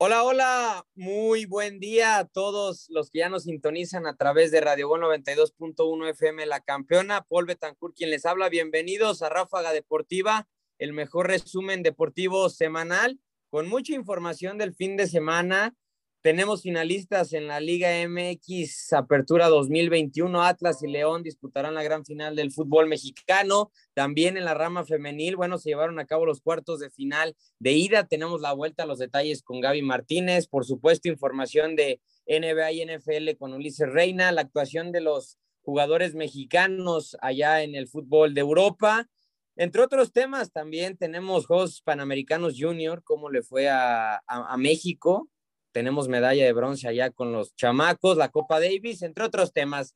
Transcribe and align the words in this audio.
Hola, 0.00 0.22
hola, 0.22 0.86
muy 0.94 1.44
buen 1.44 1.80
día 1.80 2.18
a 2.18 2.24
todos 2.24 2.86
los 2.88 3.10
que 3.10 3.18
ya 3.18 3.28
nos 3.28 3.42
sintonizan 3.42 4.06
a 4.06 4.14
través 4.14 4.52
de 4.52 4.60
Radio 4.60 4.86
Gol 4.86 5.00
92.1 5.00 6.10
FM 6.10 6.46
La 6.46 6.60
Campeona. 6.60 7.22
Paul 7.22 7.46
Betancourt, 7.46 7.96
quien 7.96 8.10
les 8.10 8.24
habla. 8.24 8.48
Bienvenidos 8.48 9.22
a 9.22 9.28
Ráfaga 9.28 9.72
Deportiva, 9.72 10.46
el 10.78 10.92
mejor 10.92 11.26
resumen 11.26 11.82
deportivo 11.82 12.48
semanal, 12.48 13.18
con 13.50 13.68
mucha 13.68 13.92
información 13.92 14.56
del 14.56 14.72
fin 14.72 14.96
de 14.96 15.08
semana 15.08 15.74
tenemos 16.20 16.62
finalistas 16.62 17.32
en 17.32 17.46
la 17.46 17.60
Liga 17.60 17.90
MX 18.08 18.92
Apertura 18.92 19.46
2021. 19.46 20.42
Atlas 20.42 20.82
y 20.82 20.88
León 20.88 21.22
disputarán 21.22 21.74
la 21.74 21.84
gran 21.84 22.04
final 22.04 22.34
del 22.34 22.50
fútbol 22.50 22.88
mexicano. 22.88 23.70
También 23.94 24.36
en 24.36 24.44
la 24.44 24.54
rama 24.54 24.84
femenil, 24.84 25.36
bueno, 25.36 25.58
se 25.58 25.70
llevaron 25.70 26.00
a 26.00 26.06
cabo 26.06 26.26
los 26.26 26.40
cuartos 26.40 26.80
de 26.80 26.90
final 26.90 27.36
de 27.60 27.72
ida. 27.72 28.08
Tenemos 28.08 28.40
la 28.40 28.52
vuelta 28.52 28.82
a 28.82 28.86
los 28.86 28.98
detalles 28.98 29.42
con 29.42 29.60
Gaby 29.60 29.82
Martínez. 29.82 30.48
Por 30.48 30.64
supuesto, 30.64 31.08
información 31.08 31.76
de 31.76 32.00
NBA 32.26 32.72
y 32.72 32.84
NFL 32.84 33.36
con 33.38 33.54
Ulises 33.54 33.88
Reina. 33.88 34.32
La 34.32 34.40
actuación 34.40 34.90
de 34.90 35.02
los 35.02 35.38
jugadores 35.62 36.16
mexicanos 36.16 37.16
allá 37.20 37.62
en 37.62 37.76
el 37.76 37.86
fútbol 37.86 38.34
de 38.34 38.40
Europa. 38.40 39.08
Entre 39.54 39.82
otros 39.82 40.12
temas, 40.12 40.50
también 40.50 40.96
tenemos 40.96 41.46
Juegos 41.46 41.80
Panamericanos 41.82 42.54
Junior, 42.58 43.02
cómo 43.04 43.30
le 43.30 43.42
fue 43.42 43.68
a, 43.68 44.16
a, 44.16 44.22
a 44.26 44.56
México 44.56 45.28
tenemos 45.72 46.08
medalla 46.08 46.44
de 46.44 46.52
bronce 46.52 46.88
allá 46.88 47.10
con 47.10 47.32
los 47.32 47.54
chamacos, 47.54 48.16
la 48.16 48.28
Copa 48.28 48.60
Davis, 48.60 49.02
entre 49.02 49.24
otros 49.24 49.52
temas. 49.52 49.94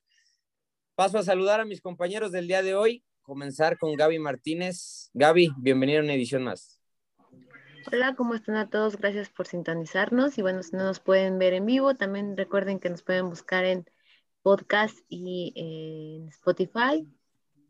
Paso 0.95 1.19
a 1.19 1.23
saludar 1.23 1.61
a 1.61 1.65
mis 1.65 1.81
compañeros 1.81 2.33
del 2.33 2.47
día 2.47 2.63
de 2.63 2.75
hoy, 2.75 3.05
comenzar 3.23 3.79
con 3.79 3.97
Gaby 3.97 4.19
Martínez. 4.19 5.11
Gaby, 5.15 5.51
bienvenida 5.59 6.01
a 6.01 6.03
una 6.03 6.15
edición 6.15 6.45
más. 6.45 6.79
Hola, 7.91 8.15
¿cómo 8.15 8.35
están 8.35 8.57
a 8.57 8.71
todos? 8.71 8.97
Gracias 8.97 9.29
por 9.31 9.47
sintonizarnos. 9.47 10.39
Y 10.39 10.43
bueno, 10.43 10.63
si 10.63 10.77
no 10.77 10.85
nos 10.85 11.01
pueden 11.01 11.39
ver 11.39 11.55
en 11.55 11.67
vivo, 11.67 11.95
también 11.95 12.37
recuerden 12.37 12.79
que 12.79 12.91
nos 12.91 13.03
pueden 13.03 13.29
buscar 13.29 13.65
en 13.65 13.85
podcast 14.43 14.97
y 15.09 15.53
en 15.57 16.29
Spotify. 16.29 17.09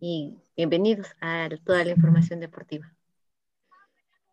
Y 0.01 0.37
bienvenidos 0.57 1.07
a 1.21 1.49
toda 1.65 1.85
la 1.85 1.93
información 1.93 2.41
deportiva. 2.41 2.93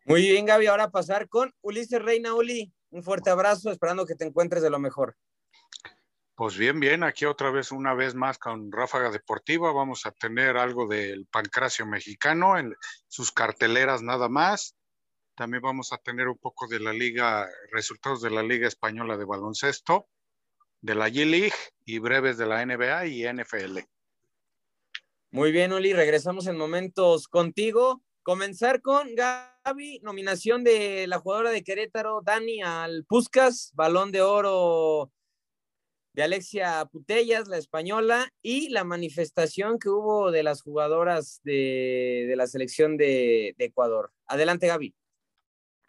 Muy 0.04 0.22
bien, 0.22 0.44
Gaby. 0.44 0.66
Ahora 0.66 0.90
pasar 0.90 1.28
con 1.28 1.54
Ulises 1.62 2.02
Reina 2.02 2.34
Uli. 2.34 2.72
Un 2.90 3.02
fuerte 3.02 3.30
abrazo, 3.30 3.70
esperando 3.70 4.06
que 4.06 4.14
te 4.14 4.24
encuentres 4.24 4.62
de 4.62 4.70
lo 4.70 4.78
mejor. 4.78 5.16
Pues 6.34 6.56
bien, 6.56 6.80
bien, 6.80 7.04
aquí 7.04 7.26
otra 7.26 7.50
vez, 7.50 7.70
una 7.70 7.92
vez 7.92 8.14
más 8.14 8.38
con 8.38 8.72
Ráfaga 8.72 9.10
Deportiva, 9.10 9.72
vamos 9.72 10.06
a 10.06 10.10
tener 10.10 10.56
algo 10.56 10.88
del 10.88 11.26
pancracio 11.26 11.84
mexicano 11.84 12.58
en 12.58 12.74
sus 13.08 13.30
carteleras 13.30 14.00
nada 14.02 14.28
más. 14.28 14.74
También 15.36 15.62
vamos 15.62 15.92
a 15.92 15.98
tener 15.98 16.28
un 16.28 16.38
poco 16.38 16.66
de 16.66 16.80
la 16.80 16.92
liga, 16.92 17.46
resultados 17.72 18.22
de 18.22 18.30
la 18.30 18.42
Liga 18.42 18.66
Española 18.66 19.16
de 19.18 19.24
Baloncesto, 19.26 20.08
de 20.80 20.94
la 20.94 21.08
G-League 21.08 21.52
y 21.84 21.98
breves 21.98 22.38
de 22.38 22.46
la 22.46 22.64
NBA 22.64 23.06
y 23.06 23.24
NFL. 23.30 23.80
Muy 25.30 25.52
bien, 25.52 25.72
Oli, 25.72 25.92
regresamos 25.92 26.46
en 26.46 26.56
momentos 26.56 27.28
contigo. 27.28 28.02
Comenzar 28.22 28.82
con 28.82 29.14
Gaby, 29.64 30.00
nominación 30.02 30.64
de 30.64 31.06
la 31.06 31.18
jugadora 31.18 31.50
de 31.50 31.62
Querétaro, 31.62 32.22
Dani, 32.24 32.62
al 32.62 33.04
Puscas, 33.04 33.72
balón 33.74 34.10
de 34.10 34.22
oro 34.22 35.12
de 36.14 36.22
Alexia 36.22 36.86
Putellas, 36.90 37.46
la 37.46 37.58
española, 37.58 38.32
y 38.42 38.70
la 38.70 38.84
manifestación 38.84 39.78
que 39.78 39.90
hubo 39.90 40.30
de 40.30 40.42
las 40.42 40.62
jugadoras 40.62 41.40
de, 41.44 42.26
de 42.28 42.36
la 42.36 42.46
selección 42.46 42.96
de, 42.96 43.54
de, 43.58 43.64
Ecuador. 43.66 44.12
Adelante, 44.26 44.66
Gaby. 44.66 44.94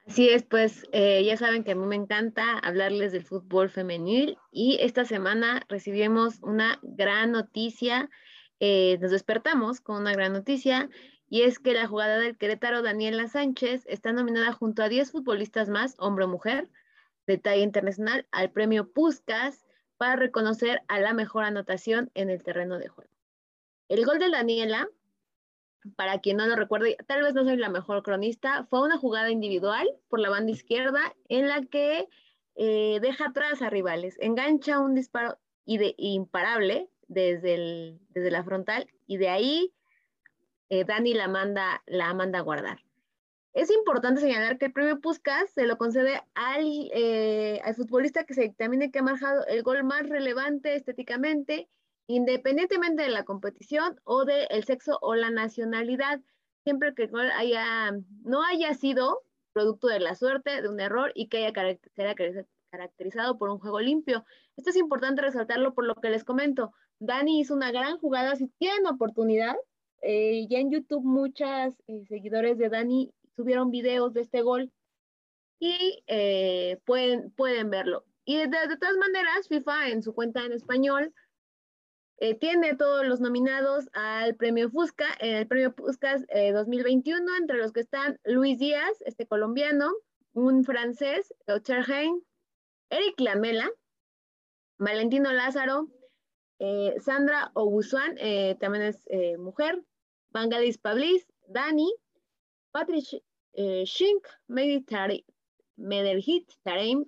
Así 0.05 0.29
es, 0.29 0.43
pues 0.43 0.85
eh, 0.91 1.23
ya 1.23 1.37
saben 1.37 1.63
que 1.63 1.71
a 1.71 1.75
mí 1.75 1.85
me 1.85 1.95
encanta 1.95 2.59
hablarles 2.59 3.13
del 3.13 3.23
fútbol 3.23 3.69
femenil 3.69 4.37
y 4.51 4.77
esta 4.81 5.05
semana 5.05 5.63
recibimos 5.69 6.39
una 6.41 6.79
gran 6.81 7.31
noticia, 7.31 8.09
eh, 8.59 8.97
nos 8.99 9.11
despertamos 9.11 9.79
con 9.79 10.01
una 10.01 10.11
gran 10.11 10.33
noticia 10.33 10.89
y 11.31 11.43
es 11.43 11.59
que 11.59 11.73
la 11.73 11.87
jugada 11.87 12.17
del 12.17 12.37
Querétaro 12.37 12.81
Daniela 12.81 13.25
Sánchez 13.29 13.85
está 13.87 14.11
nominada 14.11 14.51
junto 14.51 14.83
a 14.83 14.89
10 14.89 15.13
futbolistas 15.13 15.69
más, 15.69 15.95
hombre 15.97 16.25
o 16.25 16.27
mujer, 16.27 16.67
de 17.25 17.37
talla 17.37 17.63
internacional, 17.63 18.27
al 18.31 18.51
premio 18.51 18.91
Puskas 18.91 19.65
para 19.95 20.17
reconocer 20.17 20.81
a 20.89 20.99
la 20.99 21.13
mejor 21.13 21.45
anotación 21.45 22.11
en 22.15 22.29
el 22.29 22.43
terreno 22.43 22.79
de 22.79 22.89
juego. 22.89 23.09
El 23.87 24.05
gol 24.05 24.19
de 24.19 24.29
Daniela, 24.29 24.89
para 25.95 26.19
quien 26.19 26.35
no 26.35 26.47
lo 26.47 26.57
recuerde, 26.57 26.97
tal 27.07 27.23
vez 27.23 27.33
no 27.33 27.45
soy 27.45 27.55
la 27.55 27.69
mejor 27.69 28.03
cronista, 28.03 28.65
fue 28.65 28.81
una 28.81 28.97
jugada 28.97 29.31
individual 29.31 29.87
por 30.09 30.19
la 30.19 30.29
banda 30.29 30.51
izquierda 30.51 31.15
en 31.29 31.47
la 31.47 31.61
que 31.61 32.09
eh, 32.55 32.99
deja 33.01 33.27
atrás 33.27 33.61
a 33.61 33.69
rivales, 33.69 34.17
engancha 34.19 34.79
un 34.79 34.95
disparo 34.95 35.39
imparable 35.65 36.89
desde, 37.07 37.99
la 38.15 38.43
frontal 38.43 38.85
y 39.07 39.15
de 39.15 39.29
ahí 39.29 39.73
eh, 40.71 40.85
Dani 40.85 41.13
la 41.13 41.27
manda, 41.27 41.83
la 41.85 42.13
manda 42.13 42.39
a 42.39 42.43
guardar. 42.43 42.79
Es 43.53 43.69
importante 43.69 44.21
señalar 44.21 44.57
que 44.57 44.67
el 44.67 44.71
premio 44.71 45.01
Puskas 45.01 45.49
se 45.51 45.67
lo 45.67 45.77
concede 45.77 46.23
al, 46.33 46.89
eh, 46.93 47.59
al 47.65 47.75
futbolista 47.75 48.23
que 48.23 48.33
se 48.33 48.43
dictamine 48.43 48.89
que 48.89 48.99
ha 48.99 49.03
marcado 49.03 49.45
el 49.47 49.63
gol 49.63 49.83
más 49.83 50.07
relevante 50.07 50.75
estéticamente, 50.75 51.67
independientemente 52.07 53.03
de 53.03 53.09
la 53.09 53.25
competición 53.25 53.99
o 54.05 54.23
del 54.23 54.63
sexo 54.63 54.97
o 55.01 55.13
la 55.15 55.29
nacionalidad, 55.29 56.21
siempre 56.63 56.93
que 56.95 57.03
el 57.03 57.09
gol 57.09 57.29
no 58.23 58.41
haya 58.41 58.73
sido 58.73 59.23
producto 59.51 59.87
de 59.87 59.99
la 59.99 60.15
suerte, 60.15 60.61
de 60.61 60.69
un 60.69 60.79
error 60.79 61.11
y 61.15 61.27
que 61.27 61.45
haya 61.45 61.51
caracterizado 62.71 63.37
por 63.37 63.49
un 63.49 63.59
juego 63.59 63.81
limpio. 63.81 64.23
Esto 64.55 64.69
es 64.69 64.77
importante 64.77 65.21
resaltarlo 65.21 65.73
por 65.73 65.85
lo 65.85 65.95
que 65.95 66.09
les 66.09 66.23
comento. 66.23 66.71
Dani 66.99 67.41
hizo 67.41 67.53
una 67.55 67.73
gran 67.73 67.97
jugada, 67.97 68.37
si 68.37 68.47
tienen 68.57 68.87
oportunidad, 68.87 69.57
eh, 70.01 70.47
ya 70.49 70.59
en 70.59 70.71
YouTube 70.71 71.03
muchas 71.03 71.75
eh, 71.87 72.03
seguidores 72.07 72.57
de 72.57 72.69
Dani 72.69 73.13
subieron 73.35 73.69
videos 73.69 74.13
de 74.13 74.21
este 74.21 74.41
gol 74.41 74.71
y 75.59 76.03
eh, 76.07 76.79
pueden, 76.85 77.31
pueden 77.31 77.69
verlo. 77.69 78.05
Y 78.25 78.37
de, 78.37 78.47
de, 78.47 78.77
todas 78.77 78.97
maneras, 78.97 79.47
FIFA 79.47 79.89
en 79.89 80.01
su 80.01 80.13
cuenta 80.13 80.43
en 80.43 80.53
español 80.53 81.13
tiene 82.39 82.75
todos 82.75 83.03
los 83.07 83.19
nominados 83.19 83.89
al 83.93 84.35
premio 84.35 84.69
Fusca, 84.69 85.07
el 85.21 85.47
premio 85.47 85.73
Fuscas 85.73 86.23
2021, 86.27 87.25
entre 87.39 87.57
los 87.57 87.71
que 87.71 87.79
están 87.79 88.19
Luis 88.25 88.59
Díaz, 88.59 89.01
este 89.07 89.25
colombiano, 89.25 89.91
un 90.33 90.63
francés, 90.63 91.33
Ocherheim, 91.47 92.21
Eric 92.91 93.19
Lamela, 93.19 93.67
Valentino 94.77 95.33
Lázaro, 95.33 95.87
Sandra 96.99 97.49
Obusuan, 97.55 98.15
también 98.59 98.83
es 98.83 99.03
mujer, 99.39 99.83
Bangalis 100.31 100.77
Pablis, 100.77 101.25
Dani, 101.47 101.91
Patrick 102.71 103.23
eh, 103.53 103.83
Shink, 103.85 104.27
Mederhit 105.77 106.51
Tarem. 106.63 107.05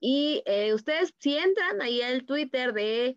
Y 0.00 0.42
eh, 0.46 0.74
ustedes 0.74 1.14
si 1.18 1.36
entran 1.36 1.80
ahí 1.80 2.02
al 2.02 2.26
Twitter 2.26 2.74
de 2.74 3.16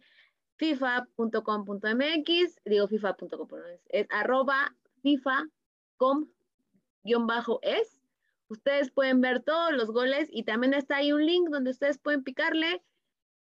fifa.com.mx, 0.58 2.62
digo 2.66 2.88
fifa.com, 2.88 3.48
es 3.90 4.08
arroba 4.10 4.76
fifa.com-es. 5.02 7.98
Ustedes 8.48 8.92
pueden 8.92 9.22
ver 9.22 9.44
todos 9.44 9.74
los 9.74 9.92
goles 9.92 10.28
y 10.32 10.44
también 10.44 10.74
está 10.74 10.96
ahí 10.98 11.12
un 11.12 11.26
link 11.26 11.50
donde 11.50 11.72
ustedes 11.72 11.98
pueden 12.00 12.24
picarle. 12.24 12.82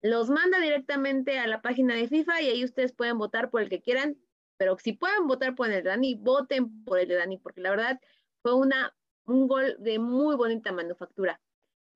Los 0.01 0.29
manda 0.29 0.59
directamente 0.59 1.40
a 1.40 1.47
la 1.47 1.61
página 1.61 1.95
de 1.95 2.07
FIFA 2.07 2.41
y 2.41 2.50
ahí 2.50 2.66
ustedes 2.66 2.91
pueden 2.91 3.17
votar 3.17 3.50
por 3.51 3.61
el 3.61 3.69
que 3.69 3.81
quieran 3.81 4.17
pero 4.61 4.77
si 4.77 4.94
pueden 4.94 5.25
votar 5.25 5.55
por 5.55 5.72
el 5.72 5.73
de 5.73 5.89
Dani, 5.89 6.13
voten 6.13 6.83
por 6.83 6.99
el 6.99 7.07
de 7.07 7.16
Dani, 7.16 7.39
porque 7.39 7.61
la 7.61 7.72
verdad 7.72 7.99
fue 8.44 8.53
una, 8.53 8.95
un 9.25 9.47
gol 9.47 9.75
de 9.79 9.97
muy 9.97 10.35
bonita 10.35 10.72
manufactura. 10.72 11.41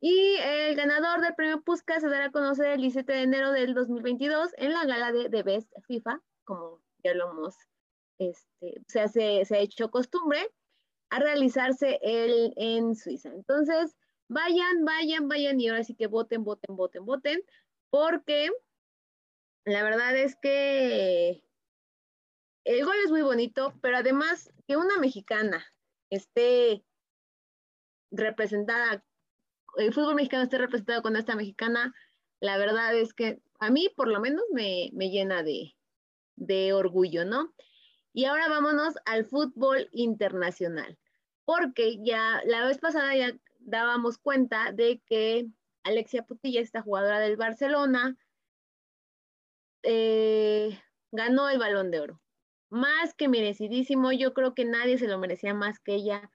Y 0.01 0.37
el 0.37 0.75
ganador 0.75 1.21
del 1.21 1.35
premio 1.35 1.61
Puskas 1.61 2.01
se 2.01 2.09
dará 2.09 2.25
a 2.25 2.31
conocer 2.31 2.71
el 2.71 2.81
17 2.81 3.13
de 3.13 3.21
enero 3.21 3.51
del 3.51 3.75
2022 3.75 4.49
en 4.57 4.73
la 4.73 4.83
gala 4.83 5.11
de 5.11 5.29
The 5.29 5.43
Best 5.43 5.71
FIFA, 5.85 6.23
como 6.43 6.81
ya 7.03 7.13
lo 7.13 7.29
hemos, 7.29 7.55
este, 8.17 8.81
se, 8.87 9.45
se 9.45 9.55
ha 9.55 9.59
hecho 9.59 9.91
costumbre, 9.91 10.51
a 11.11 11.19
realizarse 11.19 11.99
el, 12.01 12.51
en 12.55 12.95
Suiza. 12.95 13.29
Entonces, 13.29 13.95
vayan, 14.27 14.83
vayan, 14.85 15.27
vayan 15.27 15.61
y 15.61 15.67
ahora 15.67 15.83
sí 15.83 15.93
que 15.93 16.07
voten, 16.07 16.43
voten, 16.43 16.75
voten, 16.75 17.05
voten, 17.05 17.43
porque 17.91 18.49
la 19.65 19.83
verdad 19.83 20.17
es 20.17 20.35
que 20.35 21.45
el 22.65 22.83
gol 22.83 22.95
es 23.05 23.11
muy 23.11 23.21
bonito, 23.21 23.73
pero 23.81 23.97
además 23.97 24.51
que 24.67 24.75
una 24.75 24.97
mexicana 24.97 25.65
esté 26.09 26.83
representada, 28.11 29.05
el 29.77 29.93
fútbol 29.93 30.15
mexicano 30.15 30.43
esté 30.43 30.57
representado 30.57 31.03
con 31.03 31.15
esta 31.15 31.35
mexicana, 31.35 31.93
la 32.39 32.57
verdad 32.57 32.95
es 32.95 33.13
que 33.13 33.39
a 33.59 33.69
mí 33.69 33.89
por 33.95 34.07
lo 34.07 34.19
menos 34.19 34.43
me, 34.51 34.89
llena 34.89 35.43
de, 35.43 35.75
de 36.35 36.73
orgullo, 36.73 37.23
¿no? 37.23 37.53
Y 38.13 38.25
ahora 38.25 38.49
vámonos 38.49 38.95
al 39.05 39.25
fútbol 39.25 39.87
internacional, 39.91 40.97
porque 41.45 41.99
ya 42.03 42.41
la 42.45 42.65
vez 42.65 42.79
pasada 42.79 43.15
ya 43.15 43.37
dábamos 43.59 44.17
cuenta 44.17 44.71
de 44.71 45.01
que 45.05 45.47
Alexia 45.83 46.23
Putilla, 46.23 46.61
esta 46.61 46.81
jugadora 46.81 47.19
del 47.19 47.37
Barcelona, 47.37 48.17
eh, 49.83 50.79
ganó 51.11 51.49
el 51.49 51.59
balón 51.59 51.91
de 51.91 51.99
oro. 51.99 52.24
Más 52.75 53.13
que 53.13 53.29
merecidísimo, 53.29 54.11
yo 54.11 54.33
creo 54.33 54.53
que 54.53 54.65
nadie 54.65 54.97
se 54.97 55.07
lo 55.07 55.17
merecía 55.17 55.53
más 55.53 55.79
que 55.79 55.95
ella. 55.95 56.29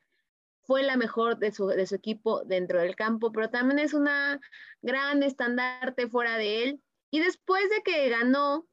Fue 0.62 0.82
la 0.82 0.96
mejor 0.96 1.36
de 1.36 1.52
su, 1.52 1.66
de 1.66 1.86
su 1.86 1.96
equipo 1.96 2.44
dentro 2.46 2.80
del 2.80 2.96
campo, 2.96 3.30
pero 3.30 3.50
también 3.50 3.78
es 3.78 3.92
una 3.92 4.40
gran 4.80 5.22
estandarte 5.22 6.08
fuera 6.08 6.38
de 6.38 6.62
él. 6.62 6.82
Y 7.10 7.20
después 7.20 7.68
de 7.68 7.82
que 7.82 8.08
ganó 8.08 8.66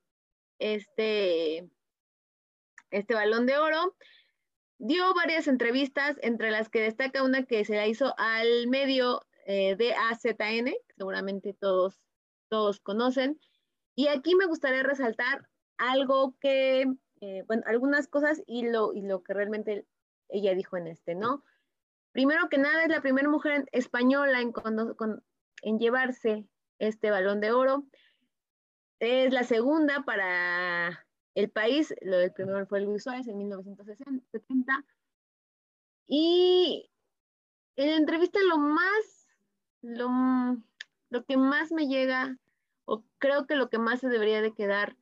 este, 0.59 1.69
este 2.89 3.13
balón 3.13 3.45
de 3.45 3.57
oro, 3.57 3.97
dio 4.77 5.13
varias 5.13 5.49
entrevistas, 5.49 6.15
entre 6.21 6.51
las 6.51 6.69
que 6.69 6.79
destaca 6.79 7.21
una 7.21 7.43
que 7.43 7.65
se 7.65 7.75
la 7.75 7.85
hizo 7.85 8.13
al 8.17 8.67
medio 8.67 9.27
eh, 9.45 9.75
de 9.75 9.93
AZN, 9.93 10.73
seguramente 10.95 11.53
todos, 11.53 11.99
todos 12.47 12.79
conocen. 12.79 13.41
Y 13.93 14.07
aquí 14.07 14.35
me 14.35 14.45
gustaría 14.45 14.83
resaltar 14.83 15.49
algo 15.77 16.33
que, 16.39 16.85
eh, 17.21 17.43
algunas 17.65 18.07
cosas 18.07 18.41
y 18.45 18.69
lo, 18.69 18.93
y 18.93 19.01
lo 19.01 19.23
que 19.23 19.33
realmente 19.33 19.85
ella 20.29 20.53
dijo 20.53 20.77
en 20.77 20.87
este, 20.87 21.15
¿no? 21.15 21.43
Primero 22.11 22.49
que 22.49 22.57
nada, 22.57 22.83
es 22.83 22.89
la 22.89 23.01
primera 23.01 23.29
mujer 23.29 23.67
española 23.71 24.41
en, 24.41 24.53
en 25.61 25.79
llevarse 25.79 26.47
este 26.79 27.11
balón 27.11 27.39
de 27.41 27.51
oro. 27.51 27.85
Es 28.99 29.31
la 29.33 29.43
segunda 29.43 30.03
para 30.03 31.05
el 31.35 31.49
país, 31.51 31.93
lo 32.01 32.17
del 32.17 32.33
primero 32.33 32.65
fue 32.65 32.81
Luis 32.81 33.03
Suárez 33.03 33.27
en 33.27 33.37
1970. 33.37 34.85
Y 36.07 36.89
en 37.75 37.91
la 37.91 37.97
entrevista 37.97 38.39
lo 38.47 38.57
más, 38.57 39.27
lo, 39.81 40.09
lo 41.09 41.25
que 41.25 41.37
más 41.37 41.71
me 41.71 41.87
llega, 41.87 42.37
o 42.85 43.03
creo 43.19 43.45
que 43.45 43.55
lo 43.55 43.69
que 43.69 43.77
más 43.77 43.99
se 43.99 44.09
debería 44.09 44.41
de 44.41 44.53
quedar 44.53 44.97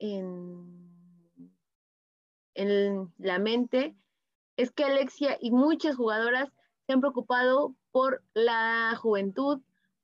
en, 0.00 0.79
en 2.60 3.12
la 3.16 3.38
mente, 3.38 3.96
es 4.56 4.70
que 4.70 4.84
Alexia 4.84 5.38
y 5.40 5.50
muchas 5.50 5.96
jugadoras 5.96 6.52
se 6.86 6.92
han 6.92 7.00
preocupado 7.00 7.74
por 7.90 8.22
la 8.34 8.94
juventud, 9.00 9.60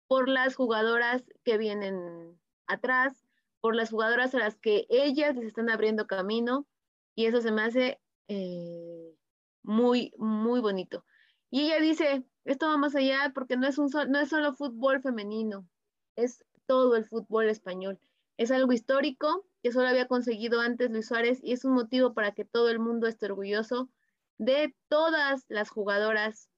por 0.07 0.29
las 0.29 0.57
jugadoras 0.57 1.23
que 1.45 1.59
vienen 1.59 2.39
atrás, 2.67 3.27
por 3.61 3.75
las 3.75 3.91
jugadoras 3.91 4.35
a 4.35 4.39
las 4.39 4.57
que 4.57 4.87
ellas 4.89 5.37
les 5.37 5.47
están 5.47 5.69
abriendo 5.69 6.07
camino 6.07 6.67
y 7.15 7.27
eso 7.27 7.43
se 7.43 7.53
me 7.53 7.63
hace 7.63 8.01
eh, 8.29 9.15
muy, 9.63 10.15
muy 10.17 10.61
bonito. 10.61 11.05
Y 11.51 11.67
ella 11.67 11.81
dice, 11.81 12.25
esto 12.45 12.69
va 12.69 12.79
más 12.79 12.95
allá 12.95 13.33
porque 13.35 13.57
no 13.57 13.67
es, 13.67 13.77
un 13.77 13.91
no 14.09 14.19
es 14.19 14.31
solo 14.31 14.55
fútbol 14.55 15.03
femenino, 15.03 15.69
es 16.17 16.45
todo 16.67 16.97
el 16.97 17.05
fútbol 17.05 17.49
español. 17.49 17.99
Es 18.39 18.51
algo 18.51 18.73
histórico 18.73 19.47
que 19.67 19.73
solo 19.73 19.89
había 19.89 20.07
conseguido 20.07 20.61
antes 20.61 20.93
Luis 20.93 21.09
Suárez 21.09 21.41
y 21.43 21.51
es 21.51 21.65
un 21.65 21.73
motivo 21.73 22.15
para 22.15 22.31
que 22.31 22.45
todo 22.45 22.71
el 22.71 22.79
mundo 22.79 23.09
esté 23.09 23.27
orgulloso 23.27 23.91
de 24.39 24.77
todas 24.87 25.45
las 25.49 25.71
jugadoras 25.71 26.49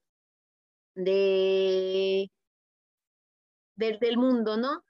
de, 0.95 2.31
del 3.77 4.19
mundo, 4.19 4.59
¿no? 4.59 4.85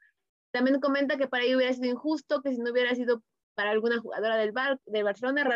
También 0.50 0.80
comenta 0.80 1.16
que 1.16 1.28
para 1.28 1.44
ella 1.44 1.58
hubiera 1.58 1.72
sido 1.72 1.86
injusto 1.86 2.42
que 2.42 2.50
si 2.50 2.58
no 2.58 2.72
hubiera 2.72 2.92
sido 2.96 3.22
para 3.54 3.70
alguna 3.70 4.00
jugadora 4.00 4.36
del, 4.36 4.50
Bar 4.50 4.80
del 4.86 5.04
Barcelona, 5.04 5.48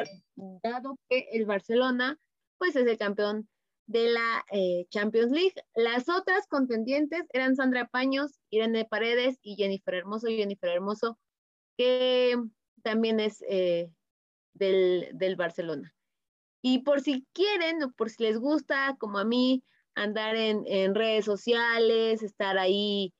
dado 0.62 1.00
que 1.08 1.26
el 1.32 1.46
Barcelona 1.46 2.16
pues 2.58 2.76
es 2.76 2.86
el 2.86 2.96
campeón 2.96 3.48
de 3.86 4.08
la 4.08 4.44
eh, 4.52 4.86
Champions 4.88 5.32
League. 5.32 5.54
Las 5.74 6.08
otras 6.08 6.46
contendientes 6.46 7.24
eran 7.32 7.56
Sandra 7.56 7.88
Paños, 7.88 8.38
Irene 8.50 8.84
Paredes 8.84 9.40
y 9.42 9.56
Jennifer 9.56 9.94
Hermoso. 9.94 10.28
Jennifer 10.28 10.70
Hermoso, 10.70 11.18
que 11.76 12.36
también 12.82 13.20
es 13.20 13.42
eh, 13.48 13.90
del, 14.54 15.10
del, 15.14 15.36
Barcelona. 15.36 15.94
Y 16.62 16.80
por 16.80 17.00
si 17.00 17.26
quieren 17.32 17.82
o 17.82 17.92
por 17.92 18.10
si 18.10 18.22
les 18.22 18.38
gusta, 18.38 18.96
como 18.98 19.18
a 19.18 19.24
mí, 19.24 19.62
andar 19.94 20.36
en, 20.36 20.64
en 20.66 20.94
redes 20.94 21.24
sociales, 21.24 22.22
estar 22.22 22.58
ahí 22.58 23.12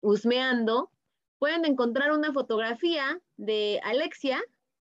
husmeando, 0.00 0.90
pueden 1.38 1.64
encontrar 1.64 2.12
una 2.12 2.32
fotografía 2.32 3.20
de 3.36 3.80
Alexia 3.84 4.42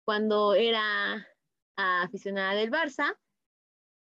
cuando 0.06 0.54
era 0.54 1.28
aficionada 1.76 2.54
del 2.56 2.72
Barça. 2.72 3.18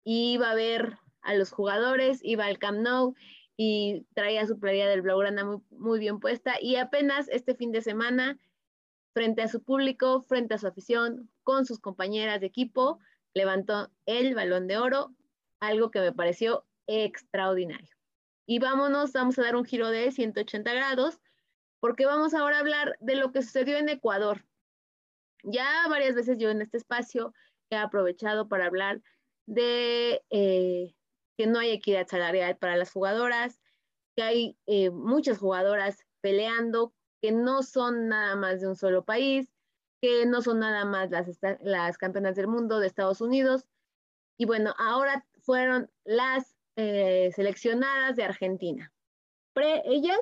Iba 0.05 0.51
a 0.51 0.55
ver 0.55 0.99
a 1.23 1.35
los 1.35 1.51
jugadores, 1.51 2.21
iba 2.23 2.45
al 2.45 2.59
Camp 2.59 2.79
Nou 2.79 3.15
y 3.57 4.07
traía 4.15 4.47
su 4.47 4.59
playera 4.59 4.91
del 4.91 5.03
Blaugrana 5.03 5.45
muy, 5.45 5.63
muy 5.71 5.99
bien 5.99 6.21
puesta. 6.21 6.55
Y 6.61 6.77
apenas 6.77 7.29
este 7.29 7.55
fin 7.55 7.73
de 7.73 7.83
semana, 7.83 8.39
frente 9.15 9.43
a 9.43 9.49
su 9.49 9.63
público, 9.63 10.21
frente 10.21 10.55
a 10.55 10.59
su 10.59 10.67
afición, 10.67 11.31
con 11.45 11.65
sus 11.65 11.79
compañeras 11.79 12.41
de 12.41 12.47
equipo, 12.47 12.99
levantó 13.33 13.91
el 14.07 14.35
balón 14.35 14.67
de 14.67 14.77
oro, 14.77 15.15
algo 15.61 15.91
que 15.91 16.01
me 16.01 16.13
pareció 16.13 16.67
extraordinario. 16.87 17.97
Y 18.47 18.59
vámonos, 18.59 19.13
vamos 19.13 19.39
a 19.39 19.43
dar 19.43 19.57
un 19.57 19.65
giro 19.65 19.89
de 19.89 20.11
180 20.11 20.75
grados 20.75 21.21
porque 21.81 22.07
vamos 22.07 22.35
ahora 22.35 22.57
a 22.57 22.61
hablar 22.61 22.97
de 23.01 23.15
lo 23.15 23.31
que 23.31 23.43
sucedió 23.43 23.77
en 23.79 23.89
Ecuador. 23.89 24.45
Ya 25.43 25.87
varias 25.89 26.15
veces 26.15 26.37
yo 26.39 26.51
en 26.51 26.63
este 26.63 26.79
espacio 26.79 27.33
he 27.71 27.77
aprovechado 27.77 28.49
para 28.49 28.67
hablar 28.67 29.01
de 29.47 30.23
eh, 30.31 30.95
que 31.37 31.47
no 31.47 31.59
hay 31.59 31.71
equidad 31.71 32.07
salarial 32.09 32.57
para 32.57 32.77
las 32.77 32.91
jugadoras, 32.91 33.61
que 34.17 34.23
hay 34.23 34.59
eh, 34.67 34.91
muchas 34.91 35.39
jugadoras 35.39 36.05
peleando, 36.21 36.95
que 37.25 37.33
no 37.33 37.63
son 37.63 38.09
nada 38.09 38.37
más 38.37 38.61
de 38.61 38.69
un 38.69 38.77
solo 38.77 39.03
país, 39.03 39.49
que 40.03 40.27
no 40.27 40.43
son 40.43 40.59
nada 40.59 40.85
más 40.85 41.11
las, 41.11 41.27
las 41.63 41.97
campeonas 41.97 42.37
del 42.37 42.49
mundo 42.49 42.81
de 42.81 42.87
Estados 42.87 43.23
Unidos. 43.23 43.65
Y 44.37 44.45
bueno, 44.45 44.75
ahora 44.77 45.25
fueron 45.41 45.91
las 46.05 46.55
eh, 46.77 47.31
seleccionadas 47.35 48.17
de 48.17 48.25
Argentina. 48.25 48.93
Pre 49.55 49.83
ellas 49.87 50.19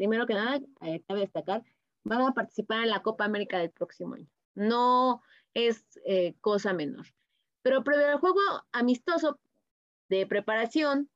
primero 0.00 0.26
que 0.26 0.32
nada, 0.32 0.58
eh, 0.80 1.02
cabe 1.06 1.20
destacar, 1.20 1.62
van 2.04 2.22
a 2.22 2.32
participar 2.32 2.84
en 2.84 2.88
la 2.88 3.02
Copa 3.02 3.26
América 3.26 3.58
del 3.58 3.70
próximo 3.70 4.14
año. 4.14 4.30
No 4.54 5.20
es 5.52 5.84
eh, 6.06 6.36
cosa 6.40 6.72
menor. 6.72 7.04
Pero 7.60 7.84
previo 7.84 8.06
al 8.08 8.18
juego 8.18 8.40
amistoso 8.72 9.38
de 10.08 10.26
preparación 10.26 11.10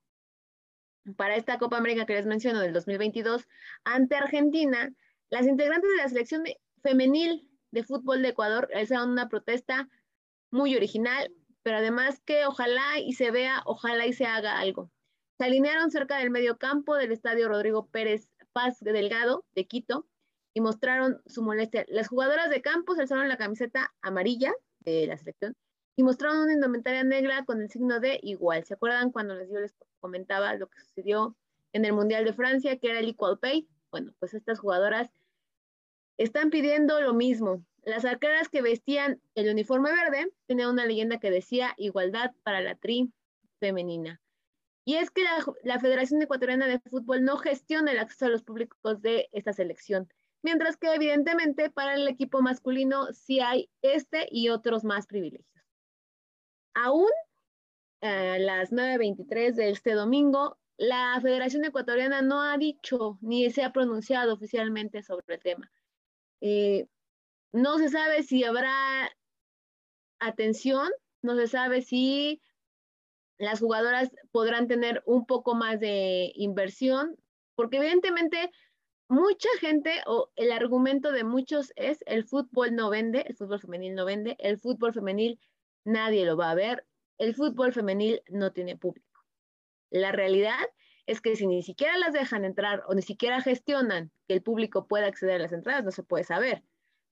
para 1.17 1.37
esta 1.37 1.59
Copa 1.59 1.79
América 1.79 2.05
que 2.05 2.13
les 2.13 2.27
menciono 2.27 2.61
del 2.61 2.75
2022 2.75 3.49
ante 3.85 4.17
Argentina, 4.17 4.93
las 5.35 5.49
integrantes 5.49 5.91
de 5.91 5.97
la 5.97 6.09
selección 6.09 6.45
femenil 6.81 7.51
de 7.73 7.83
fútbol 7.83 8.23
de 8.23 8.29
Ecuador 8.29 8.69
realizaron 8.71 9.11
una 9.11 9.29
protesta 9.29 9.89
muy 10.53 10.77
original, 10.77 11.35
pero 11.65 11.79
además 11.79 12.21
que 12.25 12.47
ojalá 12.47 13.01
y 13.01 13.15
se 13.15 13.33
vea, 13.33 13.61
ojalá 13.67 14.07
y 14.07 14.13
se 14.13 14.27
haga 14.27 14.61
algo. 14.61 14.93
Se 15.37 15.47
alinearon 15.47 15.91
cerca 15.91 16.19
del 16.19 16.31
medio 16.31 16.57
campo 16.57 16.95
del 16.95 17.11
estadio 17.11 17.49
Rodrigo 17.49 17.89
Pérez 17.89 18.29
Paz 18.53 18.79
Delgado 18.79 19.45
de 19.57 19.67
Quito 19.67 20.07
y 20.55 20.61
mostraron 20.61 21.21
su 21.27 21.43
molestia. 21.43 21.85
Las 21.89 22.07
jugadoras 22.07 22.49
de 22.49 22.63
campo 22.63 22.95
se 22.95 23.01
alzaron 23.01 23.29
la 23.29 23.37
camiseta 23.37 23.93
amarilla 24.03 24.55
de 24.79 25.09
la 25.09 25.17
selección 25.17 25.57
y 25.97 26.05
mostraron 26.05 26.43
una 26.43 26.53
indumentaria 26.53 27.03
negra 27.03 27.45
con 27.45 27.61
el 27.61 27.69
signo 27.71 27.99
de 27.99 28.21
igual. 28.23 28.65
¿Se 28.67 28.75
acuerdan 28.75 29.11
cuando 29.11 29.35
les, 29.35 29.51
yo 29.51 29.59
les 29.59 29.75
comentaba 29.99 30.55
lo 30.55 30.69
que 30.69 30.79
sucedió 30.79 31.37
en 31.73 31.85
el 31.85 31.93
Mundial 31.93 32.25
de 32.25 32.35
Francia, 32.35 32.79
que 32.79 32.91
era 32.91 33.01
el 33.01 33.09
Equal 33.09 33.41
Pay? 33.41 33.69
Bueno, 33.91 34.15
pues 34.21 34.33
estas 34.35 34.61
jugadoras 34.61 35.11
están 36.17 36.51
pidiendo 36.51 37.01
lo 37.01 37.15
mismo. 37.15 37.65
Las 37.85 38.05
arqueras 38.05 38.49
que 38.49 38.63
vestían 38.63 39.21
el 39.35 39.51
uniforme 39.51 39.91
verde 39.91 40.33
tenían 40.47 40.71
una 40.71 40.87
leyenda 40.87 41.19
que 41.19 41.31
decía 41.31 41.75
igualdad 41.77 42.33
para 42.43 42.61
la 42.61 42.77
tri 42.77 43.13
femenina. 43.61 44.21
Y 44.87 44.97
es 44.97 45.11
que 45.11 45.23
la, 45.63 45.81
Federación 45.81 46.21
Ecuatoriana 46.21 46.67
de 46.67 46.79
Fútbol 46.79 47.25
no 47.25 47.39
gestiona 47.39 47.93
el 47.93 47.99
acceso 47.99 48.27
a 48.27 48.29
los 48.29 48.43
públicos 48.43 49.01
de 49.01 49.29
esta 49.33 49.55
selección, 49.55 50.09
mientras 50.43 50.77
que 50.77 50.93
evidentemente 50.95 51.71
para 51.71 51.95
el 51.95 52.07
equipo 52.07 52.43
masculino 52.43 53.13
sí 53.13 53.41
hay 53.41 53.71
este 53.81 54.29
y 54.31 54.51
otros 54.51 54.85
más 54.85 55.07
privilegios. 55.07 55.49
Aún 56.75 57.09
a 58.03 58.39
las 58.39 58.73
9.23 58.73 59.55
de 59.55 59.71
este 59.71 59.93
domingo, 59.93 60.59
la 60.77 61.19
Federación 61.23 61.65
Ecuatoriana 61.65 62.21
no 62.21 62.43
ha 62.43 62.59
dicho 62.59 63.19
ni 63.23 63.51
se 63.51 63.63
ha 63.63 63.73
pronunciado 63.73 64.35
oficialmente 64.35 65.03
sobre 65.03 65.37
el 65.37 65.41
tema. 65.41 65.71
Eh, 66.41 66.87
no 67.53 67.79
se 67.79 67.89
sabe 67.89 68.23
si 68.23 68.45
habrá 68.45 69.11
atención, 70.19 70.91
no 71.23 71.37
se 71.37 71.47
sabe 71.47 71.83
si 71.83 72.41
las 73.39 73.61
jugadoras 73.61 74.11
podrán 74.31 74.69
tener 74.69 75.03
un 75.07 75.27
poco 75.27 75.55
más 75.55 75.81
de 75.81 76.33
inversión, 76.35 77.17
porque 77.55 77.79
evidentemente 77.79 78.51
mucha 79.09 79.49
gente 79.61 79.93
o 80.07 80.31
el 80.37 80.53
argumento 80.53 81.13
de 81.13 81.25
muchos 81.25 81.73
es 81.77 81.99
el 82.07 82.25
fútbol 82.25 82.75
no 82.75 82.91
vende, 82.91 83.25
el 83.27 83.37
fútbol 83.37 83.61
femenil 83.61 83.95
no 83.95 84.05
vende, 84.05 84.37
el 84.39 84.59
fútbol 84.59 84.93
femenil 84.93 85.39
nadie 85.85 86.25
lo 86.25 86.37
va 86.37 86.51
a 86.51 86.55
ver, 86.55 86.87
el 87.19 87.35
fútbol 87.35 87.73
femenil 87.73 88.23
no 88.29 88.53
tiene 88.53 88.77
público. 88.77 89.21
La 89.91 90.11
realidad 90.11 90.59
es 91.07 91.21
que 91.21 91.37
si 91.37 91.47
ni 91.47 91.63
siquiera 91.63 91.97
las 91.99 92.13
dejan 92.13 92.45
entrar 92.45 92.83
o 92.87 92.95
ni 92.95 93.03
siquiera 93.03 93.41
gestionan 93.41 94.11
que 94.27 94.35
el 94.35 94.43
público 94.43 94.87
pueda 94.87 95.07
acceder 95.07 95.37
a 95.37 95.45
las 95.45 95.53
entradas, 95.53 95.85
no 95.85 95.91
se 95.91 96.03
puede 96.03 96.25
saber. 96.25 96.63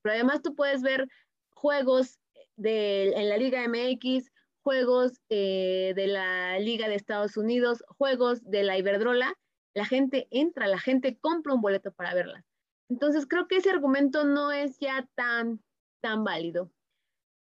Pero 0.03 0.15
además 0.15 0.43
tú 0.43 0.55
puedes 0.55 0.83
ver 0.83 1.09
juegos 1.55 2.19
de, 2.57 3.13
en 3.13 3.29
la 3.29 3.37
Liga 3.37 3.67
MX, 3.69 4.31
juegos 4.63 5.21
eh, 5.29 5.93
de 5.95 6.07
la 6.07 6.59
Liga 6.59 6.89
de 6.89 6.95
Estados 6.95 7.37
Unidos, 7.37 7.85
juegos 7.99 8.43
de 8.45 8.63
la 8.63 8.79
Iberdrola, 8.79 9.35
la 9.75 9.87
gente 9.87 10.29
entra, 10.31 10.67
la 10.67 10.79
gente 10.79 11.19
compra 11.19 11.55
un 11.55 11.61
boleto 11.61 11.93
para 11.93 12.15
verlas. 12.15 12.45
Entonces 12.89 13.27
creo 13.27 13.49
que 13.49 13.57
ese 13.57 13.71
argumento 13.71 14.25
no 14.25 14.53
es 14.53 14.79
ya 14.79 15.09
tan, 15.15 15.63
tan 16.01 16.25
válido. 16.25 16.71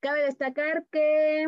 Cabe 0.00 0.22
destacar 0.22 0.86
que 0.90 1.46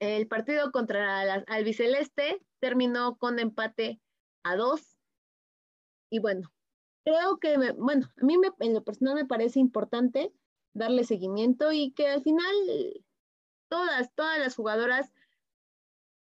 el 0.00 0.26
partido 0.26 0.72
contra 0.72 1.24
la 1.24 1.34
albiceleste 1.46 2.40
terminó 2.62 3.16
con 3.18 3.40
empate 3.40 4.00
a 4.44 4.54
dos. 4.54 4.96
Y 6.10 6.20
bueno, 6.20 6.52
creo 7.04 7.38
que, 7.38 7.56
bueno, 7.72 8.08
a 8.16 8.24
mí 8.24 8.36
en 8.60 8.74
lo 8.74 8.84
personal 8.84 9.16
me 9.16 9.26
parece 9.26 9.58
importante 9.58 10.32
darle 10.72 11.02
seguimiento 11.02 11.72
y 11.72 11.90
que 11.90 12.06
al 12.06 12.22
final 12.22 12.54
todas, 13.68 14.14
todas 14.14 14.38
las 14.38 14.54
jugadoras 14.54 15.12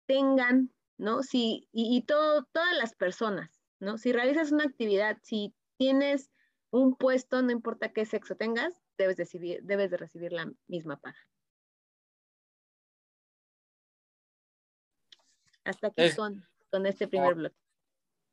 tengan, 0.07 0.71
¿no? 0.99 1.23
Si, 1.23 1.71
y, 1.73 2.03
todas 2.03 2.45
las 2.79 2.95
personas, 2.95 3.63
¿no? 3.81 3.97
Si 3.97 4.13
realizas 4.13 4.53
una 4.53 4.65
actividad, 4.65 5.17
si 5.23 5.55
tienes 5.79 6.31
un 6.71 6.97
puesto, 6.97 7.41
no 7.41 7.51
importa 7.51 7.95
qué 7.95 8.05
sexo 8.05 8.37
tengas, 8.37 8.79
debes 8.99 9.17
de 9.17 9.61
debes 9.63 9.91
de 9.91 9.97
recibir 9.97 10.33
la 10.33 10.53
misma 10.69 10.99
paga. 10.99 11.19
Hasta 15.67 15.89
aquí 15.89 16.15
con, 16.15 16.47
con, 16.71 16.87
este 16.87 17.09
primer 17.09 17.35
bloque. 17.35 17.57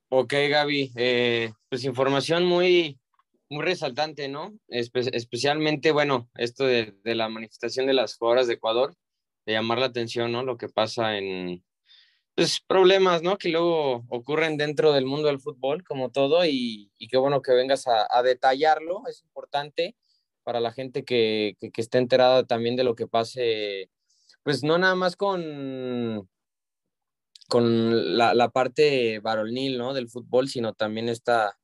Ok, 0.10 0.34
Gaby. 0.50 0.94
Eh, 0.96 1.52
pues 1.70 1.84
información 1.84 2.46
muy, 2.46 3.00
muy 3.50 3.64
resaltante, 3.66 4.28
¿no? 4.28 4.54
especialmente, 4.68 5.92
bueno, 5.92 6.30
esto 6.36 6.66
de, 6.66 6.96
de, 7.04 7.16
la 7.16 7.30
manifestación 7.30 7.88
de 7.88 7.94
las 7.94 8.16
jugadoras 8.18 8.48
de 8.48 8.54
Ecuador, 8.54 8.96
de 9.46 9.54
llamar 9.54 9.80
la 9.80 9.88
atención, 9.88 10.32
¿no? 10.32 10.44
Lo 10.44 10.58
que 10.58 10.70
pasa 10.70 11.18
en, 11.18 11.64
pues, 12.36 12.62
problemas, 12.62 13.24
¿no? 13.24 13.38
Que 13.38 13.50
luego 13.50 14.06
ocurren 14.10 14.58
dentro 14.58 14.94
del 14.94 15.06
mundo 15.06 15.28
del 15.28 15.40
fútbol, 15.40 15.84
como 15.84 16.12
todo, 16.12 16.46
y, 16.46 16.92
y 16.98 17.08
qué 17.08 17.18
bueno 17.18 17.42
que 17.42 17.54
vengas 17.54 17.88
a, 17.88 18.08
a, 18.10 18.22
detallarlo, 18.22 19.04
es 19.08 19.24
importante 19.24 19.96
para 20.44 20.60
la 20.60 20.72
gente 20.72 21.04
que, 21.04 21.56
que, 21.60 21.72
que 21.72 21.82
esté 21.82 21.98
enterada 21.98 22.46
también 22.46 22.76
de 22.76 22.84
lo 22.84 22.96
que 22.96 23.08
pase, 23.08 23.90
pues 24.44 24.64
no 24.64 24.78
nada 24.78 24.96
más 24.96 25.16
con, 25.16 26.30
con 27.50 28.18
la, 28.18 28.34
la, 28.34 28.50
parte 28.50 29.20
varonil, 29.20 29.78
¿no? 29.78 29.94
Del 29.94 30.10
fútbol, 30.10 30.48
sino 30.48 30.74
también 30.74 31.10
esta, 31.10 31.58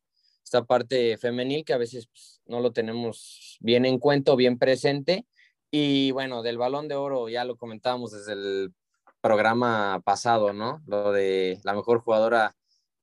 esta 0.44 0.64
parte 0.64 1.18
femenil 1.18 1.64
que 1.66 1.74
a 1.74 1.78
veces 1.78 2.08
pues, 2.08 2.42
no 2.46 2.60
lo 2.60 2.72
tenemos 2.72 3.58
bien 3.60 3.86
en 3.86 4.00
cuenta 4.00 4.36
bien 4.36 4.58
presente. 4.58 5.26
Y 5.72 6.12
bueno, 6.12 6.42
del 6.42 6.58
balón 6.58 6.88
de 6.88 6.96
oro 6.96 7.30
ya 7.30 7.46
lo 7.46 7.56
comentábamos 7.56 8.12
desde 8.12 8.34
el 8.34 8.74
programa 9.22 10.02
pasado, 10.04 10.54
¿no? 10.54 10.82
Lo 10.88 11.12
de 11.12 11.60
la 11.64 11.74
mejor 11.74 12.00
jugadora 12.00 12.56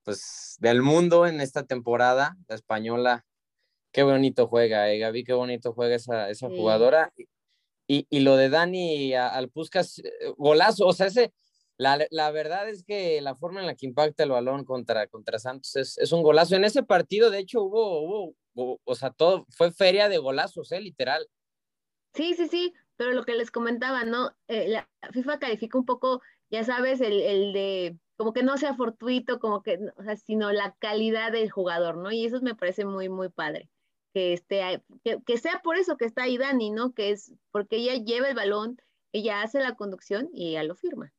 pues 0.02 0.56
del 0.61 0.83
mundo 0.83 1.26
en 1.26 1.40
esta 1.40 1.64
temporada, 1.64 2.37
la 2.49 2.54
española. 2.54 3.25
Qué 3.92 4.02
bonito 4.02 4.47
juega, 4.47 4.90
eh, 4.90 4.99
Gaby, 4.99 5.25
qué 5.25 5.33
bonito 5.33 5.73
juega 5.73 5.97
esa, 5.97 6.30
esa 6.30 6.49
sí. 6.49 6.56
jugadora. 6.56 7.12
Y, 7.88 8.06
y, 8.11 8.21
lo 8.21 8.37
de 8.37 8.49
Dani 8.49 9.14
al 9.14 9.49
Puskas, 9.49 9.99
eh, 10.00 10.11
golazo, 10.37 10.87
o 10.87 10.92
sea, 10.92 11.06
ese, 11.06 11.33
la, 11.78 12.06
la, 12.11 12.30
verdad 12.30 12.68
es 12.68 12.85
que 12.85 13.21
la 13.21 13.37
forma 13.37 13.61
en 13.61 13.66
la 13.66 13.75
que 13.75 13.87
impacta 13.87 14.23
el 14.23 14.30
balón 14.30 14.64
contra, 14.64 15.06
contra 15.09 15.38
Santos 15.38 15.76
es, 15.76 15.99
es 15.99 16.12
un 16.12 16.23
golazo. 16.23 16.56
En 16.56 16.64
ese 16.64 16.83
partido, 16.83 17.30
de 17.30 17.38
hecho, 17.38 17.62
hubo, 17.62 18.35
hubo, 18.54 18.80
o 18.85 18.95
sea, 18.95 19.11
todo 19.11 19.47
fue 19.50 19.71
feria 19.71 20.09
de 20.09 20.18
golazos, 20.18 20.73
¿eh? 20.73 20.80
Literal. 20.80 21.28
Sí, 22.14 22.35
sí, 22.35 22.49
sí, 22.49 22.73
pero 22.97 23.12
lo 23.12 23.25
que 23.25 23.35
les 23.35 23.50
comentaba, 23.50 24.04
¿no? 24.04 24.35
Eh, 24.49 24.68
la 24.68 24.88
FIFA 25.12 25.38
califica 25.38 25.78
un 25.78 25.85
poco, 25.85 26.23
ya 26.50 26.64
sabes, 26.64 27.00
el, 27.02 27.21
el, 27.21 27.52
de 27.52 27.99
como 28.16 28.33
que 28.33 28.42
no 28.42 28.56
sea 28.56 28.75
fortuito, 28.75 29.38
como 29.38 29.62
que, 29.62 29.78
o 29.97 30.02
sea, 30.02 30.16
sino 30.16 30.52
la 30.52 30.75
calidad 30.78 31.33
del 31.33 31.50
jugador, 31.50 31.99
¿no? 31.99 32.11
Y 32.11 32.25
eso 32.25 32.40
me 32.40 32.54
parece 32.54 32.87
muy, 32.87 33.09
muy 33.11 33.28
padre. 33.28 33.68
Que, 34.14 34.33
esté, 34.33 34.83
que, 35.04 35.18
que 35.26 35.37
sea 35.37 35.61
por 35.62 35.76
eso 35.76 35.99
que 35.99 36.06
está 36.06 36.23
ahí 36.23 36.38
Dani. 36.38 36.73
Que 36.95 37.11
es 37.11 37.35
porque 37.50 37.76
ella 37.76 37.97
lleva 37.97 38.28
el 38.28 38.35
balón, 38.35 38.80
ella 39.12 39.42
hace 39.42 39.61
la 39.61 39.76
conducción 39.76 40.30
y 40.33 40.50
ella 40.50 40.64
lo 40.64 40.75
firma. 40.75 41.12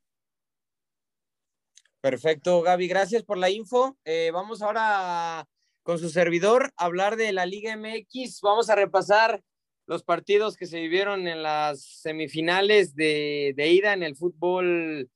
Perfecto, 2.10 2.62
Gaby, 2.62 2.88
gracias 2.88 3.24
por 3.24 3.38
la 3.38 3.50
info. 3.50 3.98
Eh, 4.06 4.32
vamos 4.32 4.62
ahora 4.62 5.46
con 5.84 6.00
su 6.00 6.08
servidor 6.10 6.72
a 6.78 6.86
hablar 6.86 7.18
de 7.18 7.34
la 7.34 7.46
Liga 7.46 7.76
MX. 7.76 8.40
Vamos 8.40 8.70
a 8.70 8.76
repasar 8.76 9.44
los 9.88 10.04
partidos 10.04 10.56
que 10.56 10.68
se 10.68 10.80
vivieron 10.80 11.28
en 11.28 11.44
las 11.44 11.84
semifinales 11.84 12.96
de, 12.96 13.54
ida 13.58 13.92
en 13.92 14.04
el 14.04 14.16
fútbol 14.16 15.10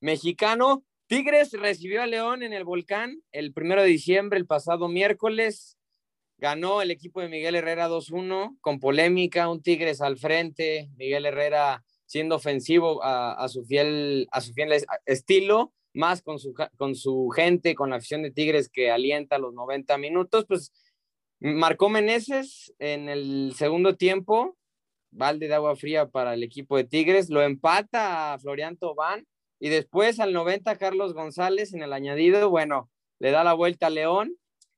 mexicano. 0.00 0.84
Tigres 1.06 1.52
recibió 1.52 2.02
a 2.02 2.06
León 2.06 2.42
en 2.42 2.52
el 2.52 2.64
Volcán 2.64 3.22
el 3.30 3.52
primero 3.52 3.82
de 3.82 3.88
diciembre, 3.88 4.36
el 4.36 4.46
pasado 4.46 4.88
miércoles. 4.88 5.78
Ganó 6.38 6.82
el 6.82 6.90
equipo 6.90 7.20
de 7.20 7.28
Miguel 7.28 7.54
Herrera 7.54 7.88
2-1 7.88 8.58
con 8.60 8.80
polémica, 8.80 9.48
un 9.48 9.62
Tigres 9.62 10.00
al 10.00 10.18
frente, 10.18 10.90
Miguel 10.96 11.24
Herrera 11.24 11.84
siendo 12.04 12.34
ofensivo 12.34 13.00
a, 13.04 13.32
a, 13.34 13.48
su, 13.48 13.64
fiel, 13.64 14.26
a 14.32 14.40
su 14.40 14.52
fiel 14.54 14.72
estilo 15.06 15.72
más 15.94 16.22
con 16.22 16.38
su, 16.38 16.54
con 16.76 16.94
su 16.94 17.28
gente, 17.28 17.74
con 17.74 17.90
la 17.90 17.96
afición 17.96 18.22
de 18.22 18.30
Tigres 18.30 18.68
que 18.68 18.90
alienta 18.90 19.38
los 19.38 19.52
90 19.54 19.98
minutos, 19.98 20.44
pues 20.46 20.72
marcó 21.40 21.88
Meneses 21.88 22.72
en 22.78 23.08
el 23.08 23.52
segundo 23.56 23.96
tiempo, 23.96 24.56
balde 25.10 25.48
de 25.48 25.54
agua 25.54 25.76
fría 25.76 26.08
para 26.08 26.34
el 26.34 26.42
equipo 26.42 26.76
de 26.76 26.84
Tigres, 26.84 27.30
lo 27.30 27.42
empata 27.42 28.32
a 28.32 28.38
Florian 28.38 28.76
Tobán 28.76 29.26
y 29.60 29.68
después 29.68 30.20
al 30.20 30.32
90 30.32 30.76
Carlos 30.78 31.14
González 31.14 31.74
en 31.74 31.82
el 31.82 31.92
añadido, 31.92 32.48
bueno, 32.48 32.90
le 33.18 33.30
da 33.30 33.44
la 33.44 33.54
vuelta 33.54 33.88
a 33.88 33.90
León 33.90 34.36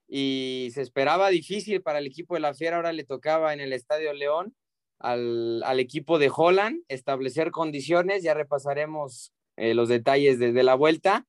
y 0.08 0.68
se 0.72 0.82
esperaba 0.82 1.30
difícil 1.30 1.82
para 1.82 1.98
el 1.98 2.06
equipo 2.06 2.34
de 2.34 2.40
la 2.40 2.54
Fiera, 2.54 2.76
ahora 2.76 2.92
le 2.92 3.04
tocaba 3.04 3.52
en 3.52 3.60
el 3.60 3.72
Estadio 3.72 4.12
León 4.12 4.54
al, 4.98 5.62
al 5.64 5.80
equipo 5.80 6.18
de 6.18 6.30
Holland 6.34 6.82
establecer 6.88 7.50
condiciones, 7.50 8.22
ya 8.22 8.34
repasaremos 8.34 9.32
eh, 9.56 9.74
los 9.74 9.88
detalles 9.88 10.38
desde 10.38 10.62
la 10.62 10.74
vuelta. 10.74 11.26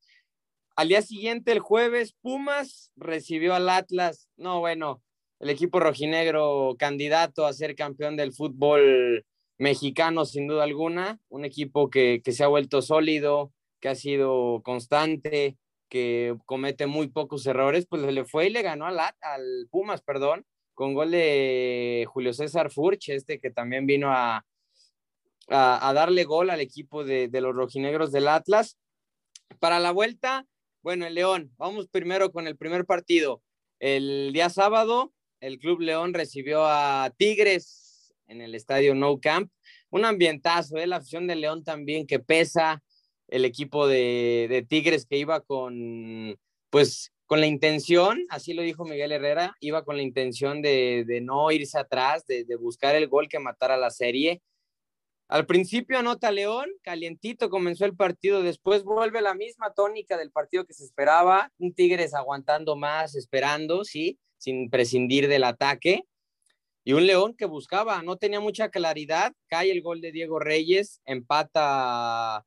Al 0.76 0.90
día 0.90 1.02
siguiente, 1.02 1.52
el 1.52 1.60
jueves, 1.60 2.16
Pumas 2.22 2.92
recibió 2.96 3.54
al 3.56 3.70
Atlas. 3.70 4.28
No, 4.36 4.60
bueno, 4.60 5.02
el 5.40 5.50
equipo 5.50 5.80
rojinegro 5.80 6.76
candidato 6.78 7.46
a 7.46 7.54
ser 7.54 7.76
campeón 7.76 8.18
del 8.18 8.34
fútbol 8.34 9.26
mexicano, 9.58 10.26
sin 10.26 10.48
duda 10.48 10.64
alguna. 10.64 11.20
Un 11.30 11.46
equipo 11.46 11.90
que, 11.90 12.22
que 12.24 12.32
se 12.34 12.44
ha 12.44 12.48
vuelto 12.48 12.82
sólido, 12.82 13.52
que 13.80 13.90
ha 13.90 13.96
sido 13.96 14.62
constante, 14.64 15.58
que 15.90 16.36
comete 16.46 16.88
muy 16.88 17.08
pocos 17.08 17.46
errores, 17.46 17.86
pues 17.88 18.02
le 18.02 18.26
fue 18.26 18.48
y 18.48 18.50
le 18.50 18.62
ganó 18.62 18.86
al, 18.86 19.00
al 19.00 19.68
Pumas, 19.72 20.02
perdón, 20.02 20.46
con 20.74 20.94
gol 20.94 21.12
de 21.12 22.06
Julio 22.08 22.34
César 22.34 22.72
Furch, 22.72 23.10
este 23.10 23.40
que 23.40 23.52
también 23.52 23.86
vino 23.86 24.12
a, 24.12 24.46
a, 25.48 25.92
darle 25.94 26.24
gol 26.24 26.50
al 26.50 26.60
equipo 26.60 27.04
de, 27.04 27.28
de, 27.28 27.42
los 27.42 27.56
rojinegros 27.56 28.12
del 28.12 28.28
Atlas. 28.28 28.78
Para 29.60 29.80
la 29.80 29.92
vuelta, 29.92 30.46
bueno, 30.82 31.06
el 31.06 31.16
León, 31.16 31.52
vamos 31.58 31.88
primero 31.88 32.32
con 32.32 32.48
el 32.48 32.58
primer 32.58 32.86
partido. 32.86 33.42
El 33.80 34.32
día 34.34 34.50
sábado, 34.50 35.14
el 35.40 35.60
Club 35.60 35.82
León 35.82 36.14
recibió 36.14 36.66
a 36.66 37.12
Tigres 37.18 38.14
en 38.28 38.42
el 38.42 38.56
estadio 38.56 38.96
No 38.96 39.20
Camp. 39.20 39.52
Un 39.90 40.06
ambientazo, 40.06 40.78
¿eh? 40.78 40.88
la 40.88 40.98
afición 40.98 41.28
de 41.28 41.36
León 41.36 41.64
también 41.64 42.08
que 42.08 42.20
pesa, 42.20 42.84
el 43.28 43.46
equipo 43.46 43.88
de, 43.88 44.48
de 44.50 44.64
Tigres 44.64 45.06
que 45.06 45.18
iba 45.18 45.42
con, 45.42 46.38
pues, 46.70 47.12
con 47.26 47.40
la 47.40 47.48
intención, 47.48 48.24
así 48.30 48.54
lo 48.54 48.62
dijo 48.62 48.86
Miguel 48.86 49.12
Herrera, 49.12 49.56
iba 49.60 49.84
con 49.84 49.98
la 49.98 50.04
intención 50.04 50.62
de, 50.62 51.06
de 51.08 51.22
no 51.22 51.52
irse 51.52 51.80
atrás, 51.80 52.26
de, 52.28 52.46
buscar 52.60 52.96
el 52.96 53.08
gol 53.08 53.28
que 53.28 53.40
matara 53.40 53.78
la 53.78 53.90
serie. 53.90 54.42
Al 55.28 55.48
principio 55.48 55.98
anota 55.98 56.32
León, 56.32 56.70
calientito 56.84 57.50
comenzó 57.50 57.86
el 57.86 57.96
partido, 57.96 58.44
después 58.44 58.84
vuelve 58.84 59.22
la 59.22 59.34
misma 59.34 59.74
tónica 59.74 60.18
del 60.18 60.32
partido 60.32 60.66
que 60.66 60.74
se 60.74 60.84
esperaba, 60.84 61.52
un 61.58 61.74
Tigres 61.74 62.14
aguantando 62.14 62.76
más, 62.76 63.16
esperando, 63.16 63.84
sí, 63.86 64.20
sin 64.38 64.70
prescindir 64.70 65.28
del 65.28 65.44
ataque, 65.44 66.04
y 66.84 66.94
un 66.94 67.08
León 67.08 67.34
que 67.36 67.46
buscaba, 67.46 68.04
no 68.04 68.18
tenía 68.18 68.40
mucha 68.40 68.70
claridad, 68.70 69.34
cae 69.48 69.72
el 69.72 69.82
gol 69.82 70.00
de 70.00 70.12
Diego 70.12 70.38
Reyes, 70.38 71.02
empata, 71.06 72.46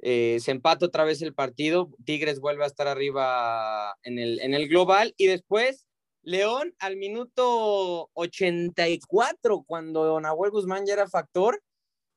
eh, 0.00 0.38
se 0.40 0.52
empata 0.52 0.86
otra 0.86 1.04
vez 1.04 1.20
el 1.20 1.34
partido, 1.34 1.90
Tigres 2.06 2.40
vuelve 2.40 2.64
a 2.64 2.68
estar 2.68 2.88
arriba 2.88 3.94
en 4.02 4.18
el, 4.18 4.40
en 4.40 4.54
el 4.54 4.68
global, 4.68 5.12
y 5.18 5.26
después 5.26 5.86
León 6.22 6.74
al 6.78 6.96
minuto 6.96 8.08
84, 8.14 9.64
cuando 9.66 10.18
Nahuel 10.18 10.50
Guzmán 10.50 10.86
ya 10.86 10.94
era 10.94 11.06
factor, 11.06 11.62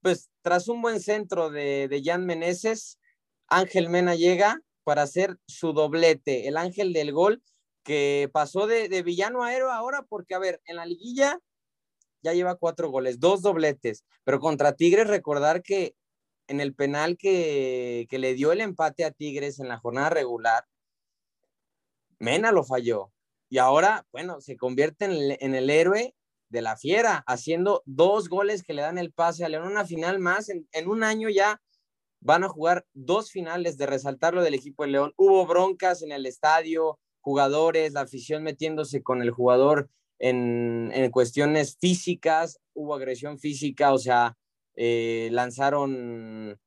pues 0.02 0.30
tras 0.42 0.68
un 0.68 0.82
buen 0.82 1.00
centro 1.00 1.50
de, 1.50 1.88
de 1.88 2.02
Jan 2.04 2.26
Meneses, 2.26 3.00
Ángel 3.48 3.90
Mena 3.90 4.16
llega 4.16 4.62
para 4.84 5.04
hacer 5.04 5.38
su 5.48 5.74
doblete, 5.74 6.48
el 6.48 6.58
ángel 6.58 6.94
del 6.94 7.12
gol, 7.12 7.44
que 7.84 8.30
pasó 8.32 8.68
de, 8.68 9.02
villano 9.04 9.44
a 9.44 9.54
héroe 9.56 9.72
ahora, 9.72 10.04
porque 10.04 10.36
a 10.36 10.40
ver, 10.40 10.62
en 10.66 10.76
la 10.78 10.86
liguilla 10.86 11.40
ya 12.22 12.34
lleva 12.34 12.56
cuatro 12.56 12.90
goles, 12.90 13.20
dos 13.20 13.42
dobletes, 13.42 14.06
pero 14.24 14.40
contra 14.40 14.76
Tigres 14.76 15.08
recordar 15.08 15.64
que 15.64 15.96
en 16.48 16.62
el 16.62 16.76
penal 16.76 17.18
que, 17.18 18.08
que 18.10 18.20
le 18.20 18.34
dio 18.34 18.52
el 18.52 18.62
empate 18.62 19.06
a 19.06 19.12
Tigres 19.12 19.60
en 19.60 19.68
la 19.68 19.78
jornada 19.78 20.10
regular, 20.10 20.66
Mena 22.20 22.52
lo 22.52 22.64
falló. 22.64 23.12
Y 23.50 23.58
ahora, 23.58 24.06
bueno, 24.12 24.42
se 24.42 24.56
convierte 24.56 25.06
en 25.06 25.56
el 25.56 25.70
héroe 25.70 26.16
de 26.52 26.62
la 26.62 26.78
fiera, 26.78 27.24
haciendo 27.26 27.82
dos 27.86 28.30
goles 28.30 28.62
que 28.64 28.74
le 28.74 28.82
dan 28.82 28.98
el 28.98 29.12
pase 29.12 29.46
a 29.46 29.50
León, 29.50 29.68
una 29.68 29.86
final 29.86 30.20
más. 30.20 30.50
En, 30.50 30.68
en, 30.74 30.88
un 30.88 31.04
año 31.04 31.30
ya 31.30 31.62
van 32.20 32.44
a 32.44 32.50
jugar 32.50 32.86
dos 32.94 33.32
finales 33.32 33.78
de 33.78 33.86
resaltarlo 33.88 34.44
del 34.44 34.54
equipo 34.54 34.84
de 34.84 34.92
León. 34.92 35.14
Hubo 35.18 35.46
broncas 35.48 36.04
en 36.04 36.12
el 36.12 36.26
estadio, 36.26 37.00
jugadores, 37.22 37.94
la 37.94 38.02
afición 38.02 38.44
metiéndose 38.44 39.02
con 39.02 39.22
el 39.22 39.32
jugador 39.32 39.90
en, 40.20 40.92
en 40.94 41.10
cuestiones 41.10 41.78
físicas, 41.80 42.60
hubo 42.74 42.96
agresión 42.96 43.40
física, 43.40 43.92
o 43.92 43.98
sea, 43.98 44.38
eh, 44.76 45.30
lanzaron, 45.32 46.60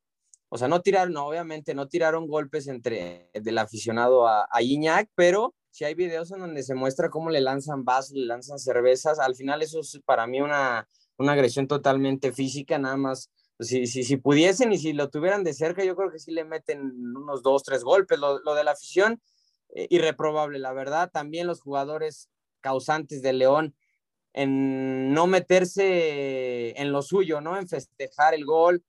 o 0.48 0.58
sea, 0.58 0.66
no 0.66 0.82
tiraron, 0.82 1.12
no, 1.12 1.26
obviamente 1.26 1.74
no 1.74 1.88
tiraron 1.88 2.26
golpes 2.26 2.66
entre 2.66 3.30
del 3.32 3.58
aficionado 3.58 4.26
a, 4.26 4.48
a 4.50 4.62
Iñak, 4.62 5.08
pero 5.14 5.54
si 5.74 5.84
hay 5.84 5.94
videos 5.94 6.30
en 6.30 6.38
donde 6.38 6.62
se 6.62 6.76
muestra 6.76 7.10
cómo 7.10 7.30
le 7.30 7.40
lanzan 7.40 7.84
vasos, 7.84 8.12
le 8.12 8.26
lanzan 8.26 8.60
cervezas, 8.60 9.18
al 9.18 9.34
final 9.34 9.60
eso 9.60 9.80
es 9.80 10.00
para 10.04 10.24
mí 10.24 10.40
una, 10.40 10.88
una 11.16 11.32
agresión 11.32 11.66
totalmente 11.66 12.32
física, 12.32 12.78
nada 12.78 12.96
más. 12.96 13.32
Si, 13.58 13.88
si, 13.88 14.04
si 14.04 14.16
pudiesen 14.16 14.72
y 14.72 14.78
si 14.78 14.92
lo 14.92 15.10
tuvieran 15.10 15.42
de 15.42 15.52
cerca, 15.52 15.82
yo 15.82 15.96
creo 15.96 16.12
que 16.12 16.20
sí 16.20 16.30
le 16.30 16.44
meten 16.44 16.92
unos 17.16 17.42
dos, 17.42 17.64
tres 17.64 17.82
golpes. 17.82 18.20
Lo, 18.20 18.38
lo 18.38 18.54
de 18.54 18.62
la 18.62 18.70
afición, 18.70 19.20
eh, 19.70 19.88
irreprobable, 19.90 20.60
la 20.60 20.72
verdad. 20.72 21.10
También 21.12 21.48
los 21.48 21.60
jugadores 21.60 22.30
causantes 22.60 23.20
de 23.20 23.32
León 23.32 23.74
en 24.32 25.12
no 25.12 25.26
meterse 25.26 26.80
en 26.80 26.92
lo 26.92 27.02
suyo, 27.02 27.40
¿no? 27.40 27.58
En 27.58 27.66
festejar 27.66 28.32
el 28.34 28.44
gol. 28.44 28.84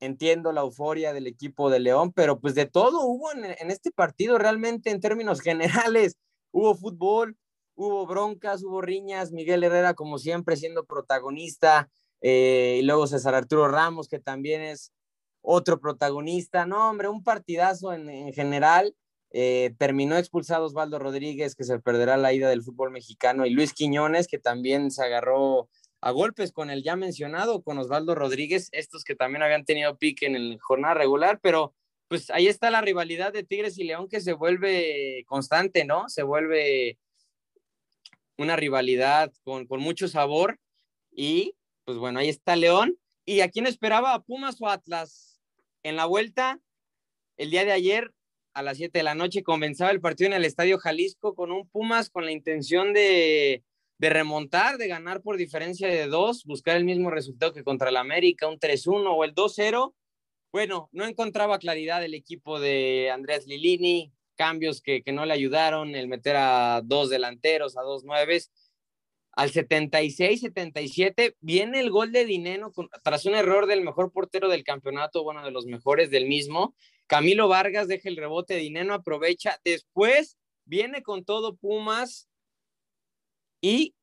Entiendo 0.00 0.52
la 0.52 0.60
euforia 0.60 1.14
del 1.14 1.26
equipo 1.26 1.70
de 1.70 1.80
León, 1.80 2.12
pero 2.12 2.38
pues 2.38 2.54
de 2.54 2.66
todo 2.66 3.06
hubo 3.06 3.32
en, 3.32 3.46
en 3.46 3.70
este 3.70 3.90
partido 3.90 4.36
realmente 4.36 4.90
en 4.90 5.00
términos 5.00 5.40
generales. 5.40 6.18
Hubo 6.52 6.74
fútbol, 6.74 7.36
hubo 7.74 8.06
broncas, 8.06 8.62
hubo 8.62 8.80
riñas, 8.80 9.32
Miguel 9.32 9.64
Herrera 9.64 9.94
como 9.94 10.18
siempre 10.18 10.56
siendo 10.56 10.84
protagonista, 10.84 11.90
eh, 12.20 12.78
y 12.80 12.82
luego 12.82 13.06
César 13.06 13.34
Arturo 13.34 13.68
Ramos 13.68 14.08
que 14.08 14.18
también 14.18 14.62
es 14.62 14.92
otro 15.42 15.78
protagonista. 15.78 16.66
No, 16.66 16.90
hombre, 16.90 17.08
un 17.08 17.22
partidazo 17.22 17.92
en, 17.92 18.08
en 18.08 18.32
general. 18.32 18.94
Eh, 19.32 19.74
terminó 19.78 20.16
expulsado 20.16 20.64
Osvaldo 20.64 20.98
Rodríguez, 20.98 21.54
que 21.54 21.64
se 21.64 21.78
perderá 21.78 22.16
la 22.16 22.32
ida 22.32 22.48
del 22.48 22.62
fútbol 22.62 22.90
mexicano, 22.90 23.44
y 23.44 23.50
Luis 23.50 23.74
Quiñones, 23.74 24.28
que 24.28 24.38
también 24.38 24.90
se 24.90 25.04
agarró 25.04 25.68
a 26.00 26.10
golpes 26.10 26.52
con 26.52 26.70
el 26.70 26.82
ya 26.82 26.96
mencionado, 26.96 27.62
con 27.62 27.78
Osvaldo 27.78 28.14
Rodríguez, 28.14 28.68
estos 28.72 29.04
que 29.04 29.14
también 29.14 29.42
habían 29.42 29.64
tenido 29.64 29.98
pique 29.98 30.26
en 30.26 30.36
el 30.36 30.58
jornada 30.60 30.94
regular, 30.94 31.40
pero 31.42 31.74
pues 32.08 32.30
ahí 32.30 32.46
está 32.46 32.70
la 32.70 32.80
rivalidad 32.80 33.32
de 33.32 33.42
Tigres 33.42 33.78
y 33.78 33.84
León 33.84 34.08
que 34.08 34.20
se 34.20 34.32
vuelve 34.32 35.24
constante, 35.26 35.84
¿no? 35.84 36.08
Se 36.08 36.22
vuelve 36.22 36.98
una 38.38 38.56
rivalidad 38.56 39.32
con, 39.42 39.66
mucho 39.80 40.08
sabor 40.08 40.58
y 41.10 41.54
pues 41.84 41.98
bueno, 41.98 42.20
ahí 42.20 42.28
está 42.28 42.56
León. 42.56 42.98
¿Y 43.24 43.40
a 43.40 43.50
quién 43.50 43.66
esperaba? 43.66 44.14
¿A 44.14 44.22
Pumas 44.22 44.60
o 44.60 44.68
Atlas? 44.68 45.40
En 45.82 45.96
la 45.96 46.06
vuelta, 46.06 46.60
el 47.36 47.50
día 47.50 47.64
de 47.64 47.72
ayer, 47.72 48.12
a 48.54 48.62
las 48.62 48.76
7 48.76 48.98
de 48.98 49.02
la 49.02 49.14
noche 49.14 49.42
comenzaba 49.42 49.90
el 49.90 50.00
partido 50.00 50.28
en 50.28 50.34
el 50.34 50.44
Estadio 50.44 50.78
Jalisco 50.78 51.34
con 51.34 51.50
un 51.50 51.68
Pumas 51.68 52.08
con 52.08 52.24
la 52.24 52.32
intención 52.32 52.92
de, 52.92 53.64
de 53.98 54.10
remontar, 54.10 54.78
de 54.78 54.88
ganar 54.88 55.22
por 55.22 55.36
diferencia 55.36 55.88
de 55.88 56.06
dos, 56.06 56.44
buscar 56.44 56.76
el 56.76 56.84
mismo 56.84 57.10
resultado 57.10 57.52
que 57.52 57.64
contra 57.64 57.88
el 57.88 57.96
América, 57.96 58.48
un 58.48 58.58
3-1 58.58 59.12
o 59.14 59.24
el 59.24 59.34
2-0. 59.34 59.94
Bueno, 60.56 60.88
no 60.90 61.04
encontraba 61.04 61.58
claridad 61.58 62.02
el 62.02 62.14
equipo 62.14 62.58
de 62.58 63.10
Andrés 63.10 63.46
Lilini, 63.46 64.10
cambios 64.36 64.80
que, 64.80 65.02
que, 65.02 65.12
no 65.12 65.26
le 65.26 65.34
ayudaron, 65.34 65.94
el 65.94 66.08
meter 66.08 66.34
a 66.36 66.80
dos 66.82 67.10
delanteros, 67.10 67.76
a 67.76 67.82
dos 67.82 68.04
nueves. 68.04 68.50
Al 69.32 69.52
76-77 69.52 71.36
viene 71.40 71.80
el 71.80 71.90
gol 71.90 72.10
de 72.10 72.24
Dineno 72.24 72.72
tras 73.02 73.26
un 73.26 73.34
error 73.34 73.66
del 73.66 73.82
mejor 73.82 74.12
portero 74.12 74.48
del 74.48 74.64
campeonato, 74.64 75.22
bueno, 75.22 75.44
de 75.44 75.50
los 75.50 75.66
mejores 75.66 76.10
del 76.10 76.24
mismo, 76.24 76.74
Camilo 77.06 77.48
Vargas 77.48 77.86
deja 77.86 78.08
el 78.08 78.16
rebote, 78.16 78.56
Dineno 78.56 78.94
aprovecha. 78.94 79.60
Después 79.62 80.38
viene 80.64 81.02
con 81.02 81.26
todo 81.26 81.56
Pumas 81.56 82.30
y 83.60 83.94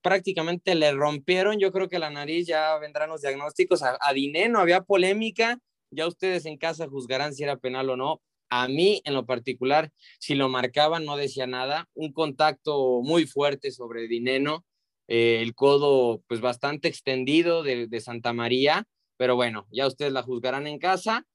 prácticamente 0.00 0.76
le 0.76 0.92
rompieron, 0.92 1.58
yo 1.58 1.72
creo 1.72 1.88
que 1.88 1.98
la 1.98 2.10
nariz, 2.10 2.46
ya 2.46 2.78
vendrán 2.78 3.08
los 3.08 3.22
diagnósticos. 3.22 3.82
A, 3.82 3.98
a 4.00 4.12
Dineno 4.12 4.60
había 4.60 4.82
polémica, 4.82 5.58
ya 5.92 6.06
ustedes 6.06 6.46
en 6.46 6.56
casa 6.56 6.88
juzgarán 6.88 7.34
si 7.34 7.44
era 7.44 7.56
penal 7.56 7.90
o 7.90 7.96
no. 7.96 8.20
A 8.48 8.68
mí, 8.68 9.00
en 9.04 9.14
lo 9.14 9.24
particular, 9.24 9.90
si 10.18 10.34
lo 10.34 10.48
marcaban, 10.48 11.04
no 11.04 11.16
decía 11.16 11.46
nada. 11.46 11.88
Un 11.94 12.12
contacto 12.12 13.00
muy 13.02 13.26
fuerte 13.26 13.70
sobre 13.70 14.08
Dineno, 14.08 14.66
eh, 15.08 15.38
el 15.40 15.54
codo 15.54 16.22
pues 16.28 16.40
bastante 16.40 16.88
extendido 16.88 17.62
de, 17.62 17.86
de 17.86 18.00
Santa 18.00 18.32
María, 18.32 18.86
pero 19.16 19.36
bueno, 19.36 19.66
ya 19.70 19.86
ustedes 19.86 20.12
la 20.12 20.22
juzgarán 20.22 20.66
en 20.66 20.78
casa. 20.78 21.26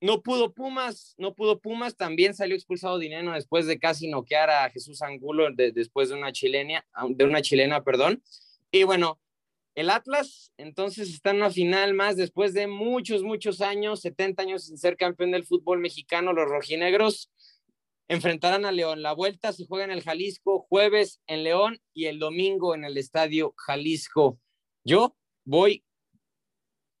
No 0.00 0.22
pudo 0.22 0.52
Pumas, 0.52 1.14
no 1.16 1.34
pudo 1.34 1.60
Pumas, 1.60 1.96
también 1.96 2.34
salió 2.34 2.54
expulsado 2.54 2.98
Dineno 2.98 3.32
después 3.32 3.66
de 3.66 3.78
casi 3.78 4.06
noquear 4.06 4.50
a 4.50 4.70
Jesús 4.70 5.00
Angulo 5.02 5.48
de, 5.52 5.72
después 5.72 6.10
de 6.10 6.16
una 6.16 6.30
chilena, 6.30 6.84
de 7.08 7.24
una 7.24 7.40
chilena, 7.40 7.82
perdón. 7.82 8.22
Y 8.70 8.82
bueno, 8.84 9.18
el 9.74 9.90
Atlas 9.90 10.52
entonces 10.56 11.10
está 11.10 11.30
en 11.30 11.36
una 11.36 11.50
final 11.50 11.94
más 11.94 12.16
después 12.16 12.54
de 12.54 12.66
muchos, 12.66 13.22
muchos 13.22 13.60
años, 13.60 14.00
70 14.00 14.42
años 14.42 14.64
sin 14.66 14.78
ser 14.78 14.96
campeón 14.96 15.32
del 15.32 15.44
fútbol 15.44 15.80
mexicano, 15.80 16.32
los 16.32 16.48
rojinegros 16.48 17.30
enfrentarán 18.08 18.64
a 18.64 18.72
León. 18.72 19.02
La 19.02 19.14
vuelta 19.14 19.52
se 19.52 19.66
juega 19.66 19.84
en 19.84 19.90
el 19.90 20.02
Jalisco, 20.02 20.66
jueves 20.68 21.20
en 21.26 21.42
León 21.42 21.80
y 21.94 22.06
el 22.06 22.18
domingo 22.18 22.74
en 22.74 22.84
el 22.84 22.98
Estadio 22.98 23.54
Jalisco. 23.56 24.38
Yo 24.84 25.16
voy 25.44 25.84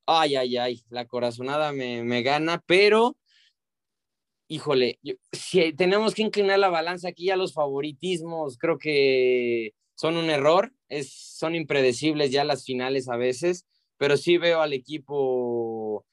ay, 0.06 0.36
ay, 0.36 0.56
ay, 0.56 0.84
la 0.90 1.06
corazonada 1.06 1.72
me, 1.72 2.02
me 2.04 2.22
gana, 2.22 2.62
pero, 2.66 3.16
híjole, 4.48 4.98
si 5.32 5.72
tenemos 5.72 6.14
que 6.14 6.22
inclinar 6.22 6.58
la 6.58 6.68
balanza 6.68 7.08
aquí 7.08 7.30
a 7.30 7.36
los 7.36 7.54
favoritismos, 7.54 8.58
creo 8.58 8.78
que 8.78 9.72
son 9.94 10.16
un 10.16 10.30
error, 10.30 10.72
es, 10.88 11.12
son 11.12 11.54
impredecibles 11.54 12.30
ya 12.30 12.44
las 12.44 12.64
finales 12.64 13.08
a 13.08 13.16
veces, 13.16 13.66
pero 13.96 14.16
sí 14.16 14.38
veo 14.38 14.60
al 14.60 14.72
equipo 14.72 16.04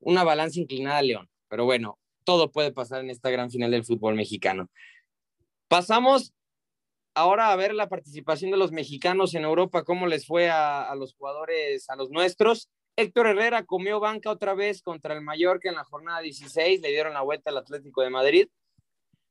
una 0.00 0.24
balanza 0.24 0.60
inclinada 0.60 0.98
a 0.98 1.02
León, 1.02 1.28
pero 1.48 1.64
bueno, 1.64 1.98
todo 2.24 2.50
puede 2.50 2.72
pasar 2.72 3.00
en 3.00 3.10
esta 3.10 3.30
gran 3.30 3.50
final 3.50 3.70
del 3.70 3.84
fútbol 3.84 4.14
mexicano. 4.14 4.68
Pasamos 5.68 6.32
ahora 7.14 7.52
a 7.52 7.56
ver 7.56 7.74
la 7.74 7.88
participación 7.88 8.50
de 8.50 8.56
los 8.56 8.72
mexicanos 8.72 9.34
en 9.34 9.44
Europa, 9.44 9.84
cómo 9.84 10.06
les 10.06 10.26
fue 10.26 10.50
a, 10.50 10.82
a 10.82 10.94
los 10.94 11.14
jugadores, 11.14 11.88
a 11.88 11.96
los 11.96 12.10
nuestros. 12.10 12.68
Héctor 12.96 13.28
Herrera 13.28 13.64
comió 13.64 14.00
banca 14.00 14.30
otra 14.30 14.54
vez 14.54 14.82
contra 14.82 15.14
el 15.14 15.22
Mallorca 15.22 15.68
en 15.68 15.76
la 15.76 15.84
jornada 15.84 16.20
16, 16.20 16.80
le 16.80 16.88
dieron 16.88 17.14
la 17.14 17.22
vuelta 17.22 17.50
al 17.50 17.58
Atlético 17.58 18.02
de 18.02 18.10
Madrid. 18.10 18.48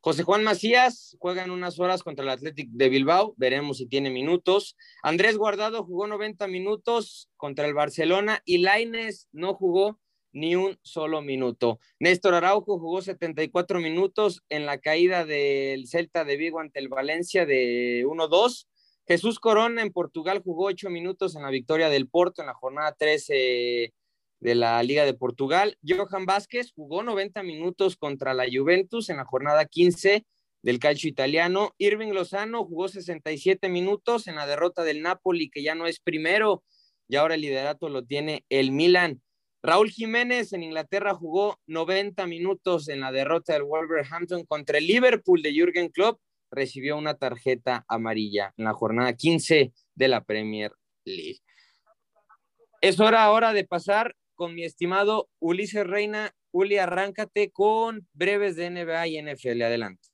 José 0.02 0.24
Juan 0.24 0.44
Macías 0.44 1.18
juega 1.20 1.44
en 1.44 1.52
unas 1.52 1.80
horas 1.80 2.04
contra 2.04 2.24
el 2.24 2.30
Atlético 2.30 2.72
de 2.74 2.90
Bilbao, 2.90 3.34
veremos 3.38 3.78
si 3.78 3.88
tiene 3.88 4.10
minutos. 4.10 4.78
Andrés 5.04 5.38
Guardado 5.38 5.84
jugó 5.84 6.08
90 6.08 6.48
minutos 6.48 7.30
contra 7.36 7.68
el 7.68 7.74
Barcelona 7.74 8.42
y 8.46 8.60
Laines 8.60 9.28
no 9.34 9.54
jugó 9.54 10.00
ni 10.32 10.56
un 10.56 10.80
solo 10.84 11.22
minuto. 11.22 11.80
Néstor 12.00 12.34
Araujo 12.34 12.80
jugó 12.80 13.02
74 13.02 13.80
minutos 13.80 14.44
en 14.48 14.66
la 14.66 14.78
caída 14.78 15.26
del 15.26 15.88
Celta 15.88 16.24
de 16.24 16.38
Vigo 16.38 16.60
ante 16.60 16.80
el 16.80 16.88
Valencia 16.88 17.46
de 17.46 18.06
1-2 18.06 18.68
Jesús 19.10 19.40
Corona 19.40 19.82
en 19.82 19.92
Portugal 19.92 20.40
jugó 20.46 20.66
ocho 20.66 20.92
minutos 20.92 21.36
en 21.36 21.42
la 21.42 21.50
victoria 21.50 21.90
del 21.90 22.08
Porto 22.08 22.44
en 22.44 22.46
la 22.46 22.54
jornada 22.54 22.94
13 22.94 23.92
de 24.40 24.56
la 24.56 24.82
Liga 24.84 25.06
de 25.06 25.14
Portugal. 25.14 25.78
Johan 25.88 26.26
Vázquez 26.26 26.72
jugó 26.74 27.04
90 27.04 27.44
minutos 27.44 27.98
contra 27.98 28.34
la 28.34 28.46
Juventus 28.52 29.10
en 29.10 29.18
la 29.18 29.26
jornada 29.26 29.66
15 29.66 30.26
del 30.62 30.80
calcio 30.80 31.10
italiano. 31.10 31.74
Irving 31.78 32.14
Lozano 32.14 32.66
jugó 32.66 32.88
67 32.88 33.70
minutos 33.70 34.28
en 34.28 34.36
la 34.36 34.48
derrota 34.48 34.84
del 34.84 35.02
Napoli, 35.02 35.50
que 35.50 35.64
ya 35.64 35.76
no 35.76 35.88
es 35.88 36.00
primero, 36.00 36.64
y 37.08 37.16
ahora 37.16 37.36
el 37.36 37.42
liderato 37.42 37.90
lo 37.90 38.04
tiene 38.04 38.46
el 38.50 38.72
Milan. 38.72 39.22
Raúl 39.62 39.90
Jiménez 39.90 40.54
en 40.54 40.64
Inglaterra 40.64 41.14
jugó 41.14 41.60
90 41.68 42.26
minutos 42.28 42.88
en 42.88 43.02
la 43.02 43.12
derrota 43.12 43.54
del 43.54 43.64
Wolverhampton 43.64 44.46
contra 44.46 44.78
el 44.78 44.88
Liverpool 44.88 45.42
de 45.42 45.52
Jürgen 45.52 45.90
Klopp 45.90 46.22
recibió 46.52 46.98
una 46.98 47.16
tarjeta 47.16 47.86
amarilla 47.88 48.54
en 48.58 48.66
la 48.66 48.74
jornada 48.74 49.14
15 49.14 49.72
de 49.96 50.08
la 50.08 50.24
Premier 50.24 50.72
League. 51.06 51.40
Es 52.82 53.00
hora 53.00 53.24
ahora 53.24 53.54
de 53.54 53.66
pasar 53.66 54.16
con 54.40 54.56
mi 54.56 54.64
estimado 54.64 55.30
Ulises 55.40 55.86
Reina 55.86 56.34
Juli, 56.54 56.78
arráncate 56.78 57.52
con 57.52 58.08
breves 58.14 58.56
de 58.56 58.70
NBA 58.70 59.08
y 59.08 59.22
NFL. 59.22 59.62
Adelante. 59.64 60.08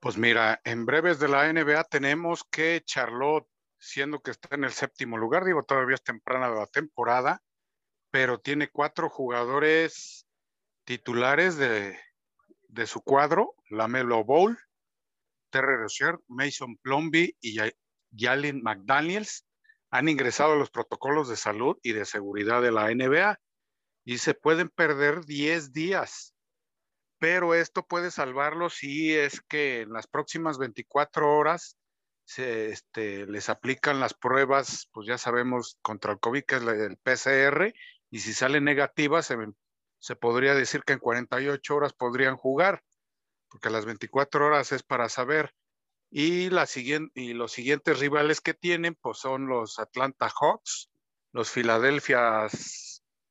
Pues 0.00 0.18
mira, 0.18 0.60
en 0.64 0.84
breves 0.84 1.20
de 1.20 1.28
la 1.28 1.52
NBA 1.52 1.84
tenemos 1.84 2.42
que 2.50 2.82
Charlotte, 2.84 3.46
siendo 3.78 4.20
que 4.20 4.32
está 4.32 4.56
en 4.56 4.64
el 4.64 4.72
séptimo 4.72 5.16
lugar, 5.16 5.44
digo, 5.44 5.62
todavía 5.62 5.94
es 5.94 6.02
temprana 6.02 6.50
de 6.50 6.56
la 6.56 6.66
temporada, 6.66 7.40
pero 8.10 8.40
tiene 8.40 8.66
cuatro 8.66 9.08
jugadores 9.08 10.26
titulares 10.84 11.56
de, 11.56 11.96
de 12.66 12.86
su 12.88 13.02
cuadro, 13.02 13.54
la 13.70 13.86
Melo 13.86 14.24
Bowl, 14.24 14.58
Terry 15.50 15.76
Rozier, 15.76 16.18
Mason 16.26 16.76
Plumby 16.78 17.36
y 17.40 17.56
Jalen 18.16 18.62
McDaniels 18.64 19.46
han 19.94 20.08
ingresado 20.08 20.54
a 20.54 20.56
los 20.56 20.70
protocolos 20.70 21.28
de 21.28 21.36
salud 21.36 21.78
y 21.80 21.92
de 21.92 22.04
seguridad 22.04 22.60
de 22.60 22.72
la 22.72 22.92
NBA 22.92 23.38
y 24.04 24.18
se 24.18 24.34
pueden 24.34 24.68
perder 24.68 25.24
10 25.24 25.72
días. 25.72 26.34
Pero 27.20 27.54
esto 27.54 27.86
puede 27.86 28.10
salvarlo 28.10 28.70
si 28.70 29.14
es 29.14 29.40
que 29.42 29.82
en 29.82 29.92
las 29.92 30.08
próximas 30.08 30.58
24 30.58 31.32
horas 31.32 31.78
se, 32.24 32.70
este, 32.70 33.26
les 33.26 33.48
aplican 33.48 34.00
las 34.00 34.14
pruebas, 34.14 34.88
pues 34.92 35.06
ya 35.06 35.16
sabemos, 35.16 35.78
contra 35.80 36.14
el 36.14 36.18
COVID, 36.18 36.42
que 36.42 36.56
es 36.56 36.62
el 36.62 36.96
PCR, 36.96 37.72
y 38.10 38.18
si 38.18 38.34
sale 38.34 38.60
negativa, 38.60 39.22
se, 39.22 39.36
se 40.00 40.16
podría 40.16 40.56
decir 40.56 40.82
que 40.82 40.94
en 40.94 40.98
48 40.98 41.72
horas 41.72 41.92
podrían 41.92 42.36
jugar, 42.36 42.82
porque 43.48 43.70
las 43.70 43.84
24 43.84 44.44
horas 44.44 44.72
es 44.72 44.82
para 44.82 45.08
saber. 45.08 45.54
Y, 46.16 46.48
los 46.48 46.70
siguientes 46.70 47.98
rivales 47.98 48.40
que 48.40 48.54
tienen, 48.54 48.94
pues 48.94 49.18
son 49.18 49.48
los 49.48 49.80
Atlanta 49.80 50.30
Hawks, 50.30 50.88
los 51.32 51.50
Philadelphia, 51.50 52.46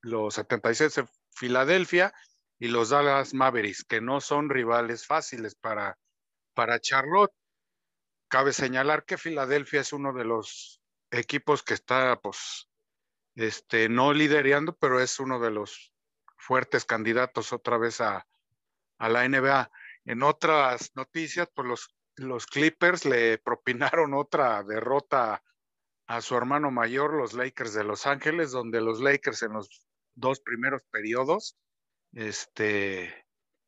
los 0.01 0.33
76 0.33 0.95
de 0.95 1.07
Filadelfia 1.31 2.13
y 2.59 2.67
los 2.67 2.89
Dallas 2.89 3.33
Mavericks, 3.33 3.85
que 3.85 4.01
no 4.01 4.19
son 4.19 4.49
rivales 4.49 5.07
fáciles 5.07 5.55
para, 5.55 5.97
para 6.53 6.81
Charlotte. 6.81 7.31
Cabe 8.27 8.51
señalar 8.51 9.05
que 9.05 9.17
Filadelfia 9.17 9.79
es 9.79 9.93
uno 9.93 10.11
de 10.11 10.25
los 10.25 10.81
equipos 11.09 11.63
que 11.63 11.75
está, 11.75 12.19
pues, 12.19 12.67
este, 13.35 13.87
no 13.87 14.11
liderando, 14.11 14.75
pero 14.75 14.99
es 14.99 15.21
uno 15.21 15.39
de 15.39 15.51
los 15.51 15.93
fuertes 16.35 16.83
candidatos 16.83 17.53
otra 17.53 17.77
vez 17.77 18.01
a, 18.01 18.27
la 18.99 19.25
NBA. 19.25 19.71
En 20.03 20.21
otras 20.21 20.91
noticias, 20.95 21.47
pues 21.55 21.65
los, 21.65 21.95
los 22.15 22.45
Clippers 22.45 23.05
le 23.05 23.37
propinaron 23.37 24.13
otra 24.13 24.63
derrota 24.63 25.43
a 26.07 26.21
su 26.21 26.35
hermano 26.35 26.71
mayor, 26.71 27.13
los 27.13 27.33
Lakers 27.33 27.73
de 27.73 27.83
Los 27.83 28.05
Ángeles, 28.05 28.51
donde 28.51 28.81
los 28.81 28.99
Lakers 28.99 29.41
en 29.43 29.53
los 29.53 29.87
dos 30.15 30.41
primeros 30.41 30.83
periodos 30.91 31.57
este, 32.11 33.25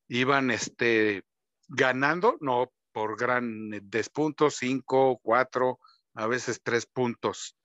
iban 0.08 0.52
este, 0.52 1.24
ganando, 1.68 2.38
no 2.42 2.72
por 2.92 3.18
gran 3.18 3.70
despuntos, 3.90 4.58
cinco, 4.58 5.20
cuatro, 5.22 5.80
a 6.14 6.28
veces 6.28 6.62
tres 6.64 6.86
puntos. 6.86 7.58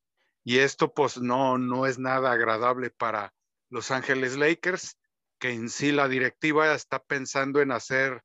Y 0.43 0.59
esto 0.59 0.93
pues 0.93 1.19
no, 1.19 1.59
no 1.59 1.87
es 1.87 1.99
nada 1.99 2.33
agradable 2.33 2.90
para 2.90 3.33
Los 3.69 3.90
Ángeles 3.90 4.37
Lakers, 4.37 4.99
que 5.38 5.51
en 5.51 5.69
sí 5.69 5.93
la 5.93 6.09
directiva 6.09 6.75
está 6.75 7.03
pensando 7.03 7.61
en 7.61 7.73
hacer 7.73 8.23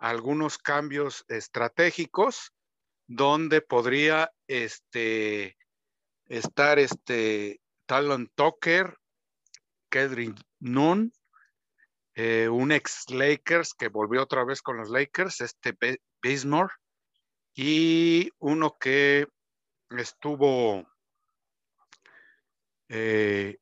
algunos 0.00 0.56
cambios 0.56 1.24
estratégicos 1.28 2.52
donde 3.06 3.60
podría 3.60 4.32
este, 4.48 5.58
estar 6.26 6.78
este 6.78 7.60
Talon 7.86 8.30
Tucker, 8.34 8.96
Kedrin 9.90 10.34
Nunn, 10.58 11.12
eh, 12.14 12.48
un 12.48 12.72
ex 12.72 13.10
Lakers 13.10 13.74
que 13.74 13.88
volvió 13.88 14.22
otra 14.22 14.44
vez 14.44 14.62
con 14.62 14.78
los 14.78 14.88
Lakers, 14.88 15.42
este 15.42 15.76
Bismore, 16.22 16.72
y 17.54 18.30
uno 18.38 18.76
que 18.80 19.28
estuvo 19.90 20.86
eh, 22.88 23.58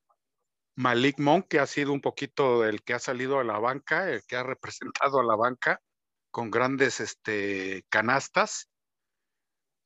Malik 0.77 1.19
Monk, 1.19 1.49
que 1.49 1.59
ha 1.59 1.67
sido 1.67 1.93
un 1.93 2.01
poquito 2.01 2.65
el 2.65 2.83
que 2.85 2.95
ha 2.95 3.01
salido 3.01 3.41
a 3.41 3.45
la 3.45 3.59
banca, 3.59 4.09
el 4.09 4.23
que 4.25 4.37
ha 4.37 4.45
representado 4.45 5.19
a 5.19 5.25
la 5.25 5.35
banca 5.35 5.81
con 6.31 6.51
grandes 6.51 7.01
este, 7.01 7.85
canastas, 7.89 8.69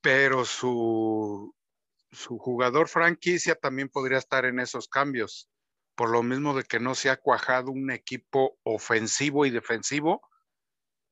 pero 0.00 0.44
su, 0.44 1.54
su 2.10 2.38
jugador 2.38 2.88
franquicia 2.88 3.54
también 3.54 3.88
podría 3.88 4.18
estar 4.18 4.44
en 4.44 4.60
esos 4.60 4.88
cambios, 4.88 5.48
por 5.94 6.10
lo 6.10 6.22
mismo 6.22 6.54
de 6.54 6.64
que 6.64 6.80
no 6.80 6.94
se 6.94 7.10
ha 7.10 7.16
cuajado 7.16 7.70
un 7.70 7.90
equipo 7.90 8.58
ofensivo 8.64 9.46
y 9.46 9.50
defensivo, 9.50 10.20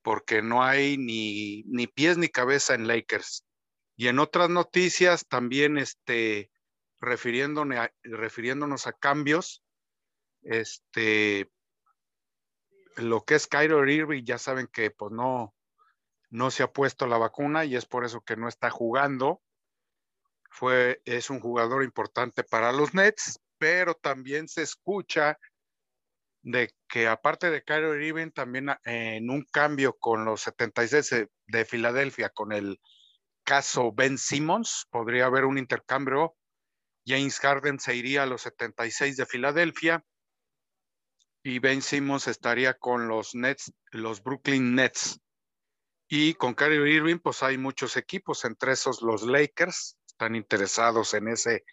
porque 0.02 0.42
no 0.42 0.62
hay 0.62 0.96
ni, 0.96 1.62
ni 1.64 1.86
pies 1.86 2.18
ni 2.18 2.28
cabeza 2.28 2.74
en 2.74 2.86
Lakers. 2.86 3.44
Y 3.96 4.08
en 4.08 4.18
otras 4.18 4.48
noticias 4.48 5.26
también 5.28 5.76
este, 5.76 6.50
refiriéndonos 7.00 7.78
a, 7.78 7.92
refiriéndonos 8.02 8.86
a 8.86 8.92
cambios, 8.92 9.62
este, 10.42 11.50
lo 13.02 13.24
que 13.24 13.34
es 13.34 13.46
Kyro 13.46 13.88
Irving, 13.88 14.24
ya 14.24 14.38
saben 14.38 14.66
que 14.66 14.90
pues 14.90 15.12
no, 15.12 15.54
no 16.30 16.50
se 16.50 16.62
ha 16.62 16.72
puesto 16.72 17.06
la 17.06 17.18
vacuna 17.18 17.64
y 17.64 17.76
es 17.76 17.86
por 17.86 18.04
eso 18.04 18.20
que 18.22 18.36
no 18.36 18.48
está 18.48 18.70
jugando. 18.70 19.42
Fue, 20.50 21.00
es 21.04 21.30
un 21.30 21.40
jugador 21.40 21.84
importante 21.84 22.42
para 22.42 22.72
los 22.72 22.94
Nets, 22.94 23.40
pero 23.58 23.94
también 23.94 24.48
se 24.48 24.62
escucha 24.62 25.38
de 26.42 26.74
que 26.88 27.06
aparte 27.06 27.50
de 27.50 27.62
Kyro 27.62 28.00
Irving, 28.00 28.30
también 28.30 28.70
en 28.84 29.30
un 29.30 29.44
cambio 29.44 29.96
con 29.98 30.24
los 30.24 30.40
76 30.42 31.28
de 31.46 31.64
Filadelfia, 31.64 32.30
con 32.30 32.52
el 32.52 32.80
caso 33.44 33.92
Ben 33.92 34.16
Simmons, 34.16 34.86
podría 34.90 35.26
haber 35.26 35.44
un 35.44 35.58
intercambio. 35.58 36.36
James 37.06 37.38
Harden 37.40 37.78
se 37.78 37.94
iría 37.94 38.22
a 38.22 38.26
los 38.26 38.42
76 38.42 39.16
de 39.16 39.26
Filadelfia 39.26 40.04
y 41.42 41.58
Ben 41.58 41.82
Simmons 41.82 42.28
estaría 42.28 42.74
con 42.74 43.08
los 43.08 43.34
Nets, 43.34 43.72
los 43.92 44.22
Brooklyn 44.22 44.74
Nets. 44.74 45.20
Y 46.08 46.34
con 46.34 46.54
Kyrie 46.54 46.92
Irving, 46.92 47.18
pues 47.18 47.42
hay 47.42 47.56
muchos 47.56 47.96
equipos, 47.96 48.44
entre 48.44 48.72
esos 48.72 49.00
los 49.00 49.22
Lakers, 49.22 49.96
están 50.06 50.34
interesados 50.34 51.14
en 51.14 51.28
ese 51.28 51.64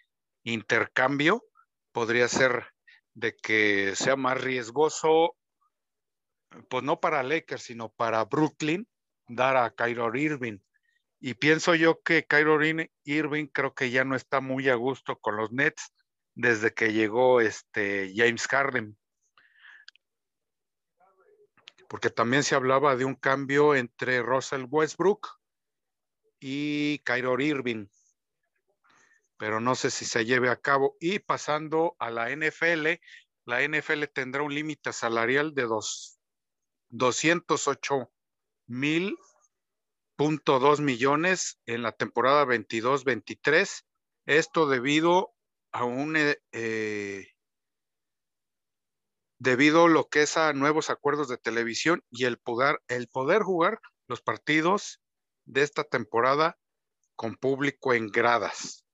intercambio. 0.44 1.44
Podría 1.92 2.28
ser 2.28 2.66
de 3.14 3.36
que 3.36 3.94
sea 3.96 4.16
más 4.16 4.40
riesgoso, 4.40 5.36
pues 6.70 6.84
no 6.84 7.00
para 7.00 7.22
Lakers, 7.22 7.64
sino 7.64 7.90
para 7.90 8.24
Brooklyn, 8.24 8.86
dar 9.26 9.56
a 9.56 9.74
Kyrie 9.74 10.22
Irving. 10.22 10.58
Y 11.20 11.34
pienso 11.34 11.74
yo 11.74 12.00
que 12.00 12.24
Kyrie 12.24 12.92
Irving 13.04 13.48
creo 13.48 13.74
que 13.74 13.90
ya 13.90 14.04
no 14.04 14.14
está 14.14 14.40
muy 14.40 14.68
a 14.68 14.76
gusto 14.76 15.18
con 15.18 15.36
los 15.36 15.50
Nets 15.50 15.92
desde 16.36 16.72
que 16.72 16.92
llegó 16.92 17.40
este 17.40 18.12
James 18.14 18.46
Harden 18.46 18.97
porque 21.88 22.10
también 22.10 22.44
se 22.44 22.54
hablaba 22.54 22.96
de 22.96 23.04
un 23.04 23.14
cambio 23.14 23.74
entre 23.74 24.22
Russell 24.22 24.66
Westbrook 24.68 25.40
y 26.38 27.00
Kyrie 27.00 27.46
Irving, 27.46 27.86
pero 29.38 29.60
no 29.60 29.74
sé 29.74 29.90
si 29.90 30.04
se 30.04 30.24
lleve 30.24 30.50
a 30.50 30.60
cabo. 30.60 30.96
Y 31.00 31.18
pasando 31.18 31.96
a 31.98 32.10
la 32.10 32.30
NFL, 32.30 33.00
la 33.44 33.66
NFL 33.66 34.04
tendrá 34.12 34.42
un 34.42 34.54
límite 34.54 34.92
salarial 34.92 35.54
de 35.54 35.62
dos, 35.62 36.20
208 36.90 38.12
mil 38.66 39.16
punto 40.16 40.58
dos 40.58 40.80
millones 40.80 41.60
en 41.64 41.82
la 41.82 41.92
temporada 41.92 42.44
22-23. 42.44 43.84
Esto 44.26 44.68
debido 44.68 45.32
a 45.72 45.84
un 45.84 46.16
eh, 46.16 47.28
debido 49.38 49.84
a 49.84 49.88
lo 49.88 50.08
que 50.08 50.22
es 50.22 50.36
a 50.36 50.52
nuevos 50.52 50.90
acuerdos 50.90 51.28
de 51.28 51.38
televisión 51.38 52.02
y 52.10 52.24
el 52.24 52.38
poder, 52.38 52.80
el 52.88 53.08
poder 53.08 53.42
jugar 53.42 53.80
los 54.08 54.20
partidos 54.20 55.00
de 55.44 55.62
esta 55.62 55.84
temporada 55.84 56.58
con 57.16 57.36
público 57.36 57.94
en 57.94 58.08
gradas. 58.08 58.84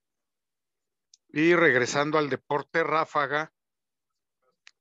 Y 1.28 1.54
regresando 1.54 2.18
al 2.18 2.30
deporte 2.30 2.84
ráfaga, 2.84 3.52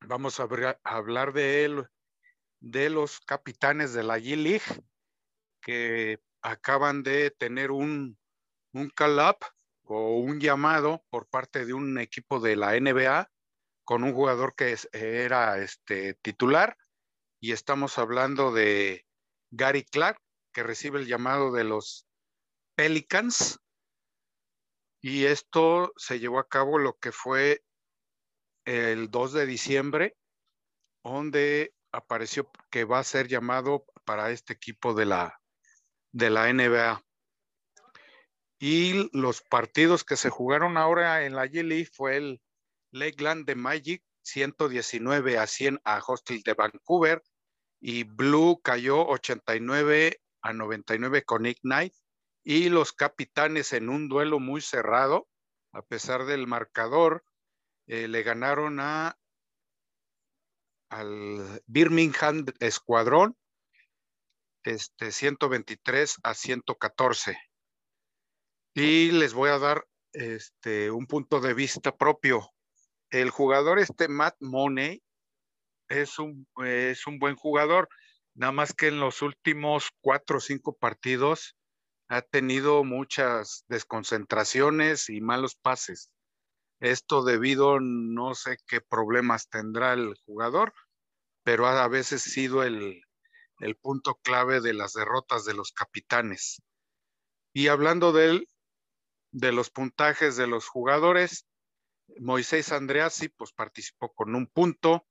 vamos 0.01 0.39
a, 0.39 0.47
hablar 0.83 1.33
de 1.33 1.65
él, 1.65 1.87
de 2.59 2.89
los 2.89 3.19
capitanes 3.21 3.93
de 3.93 4.03
la 4.03 4.19
G-League 4.19 4.83
que 5.61 6.21
acaban 6.41 7.03
de 7.03 7.31
tener 7.31 7.71
un, 7.71 8.17
un 8.73 8.89
call-up 8.89 9.37
o 9.85 10.17
un 10.17 10.39
llamado 10.39 11.03
por 11.09 11.27
parte 11.27 11.65
de 11.65 11.73
un 11.73 11.97
equipo 11.97 12.39
de 12.39 12.55
la 12.55 12.79
NBA 12.79 13.32
con 13.83 14.03
un 14.03 14.13
jugador 14.13 14.55
que 14.55 14.77
era 14.91 15.57
este, 15.57 16.13
titular 16.15 16.77
y 17.39 17.51
estamos 17.51 17.97
hablando 17.97 18.53
de 18.53 19.05
Gary 19.51 19.83
Clark, 19.83 20.19
que 20.53 20.63
recibe 20.63 20.99
el 20.99 21.07
llamado 21.07 21.51
de 21.51 21.63
los 21.63 22.07
Pelicans. 22.75 23.59
Y 25.01 25.25
esto 25.25 25.91
se 25.97 26.19
llevó 26.19 26.39
a 26.39 26.47
cabo 26.47 26.77
lo 26.77 26.97
que 26.97 27.11
fue 27.11 27.63
el 28.65 29.11
2 29.11 29.33
de 29.33 29.45
diciembre 29.45 30.15
donde 31.03 31.73
apareció 31.91 32.49
que 32.69 32.85
va 32.85 32.99
a 32.99 33.03
ser 33.03 33.27
llamado 33.27 33.85
para 34.05 34.31
este 34.31 34.53
equipo 34.53 34.93
de 34.93 35.05
la, 35.05 35.41
de 36.11 36.29
la 36.29 36.51
NBA. 36.51 37.03
Y 38.59 39.09
los 39.11 39.41
partidos 39.41 40.03
que 40.03 40.15
se 40.15 40.29
jugaron 40.29 40.77
ahora 40.77 41.25
en 41.25 41.35
la 41.35 41.45
G 41.45 41.89
fue 41.91 42.17
el 42.17 42.41
Lakeland 42.93 43.45
de 43.45 43.55
Magic 43.55 44.03
119 44.21 45.37
a 45.37 45.47
100 45.47 45.81
a 45.83 46.01
Hostel 46.05 46.41
de 46.43 46.53
Vancouver 46.53 47.21
y 47.81 48.03
Blue 48.03 48.61
cayó 48.63 49.05
89 49.07 50.21
a 50.41 50.53
99 50.53 51.23
con 51.23 51.45
Ignite 51.45 51.95
y 52.43 52.69
los 52.69 52.93
capitanes 52.93 53.73
en 53.73 53.89
un 53.89 54.09
duelo 54.09 54.39
muy 54.39 54.61
cerrado, 54.61 55.27
a 55.71 55.81
pesar 55.81 56.25
del 56.25 56.47
marcador, 56.47 57.23
eh, 57.87 58.07
le 58.07 58.23
ganaron 58.23 58.79
a 58.79 59.17
al 60.89 61.61
Birmingham 61.65 62.45
Escuadrón 62.59 63.35
este 64.63 65.11
123 65.11 66.17
a 66.23 66.33
114. 66.33 67.37
Y 68.75 69.11
les 69.11 69.33
voy 69.33 69.49
a 69.49 69.57
dar 69.57 69.85
este 70.13 70.91
un 70.91 71.07
punto 71.07 71.39
de 71.41 71.53
vista 71.53 71.95
propio. 71.95 72.53
El 73.13 73.29
jugador 73.29 73.77
este 73.77 74.07
Matt 74.07 74.35
Money 74.39 75.03
es 75.87 76.17
un, 76.17 76.47
es 76.65 77.05
un 77.05 77.19
buen 77.19 77.35
jugador, 77.35 77.87
nada 78.33 78.51
más 78.51 78.73
que 78.73 78.87
en 78.87 78.99
los 78.99 79.21
últimos 79.21 79.91
cuatro 80.01 80.37
o 80.37 80.41
cinco 80.41 80.75
partidos 80.75 81.55
ha 82.07 82.23
tenido 82.23 82.83
muchas 82.83 83.65
desconcentraciones 83.67 85.11
y 85.11 85.21
malos 85.21 85.53
pases. 85.53 86.09
Esto 86.79 87.23
debido, 87.23 87.79
no 87.79 88.33
sé 88.33 88.57
qué 88.65 88.81
problemas 88.81 89.47
tendrá 89.47 89.93
el 89.93 90.15
jugador, 90.25 90.73
pero 91.43 91.67
ha 91.67 91.83
a 91.83 91.87
veces 91.87 92.23
sido 92.23 92.63
el, 92.63 92.99
el 93.59 93.75
punto 93.75 94.15
clave 94.23 94.59
de 94.59 94.73
las 94.73 94.93
derrotas 94.93 95.45
de 95.45 95.53
los 95.53 95.71
capitanes. 95.71 96.63
Y 97.53 97.67
hablando 97.67 98.11
de 98.11 98.31
él, 98.31 98.47
de 99.31 99.51
los 99.51 99.69
puntajes 99.69 100.35
de 100.35 100.47
los 100.47 100.67
jugadores, 100.67 101.45
Moisés 102.19 102.71
Andreassi 102.71 103.29
pues 103.29 103.51
participó 103.53 104.13
con 104.13 104.35
un 104.35 104.47
punto, 104.47 105.07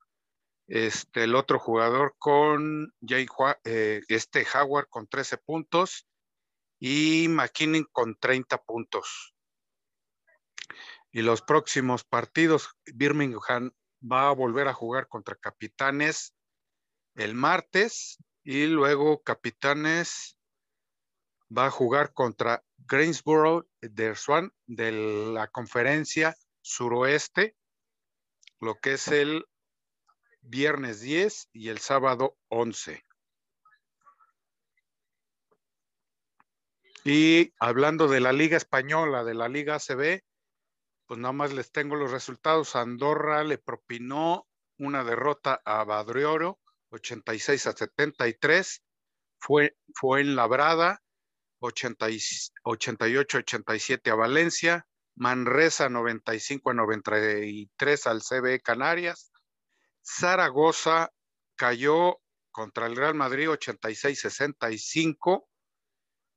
este, 0.67 1.25
el 1.25 1.35
otro 1.35 1.59
jugador 1.59 2.15
con 2.17 2.93
Jay, 3.01 3.27
eh, 3.65 4.01
este 4.07 4.45
Howard 4.53 4.87
con 4.89 5.07
13 5.07 5.37
puntos 5.37 6.07
y 6.79 7.27
McKinnon 7.29 7.87
con 7.91 8.17
30 8.17 8.57
puntos. 8.63 9.35
Y 11.11 11.21
los 11.21 11.41
próximos 11.41 12.03
partidos, 12.03 12.69
Birmingham 12.93 13.71
va 14.01 14.29
a 14.29 14.33
volver 14.33 14.67
a 14.67 14.73
jugar 14.73 15.07
contra 15.07 15.35
Capitanes 15.35 16.35
el 17.15 17.35
martes 17.35 18.17
y 18.43 18.65
luego 18.65 19.21
Capitanes 19.21 20.37
va 21.55 21.67
a 21.67 21.71
jugar 21.71 22.13
contra 22.13 22.63
Greensboro 22.77 23.67
de 23.79 24.15
Swan 24.15 24.51
de 24.65 24.91
la 25.33 25.47
conferencia 25.47 26.35
suroeste, 26.63 27.55
lo 28.59 28.79
que 28.79 28.93
es 28.93 29.09
el 29.09 29.45
viernes 30.41 31.01
10 31.01 31.49
y 31.53 31.69
el 31.69 31.77
sábado 31.77 32.35
11. 32.47 33.05
Y 37.05 37.53
hablando 37.59 38.07
de 38.07 38.21
la 38.21 38.31
Liga 38.31 38.55
Española, 38.57 39.25
de 39.25 39.33
la 39.33 39.49
Liga 39.49 39.75
ACB, 39.75 40.21
pues 41.05 41.19
nada 41.19 41.33
más 41.33 41.51
les 41.51 41.69
tengo 41.71 41.97
los 41.97 42.11
resultados. 42.11 42.77
Andorra 42.77 43.43
le 43.43 43.57
propinó 43.57 44.47
una 44.77 45.03
derrota 45.03 45.61
a 45.65 45.83
Badrioro, 45.83 46.61
86 46.91 47.67
a 47.67 47.73
73. 47.73 48.81
Fue, 49.37 49.75
fue 49.93 50.21
en 50.21 50.37
Labrada, 50.37 51.03
88-87 51.59 54.09
a 54.09 54.15
Valencia. 54.15 54.87
Manresa, 55.15 55.89
95 55.89 56.71
a 56.71 56.73
93 56.73 58.07
al 58.07 58.21
CB 58.21 58.61
Canarias. 58.61 59.31
Zaragoza 60.03 61.11
cayó 61.55 62.19
contra 62.51 62.87
el 62.87 62.95
Real 62.95 63.15
Madrid 63.15 63.49
86-65 63.49 65.45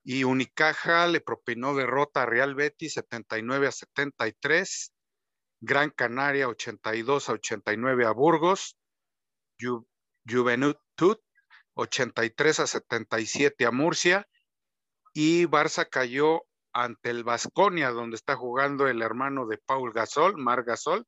y 0.05 0.25
Unicaja 0.25 1.07
le 1.09 1.21
propinó 1.21 1.75
derrota 1.75 2.23
a 2.23 2.27
Real 2.27 2.55
Betis 2.55 2.95
79 2.95 3.67
a 3.67 3.73
73, 3.73 4.93
Gran 5.61 5.91
Canaria 5.91 6.49
82 6.49 7.29
a 7.29 7.33
89 7.33 8.07
a 8.07 8.13
Burgos, 8.13 8.77
Ju 9.61 9.87
Juventud 10.25 11.19
83 11.75 12.61
a 12.61 12.67
77 12.67 13.67
a 13.67 13.71
Murcia. 13.71 14.29
Y 15.13 15.47
Barça 15.47 15.89
cayó 15.89 16.43
ante 16.77 17.09
el 17.09 17.25
Vasconia 17.25 17.91
donde 17.91 18.17
está 18.17 18.37
jugando 18.37 18.87
el 18.87 19.01
hermano 19.01 19.47
de 19.47 19.57
Paul 19.57 19.95
Gasol, 19.95 20.37
Mar 20.37 20.63
Gasol, 20.63 21.07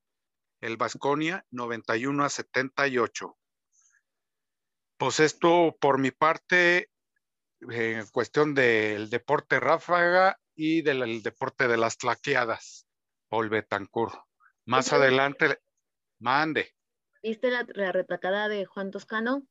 el 0.62 0.78
Vasconia 0.78 1.44
91 1.50 2.24
a 2.24 2.31
78. 2.31 3.37
Pues 4.96 5.20
esto 5.20 5.76
por 5.78 5.98
mi 5.98 6.11
parte 6.11 6.90
en 7.61 8.07
cuestión 8.07 8.54
del 8.54 9.11
deporte 9.11 9.61
ráfaga 9.61 10.40
y 10.54 10.81
del 10.81 11.22
deporte 11.22 11.68
de 11.68 11.76
las 11.76 11.98
tlaqueadas, 11.98 12.87
Paul 13.28 13.50
Betancourt. 13.50 14.14
Más 14.64 14.94
adelante, 14.94 15.61
mande. 16.18 16.74
¿Viste 17.22 17.50
la, 17.50 17.92
retacada 17.92 18.48
de 18.48 18.64
Juan 18.64 18.90
Toscano? 18.90 19.42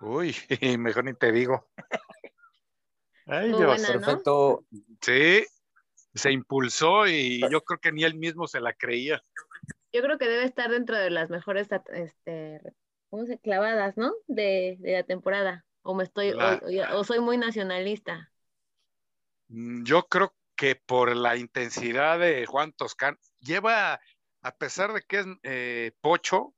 Uy, 0.00 0.34
mejor 0.78 1.04
ni 1.04 1.14
te 1.14 1.30
digo. 1.30 1.70
Ay, 3.26 3.48
Dios, 3.48 3.86
perfecto. 3.86 4.64
Sí, 5.00 5.44
se 6.14 6.32
impulsó 6.32 7.06
y 7.06 7.40
yo 7.50 7.62
creo 7.62 7.80
que 7.80 7.92
ni 7.92 8.04
él 8.04 8.14
mismo 8.14 8.46
se 8.46 8.60
la 8.60 8.72
creía. 8.72 9.22
Yo 9.92 10.02
creo 10.02 10.18
que 10.18 10.28
debe 10.28 10.44
estar 10.44 10.70
dentro 10.70 10.96
de 10.96 11.10
las 11.10 11.30
mejores 11.30 11.68
este, 11.92 12.60
¿cómo 13.10 13.26
se? 13.26 13.38
clavadas, 13.38 13.96
¿no? 13.96 14.12
De, 14.26 14.76
de 14.78 14.92
la 14.92 15.02
temporada. 15.02 15.64
¿O 15.82 15.94
me 15.94 16.04
estoy, 16.04 16.32
o, 16.32 17.04
soy 17.04 17.20
muy 17.20 17.38
nacionalista? 17.38 18.32
Mm, 19.48 19.84
yo 19.84 20.06
creo 20.08 20.34
que 20.56 20.74
por 20.74 21.14
la 21.14 21.36
intensidad 21.36 22.18
de 22.18 22.46
Juan 22.46 22.72
Toscán, 22.72 23.18
lleva, 23.40 24.00
a 24.42 24.56
pesar 24.56 24.92
de 24.92 25.02
que 25.02 25.18
es 25.18 25.26
eh, 25.42 25.92
pocho, 26.00 26.54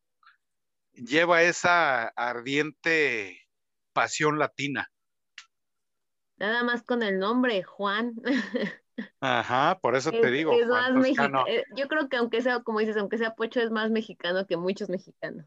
lleva 0.93 1.43
esa 1.43 2.09
ardiente 2.09 3.49
pasión 3.93 4.39
latina. 4.39 4.91
Nada 6.39 6.63
más 6.63 6.83
con 6.83 7.03
el 7.03 7.19
nombre, 7.19 7.63
Juan. 7.63 8.15
Ajá, 9.21 9.79
por 9.81 9.97
eso 9.97 10.11
te 10.11 10.31
digo. 10.31 10.53
Eh, 10.53 11.65
yo 11.77 11.89
creo 11.89 12.09
que 12.09 12.17
aunque 12.17 12.43
sea, 12.43 12.61
como 12.61 12.81
dices, 12.81 12.97
aunque 12.97 13.19
sea 13.19 13.35
pocho, 13.35 13.61
es 13.61 13.71
más 13.71 13.91
mexicano 13.91 14.47
que 14.47 14.57
muchos 14.57 14.89
mexicanos. 14.89 15.47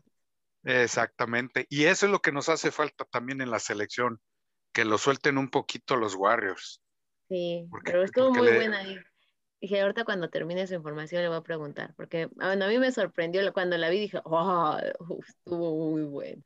Exactamente. 0.64 1.66
Y 1.70 1.86
eso 1.86 2.06
es 2.06 2.12
lo 2.12 2.20
que 2.20 2.32
nos 2.32 2.50
hace 2.50 2.72
falta 2.72 3.06
también 3.06 3.42
en 3.42 3.52
la 3.52 3.60
selección, 3.60 4.20
que 4.74 4.86
lo 4.86 4.98
suelten 4.98 5.38
un 5.38 5.50
poquito 5.50 5.96
los 5.96 6.16
Warriors. 6.16 6.82
Sí, 7.28 7.68
pero 7.86 8.04
estuvo 8.04 8.32
muy 8.32 8.52
buena 8.54 8.80
ahí. 8.80 8.98
Dije, 9.62 9.80
ahorita 9.82 10.06
cuando 10.06 10.30
termine 10.30 10.66
su 10.66 10.74
información 10.74 11.22
le 11.22 11.28
voy 11.28 11.38
a 11.38 11.44
preguntar, 11.44 11.94
porque 11.96 12.30
a 12.40 12.56
mí 12.56 12.80
me 12.80 12.92
sorprendió 12.92 13.54
cuando 13.54 13.78
la 13.78 13.90
vi, 13.90 14.00
dije, 14.00 14.20
oh, 14.24 14.78
estuvo 15.28 15.92
muy 15.92 16.04
bueno. 16.04 16.44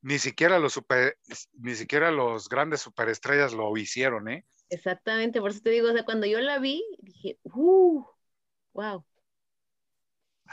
Ni 0.00 0.18
siquiera 0.18 0.58
los 0.58 0.72
super, 0.72 1.18
ni 1.54 1.74
siquiera 1.74 2.10
los 2.10 2.48
grandes 2.48 2.80
superestrellas 2.80 3.52
lo 3.52 3.76
hicieron, 3.76 4.28
¿eh? 4.28 4.46
Exactamente, 4.70 5.40
por 5.40 5.50
eso 5.50 5.60
te 5.60 5.70
digo, 5.70 5.88
o 5.88 5.92
sea, 5.92 6.04
cuando 6.04 6.26
yo 6.26 6.40
la 6.40 6.58
vi, 6.58 6.84
dije, 6.98 7.38
uh, 7.44 8.04
wow. 8.74 9.04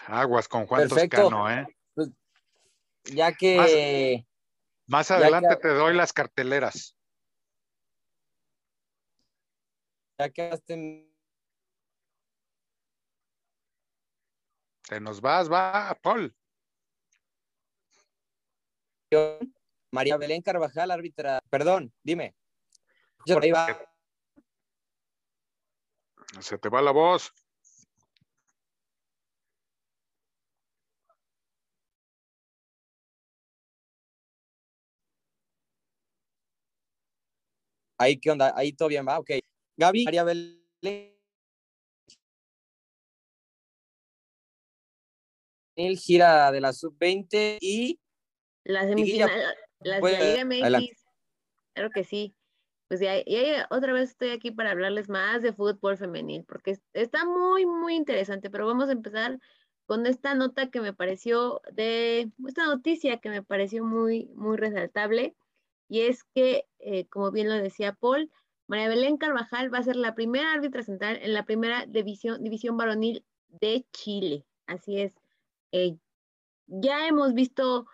Aguas 0.07 0.47
con 0.47 0.65
Juan 0.65 0.87
Toscano, 0.87 1.49
¿eh? 1.49 1.67
ya 3.05 3.33
que... 3.33 4.25
Más, 4.87 5.09
adelante 5.11 5.55
te 5.57 5.69
doy 5.69 5.95
las 5.95 6.13
carteleras. 6.13 6.97
Ya 10.17 10.29
que 10.29 10.41
hacen... 10.43 11.11
Te 14.87 14.99
nos 14.99 15.19
vas, 15.19 15.51
va, 15.51 15.97
Paul. 16.01 16.35
María 19.91 20.17
Belén 20.17 20.41
Carvajal, 20.41 20.91
árbitra. 20.91 21.39
Perdón, 21.49 21.93
dime. 22.03 22.35
Se 23.25 23.35
te 26.57 26.69
va 26.69 26.81
la 26.81 26.91
voz. 26.91 27.31
Ahí, 37.97 38.19
¿qué 38.19 38.31
onda? 38.31 38.53
Ahí 38.55 38.73
todo 38.73 38.89
bien, 38.89 39.07
va, 39.07 39.19
ok. 39.19 39.31
Gaby, 39.77 40.05
María 40.05 40.23
Belén. 40.23 40.65
gira 45.97 46.51
de 46.51 46.61
la 46.61 46.73
sub-20 46.73 47.57
y 47.59 47.99
La 48.65 48.85
semifinal, 48.85 49.29
las 49.79 50.01
de 50.01 50.11
la 50.11 50.43
Liga 50.43 50.79
MX. 50.79 51.05
Claro 51.73 51.89
que 51.91 52.03
sí. 52.03 52.35
Pues 52.87 52.99
ya, 52.99 53.15
otra 53.69 53.93
vez 53.93 54.11
estoy 54.11 54.29
aquí 54.29 54.51
para 54.51 54.71
hablarles 54.71 55.09
más 55.09 55.41
de 55.41 55.53
fútbol 55.53 55.97
femenil, 55.97 56.43
porque 56.43 56.77
está 56.93 57.25
muy, 57.25 57.65
muy 57.65 57.95
interesante, 57.95 58.49
pero 58.49 58.67
vamos 58.67 58.89
a 58.89 58.91
empezar 58.91 59.39
con 59.87 60.05
esta 60.05 60.35
nota 60.35 60.69
que 60.69 60.81
me 60.81 60.93
pareció 60.93 61.61
de, 61.71 62.31
esta 62.47 62.65
noticia 62.65 63.17
que 63.17 63.29
me 63.29 63.43
pareció 63.43 63.83
muy, 63.83 64.25
muy 64.35 64.57
resaltable, 64.57 65.35
y 65.87 66.01
es 66.01 66.23
que, 66.23 66.67
eh, 66.79 67.07
como 67.07 67.31
bien 67.31 67.49
lo 67.49 67.55
decía 67.55 67.93
Paul, 67.93 68.31
María 68.67 68.89
Belén 68.89 69.17
Carvajal 69.17 69.73
va 69.73 69.79
a 69.79 69.83
ser 69.83 69.95
la 69.95 70.15
primera 70.15 70.53
árbitra 70.53 70.83
central 70.83 71.19
en 71.21 71.33
la 71.33 71.45
primera 71.45 71.85
división, 71.85 72.43
división 72.43 72.77
varonil 72.77 73.23
de 73.49 73.85
Chile. 73.91 74.45
Así 74.65 74.99
es. 74.99 75.13
Eh, 75.71 75.97
ya 76.67 77.07
hemos 77.07 77.33
visto 77.33 77.87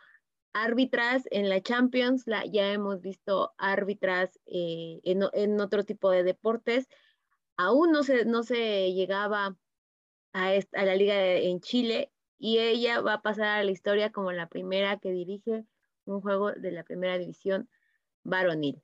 árbitras 0.54 1.24
en 1.32 1.50
la 1.50 1.62
Champions, 1.62 2.28
la, 2.28 2.46
ya 2.46 2.72
hemos 2.72 3.02
visto 3.02 3.54
árbitras 3.58 4.40
eh, 4.46 5.00
en, 5.04 5.60
otro 5.62 5.84
tipo 5.84 6.10
de 6.10 6.24
deportes. 6.24 6.88
Aún 7.58 7.92
no 7.92 8.04
se, 8.04 8.26
no 8.26 8.44
se 8.44 8.94
llegaba 8.94 9.58
a, 10.34 10.50
a 10.50 10.86
la 10.86 10.96
liga 10.96 11.16
en 11.16 11.60
Chile 11.60 12.12
y 12.38 12.60
ella 12.60 13.02
va 13.02 13.14
a 13.16 13.22
pasar 13.22 13.60
a 13.60 13.64
la 13.64 13.72
historia 13.72 14.12
como 14.12 14.32
la 14.32 14.48
primera 14.48 14.98
que 14.98 15.12
dirige 15.12 15.66
un 16.06 16.22
juego 16.22 16.52
de 16.52 16.72
la 16.72 16.84
primera 16.84 17.18
división 17.18 17.70
varonil. 18.24 18.82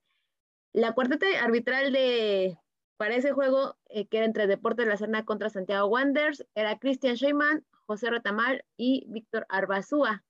La 0.74 0.94
cuarteta 0.94 1.26
arbitral 1.42 1.92
de, 1.92 2.60
para 2.98 3.16
ese 3.16 3.32
juego, 3.32 3.78
eh, 3.90 4.08
que 4.08 4.18
era 4.18 4.26
entre 4.26 4.48
Deportes 4.48 4.86
de 4.86 4.92
la 4.92 4.98
Serna 4.98 5.26
contra 5.26 5.50
Santiago 5.50 5.88
Wanderers, 5.88 6.46
era 6.56 6.78
Cristian 6.78 7.16
Scheiman, 7.16 7.66
José 7.86 8.10
Retamal 8.10 8.66
y 8.76 9.06
Víctor 9.08 9.46
Arbazúa. 9.50 10.24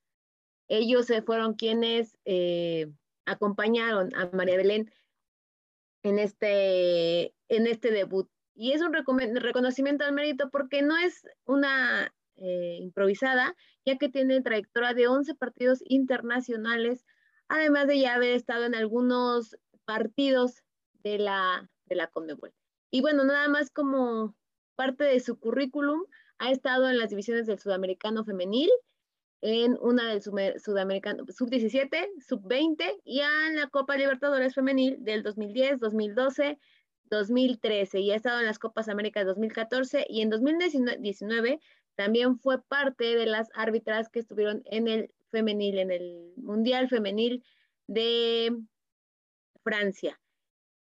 Ellos 0.68 1.08
fueron 1.26 1.54
quienes 1.54 2.18
eh, 2.26 2.92
acompañaron 3.26 4.14
a 4.16 4.30
María 4.34 4.58
Belén 4.58 4.92
en 6.04 6.20
este, 6.20 7.34
en 7.48 7.68
este 7.68 7.92
debut. 7.92 8.30
Y 8.56 8.72
es 8.72 8.82
un 8.82 8.94
reconocimiento 8.94 10.04
al 10.04 10.14
mérito 10.14 10.50
porque 10.50 10.82
no 10.82 10.98
es 10.98 11.28
una 11.46 12.14
eh, 12.38 12.78
improvisada, 12.82 13.56
ya 13.86 13.98
que 13.98 14.10
tiene 14.10 14.42
trayectoria 14.42 14.94
de 14.94 15.08
11 15.08 15.36
partidos 15.36 15.80
internacionales, 15.86 17.06
además 17.48 17.88
de 17.88 18.00
ya 18.00 18.16
haber 18.16 18.32
estado 18.32 18.66
en 18.66 18.76
algunos 18.76 19.58
partidos 19.86 20.64
de 21.04 21.20
la, 21.20 21.70
de 21.86 21.96
la 21.96 22.08
Conmebol. 22.08 22.54
Y 22.90 23.02
bueno, 23.02 23.24
nada 23.24 23.48
más 23.48 23.70
como 23.70 24.36
parte 24.76 25.04
de 25.04 25.20
su 25.20 25.40
currículum, 25.40 26.04
ha 26.40 26.52
estado 26.52 26.90
en 26.90 26.98
las 26.98 27.10
divisiones 27.10 27.48
del 27.48 27.60
Sudamericano 27.60 28.24
Femenil, 28.24 28.70
en 29.42 29.78
una 29.82 30.10
del 30.10 30.22
Sudamericano 30.22 31.26
Sub-17, 31.28 32.08
Sub-20 32.20 33.02
y 33.04 33.20
en 33.20 33.56
la 33.56 33.68
Copa 33.68 33.98
Libertadores 33.98 34.56
Femenil 34.56 34.98
del 35.04 35.24
2010, 35.24 35.80
2012, 35.80 36.60
2013 37.10 38.00
y 38.00 38.12
ha 38.12 38.16
estado 38.16 38.40
en 38.40 38.46
las 38.46 38.60
Copas 38.60 38.90
Américas 38.90 39.26
2014 39.26 40.06
y 40.10 40.22
en 40.22 40.30
2019 40.30 41.60
también 41.96 42.38
fue 42.40 42.62
parte 42.62 43.16
de 43.16 43.26
las 43.26 43.50
árbitras 43.56 44.10
que 44.10 44.20
estuvieron 44.20 44.62
en 44.66 44.88
el 44.88 45.12
femenil, 45.32 45.80
en 45.80 45.92
el 45.92 46.34
Mundial 46.38 46.90
Femenil 46.90 47.44
de 47.88 48.56
Francia. 49.64 50.20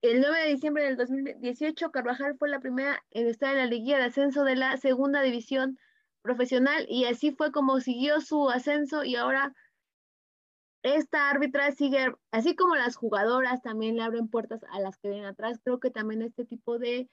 El 0.02 0.22
9 0.22 0.40
de 0.42 0.48
diciembre 0.50 0.84
del 0.84 0.98
2018, 0.98 1.92
Carvajal 1.92 2.38
fue 2.38 2.50
la 2.50 2.60
primera 2.60 3.04
en 3.12 3.28
estar 3.28 3.52
en 3.52 3.58
la 3.58 3.66
liguilla 3.68 3.98
de 3.98 4.06
ascenso 4.06 4.44
de 4.44 4.56
la 4.56 4.78
segunda 4.78 5.22
división 5.22 5.78
profesional 6.24 6.88
y 6.90 7.06
así 7.06 7.32
fue 7.32 7.52
como 7.52 7.80
siguió 7.80 8.20
su 8.22 8.50
ascenso 8.50 9.04
y 9.04 9.16
ahora 9.16 9.54
esta 10.82 11.30
árbitra 11.30 11.72
sigue, 11.72 12.14
así 12.32 12.56
como 12.56 12.76
las 12.76 12.96
jugadoras 12.96 13.62
también 13.62 13.96
le 13.96 14.04
abren 14.04 14.28
puertas 14.28 14.66
a 14.72 14.80
las 14.80 14.98
que 14.98 15.10
vienen 15.10 15.28
atrás, 15.28 15.60
creo 15.64 15.80
que 15.80 15.92
también 15.92 16.22
este 16.22 16.46
tipo 16.46 16.80
de 16.80 17.10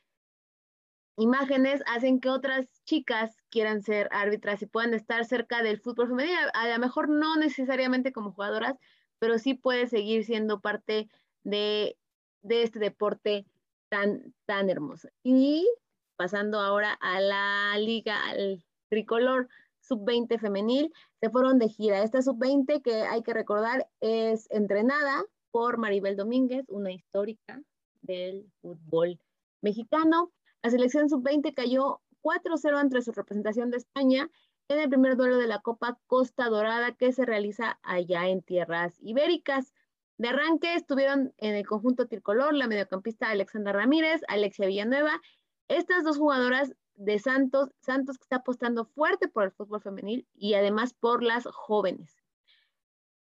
imágenes 1.16 1.82
hacen 1.86 2.20
que 2.20 2.30
otras 2.30 2.66
chicas 2.84 3.36
quieran 3.50 3.82
ser 3.82 4.08
árbitras 4.10 4.62
y 4.62 4.66
puedan 4.66 4.94
estar 4.94 5.24
cerca 5.24 5.62
del 5.62 5.80
fútbol 5.80 6.08
femenino, 6.08 6.38
a 6.54 6.68
lo 6.68 6.78
mejor 6.78 7.08
no 7.08 7.36
necesariamente 7.36 8.12
como 8.12 8.32
jugadoras, 8.32 8.74
pero 9.18 9.38
sí 9.38 9.54
puede 9.54 9.86
seguir 9.86 10.24
siendo 10.24 10.60
parte 10.60 11.08
de, 11.44 11.96
este 12.42 12.78
deporte 12.78 13.46
tan, 13.88 14.34
tan 14.46 14.70
hermoso. 14.70 15.08
Y 15.22 15.68
pasando 16.16 16.58
ahora 16.58 16.94
a 17.00 17.20
la 17.20 17.78
liga, 17.78 18.24
al 18.24 18.64
tricolor 18.90 19.48
sub-20 19.80 20.38
femenil, 20.38 20.92
se 21.20 21.30
fueron 21.30 21.58
de 21.58 21.68
gira. 21.68 22.02
Esta 22.02 22.20
sub-20 22.20 22.82
que 22.82 23.02
hay 23.02 23.22
que 23.22 23.32
recordar 23.32 23.88
es 24.00 24.46
entrenada 24.50 25.24
por 25.50 25.78
Maribel 25.78 26.16
Domínguez, 26.16 26.64
una 26.68 26.92
histórica 26.92 27.62
del 28.02 28.50
fútbol 28.60 29.18
mexicano. 29.62 30.32
La 30.62 30.70
selección 30.70 31.08
sub-20 31.08 31.54
cayó 31.54 32.00
4-0 32.22 32.80
entre 32.80 33.02
su 33.02 33.12
representación 33.12 33.70
de 33.70 33.78
España 33.78 34.30
en 34.68 34.78
el 34.78 34.88
primer 34.88 35.16
duelo 35.16 35.38
de 35.38 35.46
la 35.46 35.60
Copa 35.60 35.98
Costa 36.06 36.48
Dorada 36.48 36.92
que 36.92 37.12
se 37.12 37.24
realiza 37.24 37.78
allá 37.82 38.28
en 38.28 38.42
tierras 38.42 38.94
ibéricas. 39.00 39.72
De 40.18 40.28
arranque 40.28 40.74
estuvieron 40.74 41.32
en 41.38 41.54
el 41.54 41.66
conjunto 41.66 42.06
tricolor 42.06 42.54
la 42.54 42.68
mediocampista 42.68 43.30
Alexandra 43.30 43.72
Ramírez, 43.72 44.20
Alexia 44.28 44.66
Villanueva. 44.66 45.20
Estas 45.68 46.04
dos 46.04 46.18
jugadoras 46.18 46.74
de 47.00 47.18
Santos, 47.18 47.70
Santos 47.80 48.18
que 48.18 48.24
está 48.24 48.36
apostando 48.36 48.84
fuerte 48.84 49.26
por 49.26 49.44
el 49.44 49.52
fútbol 49.52 49.80
femenil 49.80 50.28
y 50.34 50.52
además 50.52 50.92
por 50.92 51.22
las 51.22 51.46
jóvenes. 51.46 52.14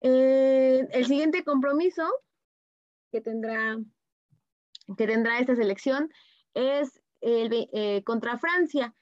Eh, 0.02 0.86
el 0.91 1.06
siguiente 1.06 1.45
compromiso 1.45 2.04
que 3.10 3.21
tendrá, 3.21 3.78
que 4.97 5.08
tendrá 5.08 5.39
esta 5.39 5.56
selección 5.56 6.12
es 6.54 7.02
el, 7.21 7.69
eh, 7.71 8.04
contra 8.04 8.38
Francia. 8.38 8.93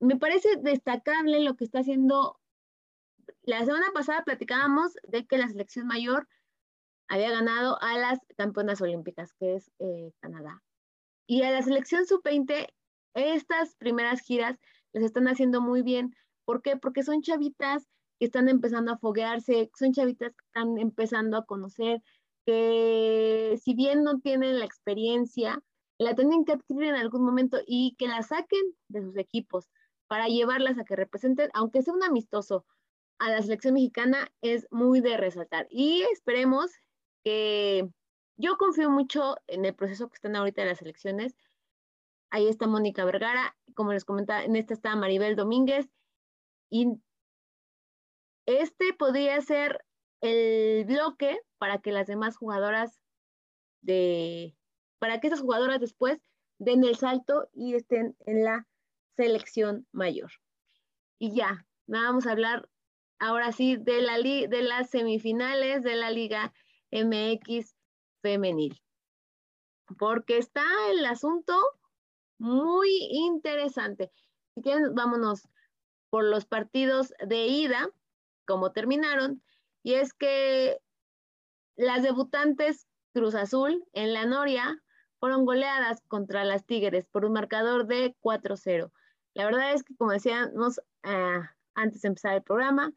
Me 0.00 0.16
parece 0.16 0.48
destacable 0.56 1.38
lo 1.38 1.54
que 1.54 1.64
está 1.64 1.78
haciendo. 1.78 2.40
La 3.42 3.64
semana 3.64 3.86
pasada 3.94 4.24
platicábamos 4.24 4.94
de 5.04 5.26
que 5.26 5.38
la 5.38 5.46
selección 5.46 5.86
mayor 5.86 6.26
había 7.06 7.30
ganado 7.30 7.80
a 7.80 7.96
las 7.98 8.18
campeonas 8.36 8.80
olímpicas, 8.80 9.32
que 9.34 9.54
es 9.54 9.70
eh, 9.78 10.12
Canadá. 10.18 10.60
Y 11.28 11.44
a 11.44 11.52
la 11.52 11.62
selección 11.62 12.04
sub-20, 12.04 12.66
estas 13.14 13.74
primeras 13.76 14.20
giras 14.20 14.58
les 14.92 15.04
están 15.04 15.28
haciendo 15.28 15.60
muy 15.60 15.82
bien. 15.82 16.14
¿Por 16.44 16.62
qué? 16.62 16.76
Porque 16.76 17.02
son 17.02 17.22
chavitas 17.22 17.88
que 18.18 18.26
están 18.26 18.48
empezando 18.48 18.92
a 18.92 18.98
foguearse, 18.98 19.70
son 19.78 19.92
chavitas 19.92 20.32
que 20.34 20.44
están 20.46 20.78
empezando 20.78 21.36
a 21.36 21.46
conocer, 21.46 22.02
que 22.46 23.58
si 23.62 23.74
bien 23.74 24.04
no 24.04 24.20
tienen 24.20 24.58
la 24.58 24.64
experiencia, 24.64 25.62
la 25.98 26.14
tienen 26.14 26.44
que 26.44 26.52
adquirir 26.52 26.84
en 26.84 26.96
algún 26.96 27.24
momento 27.24 27.58
y 27.66 27.94
que 27.98 28.08
la 28.08 28.22
saquen 28.22 28.74
de 28.88 29.02
sus 29.02 29.16
equipos 29.16 29.68
para 30.08 30.26
llevarlas 30.26 30.78
a 30.78 30.84
que 30.84 30.96
representen, 30.96 31.50
aunque 31.54 31.82
sea 31.82 31.94
un 31.94 32.02
amistoso, 32.02 32.66
a 33.20 33.30
la 33.30 33.42
selección 33.42 33.74
mexicana 33.74 34.32
es 34.40 34.66
muy 34.70 35.00
de 35.00 35.16
resaltar. 35.16 35.68
Y 35.70 36.02
esperemos 36.12 36.72
que 37.22 37.88
yo 38.36 38.56
confío 38.56 38.90
mucho 38.90 39.36
en 39.46 39.66
el 39.66 39.74
proceso 39.74 40.08
que 40.08 40.14
están 40.14 40.34
ahorita 40.34 40.64
las 40.64 40.80
elecciones. 40.82 41.36
Ahí 42.30 42.48
está 42.48 42.66
Mónica 42.66 43.04
Vergara, 43.04 43.56
como 43.74 43.92
les 43.92 44.04
comentaba, 44.04 44.44
en 44.44 44.56
esta 44.56 44.74
está 44.74 44.94
Maribel 44.96 45.36
Domínguez. 45.36 45.88
Y 46.70 47.00
este 48.46 48.92
podría 48.94 49.40
ser 49.40 49.84
el 50.20 50.84
bloque 50.84 51.40
para 51.58 51.78
que 51.78 51.92
las 51.92 52.06
demás 52.06 52.36
jugadoras 52.36 53.00
de, 53.80 54.56
para 54.98 55.20
que 55.20 55.28
esas 55.28 55.40
jugadoras 55.40 55.80
después 55.80 56.20
den 56.58 56.84
el 56.84 56.96
salto 56.96 57.48
y 57.52 57.74
estén 57.74 58.16
en 58.26 58.44
la 58.44 58.68
selección 59.16 59.86
mayor. 59.92 60.30
Y 61.18 61.34
ya, 61.34 61.66
vamos 61.86 62.26
a 62.26 62.32
hablar 62.32 62.68
ahora 63.18 63.52
sí 63.52 63.76
de, 63.76 64.02
la 64.02 64.18
de 64.18 64.62
las 64.62 64.90
semifinales 64.90 65.82
de 65.82 65.96
la 65.96 66.10
Liga 66.10 66.52
MX 66.90 67.74
femenil. 68.22 68.80
Porque 69.98 70.38
está 70.38 70.64
el 70.90 71.04
asunto 71.04 71.54
muy 72.40 72.90
interesante. 73.10 74.10
Si 74.54 74.62
quieren, 74.62 74.94
vámonos 74.94 75.48
por 76.10 76.24
los 76.24 76.44
partidos 76.44 77.14
de 77.24 77.46
ida, 77.46 77.88
como 78.46 78.72
terminaron, 78.72 79.42
y 79.82 79.94
es 79.94 80.12
que 80.12 80.80
las 81.76 82.02
debutantes 82.02 82.86
Cruz 83.12 83.34
Azul 83.34 83.84
en 83.92 84.12
la 84.12 84.26
Noria 84.26 84.82
fueron 85.18 85.44
goleadas 85.44 86.02
contra 86.08 86.44
las 86.44 86.64
Tigres 86.64 87.06
por 87.06 87.24
un 87.24 87.32
marcador 87.32 87.86
de 87.86 88.16
4-0. 88.20 88.90
La 89.34 89.44
verdad 89.44 89.72
es 89.72 89.84
que, 89.84 89.94
como 89.96 90.12
decíamos 90.12 90.80
ah, 91.02 91.54
antes 91.74 92.02
de 92.02 92.08
empezar 92.08 92.34
el 92.34 92.42
programa, 92.42 92.92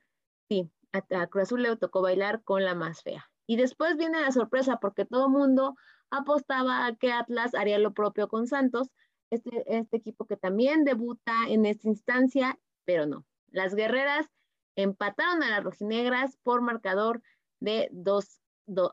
sí, 0.50 0.70
a, 0.92 1.28
Cruz 1.28 1.44
Azul 1.44 1.64
le 1.64 1.76
tocó 1.76 2.02
bailar 2.02 2.44
con 2.44 2.64
la 2.64 2.76
más 2.76 3.02
fea. 3.04 3.30
Y 3.46 3.58
después 3.58 3.98
viene 3.98 4.22
la 4.22 4.32
sorpresa 4.32 4.78
porque 4.78 5.06
todo 5.06 5.30
mundo 5.30 5.76
apostaba 6.10 6.86
a 6.86 6.96
que 6.96 7.12
Atlas 7.12 7.54
haría 7.56 7.78
lo 7.80 7.94
propio 7.94 8.28
con 8.28 8.48
Santos, 8.48 8.90
este, 9.34 9.64
este 9.68 9.98
equipo 9.98 10.26
que 10.26 10.38
también 10.38 10.84
debuta 10.84 11.34
en 11.48 11.66
esta 11.66 11.88
instancia, 11.88 12.60
pero 12.86 13.06
no. 13.06 13.26
Las 13.48 13.76
guerreras 13.76 14.28
empataron 14.76 15.44
a 15.44 15.50
las 15.50 15.64
rojinegras 15.64 16.38
por 16.44 16.62
marcador 16.62 17.22
de 17.60 17.90
2 17.92 18.42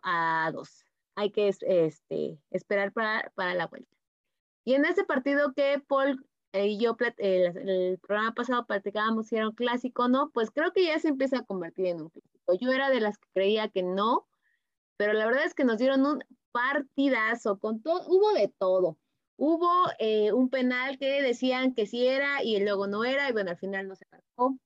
a 0.02 0.50
2. 0.52 0.84
Hay 1.16 1.30
que 1.30 1.48
este, 1.48 2.38
esperar 2.50 2.92
para, 2.92 3.32
para 3.34 3.54
la 3.54 3.66
vuelta. 3.66 3.96
Y 4.64 4.74
en 4.74 4.84
ese 4.84 5.04
partido 5.04 5.52
que 5.54 5.82
Paul 5.86 6.24
eh, 6.52 6.66
y 6.66 6.78
yo, 6.78 6.96
el, 7.18 7.98
programa 7.98 8.34
pasado 8.34 8.66
platicábamos 8.66 9.28
si 9.28 9.36
era 9.36 9.48
un 9.48 9.54
clásico 9.54 10.08
no, 10.08 10.30
pues 10.30 10.50
creo 10.50 10.72
que 10.72 10.84
ya 10.84 10.98
se 10.98 11.08
empieza 11.08 11.38
a 11.38 11.44
convertir 11.44 11.86
en 11.86 12.00
un 12.02 12.08
clásico. 12.10 12.54
Yo 12.60 12.72
era 12.72 12.90
de 12.90 13.00
las 13.00 13.18
que 13.18 13.28
creía 13.32 13.68
que 13.68 13.82
no, 13.82 14.26
pero 14.96 15.12
la 15.12 15.26
verdad 15.26 15.44
es 15.44 15.54
que 15.54 15.64
nos 15.64 15.78
dieron 15.78 16.04
un 16.04 16.24
partidazo 16.50 17.58
con 17.58 17.80
todo, 17.82 18.02
hubo 18.08 18.32
de 18.32 18.48
todo. 18.58 18.98
Hubo 19.42 19.70
eh, 19.98 20.34
un 20.34 20.50
penal 20.50 20.98
que 20.98 21.22
decían 21.22 21.72
que 21.72 21.86
sí 21.86 22.06
era 22.06 22.44
y 22.44 22.60
luego 22.60 22.86
no 22.86 23.04
era, 23.06 23.26
y 23.26 23.32
bueno, 23.32 23.50
al 23.50 23.56
final 23.56 23.88
no 23.88 23.94
se 23.94 24.04
marcó. 24.12 24.58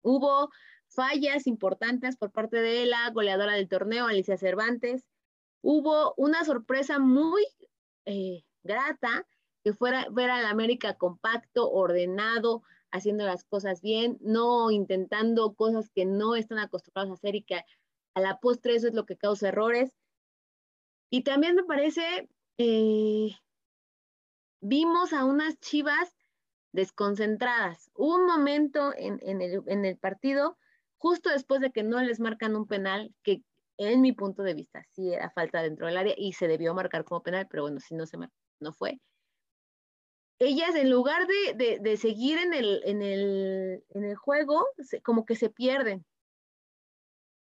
Hubo 0.00 0.48
fallas 0.88 1.46
importantes 1.46 2.16
por 2.16 2.32
parte 2.32 2.62
de 2.62 2.86
la 2.86 3.10
goleadora 3.10 3.52
del 3.52 3.68
torneo, 3.68 4.06
Alicia 4.06 4.38
Cervantes. 4.38 5.04
Hubo 5.60 6.14
una 6.16 6.42
sorpresa 6.46 6.98
muy 6.98 7.46
eh, 8.06 8.44
grata 8.62 9.26
que 9.62 9.74
fuera 9.74 10.06
ver 10.10 10.30
al 10.30 10.46
América 10.46 10.94
compacto, 10.94 11.70
ordenado, 11.70 12.62
haciendo 12.90 13.26
las 13.26 13.44
cosas 13.44 13.82
bien, 13.82 14.16
no 14.22 14.70
intentando 14.70 15.52
cosas 15.54 15.90
que 15.90 16.06
no 16.06 16.34
están 16.34 16.60
acostumbrados 16.60 17.10
a 17.10 17.14
hacer 17.14 17.34
y 17.34 17.42
que 17.42 17.56
a 18.14 18.20
la 18.22 18.40
postre 18.40 18.74
eso 18.74 18.88
es 18.88 18.94
lo 18.94 19.04
que 19.04 19.18
causa 19.18 19.48
errores. 19.48 19.92
Y 21.10 21.24
también 21.24 21.56
me 21.56 21.64
parece 21.64 22.30
eh, 22.56 23.36
vimos 24.60 25.12
a 25.12 25.24
unas 25.24 25.58
chivas 25.60 26.14
desconcentradas. 26.72 27.90
Un 27.94 28.26
momento 28.26 28.92
en, 28.96 29.20
el, 29.40 29.96
partido, 29.98 30.58
justo 30.98 31.30
después 31.30 31.60
de 31.60 31.72
que 31.72 31.82
no 31.82 32.00
les 32.02 32.20
marcan 32.20 32.54
un 32.54 32.66
penal, 32.66 33.14
que 33.22 33.42
en 33.78 34.00
mi 34.00 34.12
punto 34.12 34.42
de 34.42 34.54
vista 34.54 34.84
sí 34.92 35.12
era 35.12 35.30
falta 35.30 35.62
dentro 35.62 35.86
del 35.86 35.96
área 35.96 36.14
y 36.16 36.32
se 36.32 36.48
debió 36.48 36.74
marcar 36.74 37.04
como 37.04 37.22
penal, 37.22 37.46
pero 37.50 37.62
bueno, 37.62 37.80
si 37.80 37.94
no 37.94 38.06
se 38.06 38.18
marcó, 38.18 38.34
no 38.60 38.72
fue. 38.72 39.00
Ellas, 40.38 40.74
en 40.74 40.90
lugar 40.90 41.26
de, 41.26 41.96
seguir 41.96 42.38
en 42.38 42.52
el, 42.52 42.82
en 42.84 43.02
el, 43.02 44.16
juego, 44.16 44.66
como 45.02 45.24
que 45.24 45.34
se 45.34 45.48
pierden. 45.48 46.04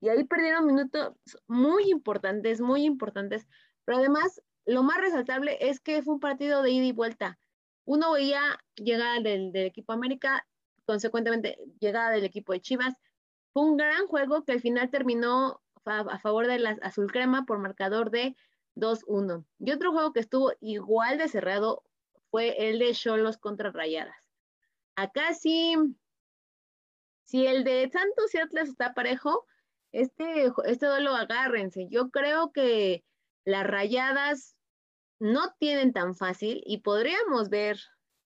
Y 0.01 0.11
ahí 0.11 0.25
perdieron 0.25 0.67
minutos 0.67 1.15
muy 1.47 1.91
importantes, 1.91 2.61
muy 2.61 2.85
importantes, 2.85 3.47
pero 3.85 3.99
además 3.99 4.43
lo 4.65 4.83
más 4.83 4.99
resaltable 4.99 5.59
es 5.61 5.81
que 5.81 6.03
fue 6.03 6.15
un 6.15 6.21
partido 6.21 6.63
de 6.63 6.71
ida 6.71 6.87
y 6.87 6.93
vuelta. 6.93 7.39
Uno 7.85 8.13
veía 8.13 8.59
llegada 8.77 9.21
del, 9.21 9.55
equipo 9.57 9.93
América, 9.93 10.47
consecuentemente 10.85 11.59
llegada 11.81 12.11
del 12.11 12.25
equipo 12.25 12.53
de 12.53 12.61
Chivas. 12.61 12.95
Fue 13.53 13.65
un 13.65 13.77
gran 13.77 14.07
juego 14.07 14.45
que 14.45 14.53
al 14.53 14.61
final 14.61 14.91
terminó 14.91 15.61
a, 15.85 16.19
favor 16.19 16.47
de 16.47 16.59
la 16.59 16.71
azul 16.83 17.11
crema 17.11 17.45
por 17.45 17.59
marcador 17.59 18.11
de 18.11 18.37
2-1. 18.77 19.45
Y 19.59 19.73
otro 19.73 19.93
juego 19.93 20.13
que 20.13 20.21
estuvo 20.21 20.53
igual 20.61 21.19
de 21.19 21.29
cerrado 21.29 21.83
fue 22.31 22.69
el 22.69 22.79
de 22.79 22.93
Cholos 22.93 23.37
contra 23.37 23.73
Rayadas. 23.73 24.17
Acá 24.95 25.35
sí, 25.35 25.75
si 27.25 27.47
el 27.47 27.65
de 27.65 27.91
Santos 27.91 28.35
y 28.35 28.39
Atlas 28.39 28.69
está 28.69 28.95
parejo, 28.95 29.47
este, 29.91 30.51
este 30.65 30.87
duelo 30.87 31.15
agárrense. 31.15 31.89
Yo 31.91 32.11
creo 32.11 32.53
que 32.53 33.05
las 33.45 33.67
rayadas 33.67 34.57
no 35.19 35.55
tienen 35.59 35.93
tan 35.93 36.15
fácil 36.15 36.63
y 36.67 36.79
podríamos 36.79 37.49
ver 37.49 37.79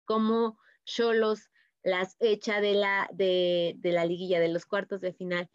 cómo 0.05 0.59
Cholos 0.85 1.51
las 1.83 2.17
echa 2.19 2.61
de 2.61 2.75
la, 2.75 3.09
de, 3.12 3.79
la 3.83 4.05
liguilla 4.05 4.41
de 4.41 4.49
los 4.49 4.67
cuartos 4.67 5.01
de 5.01 5.12
final. 5.12 5.51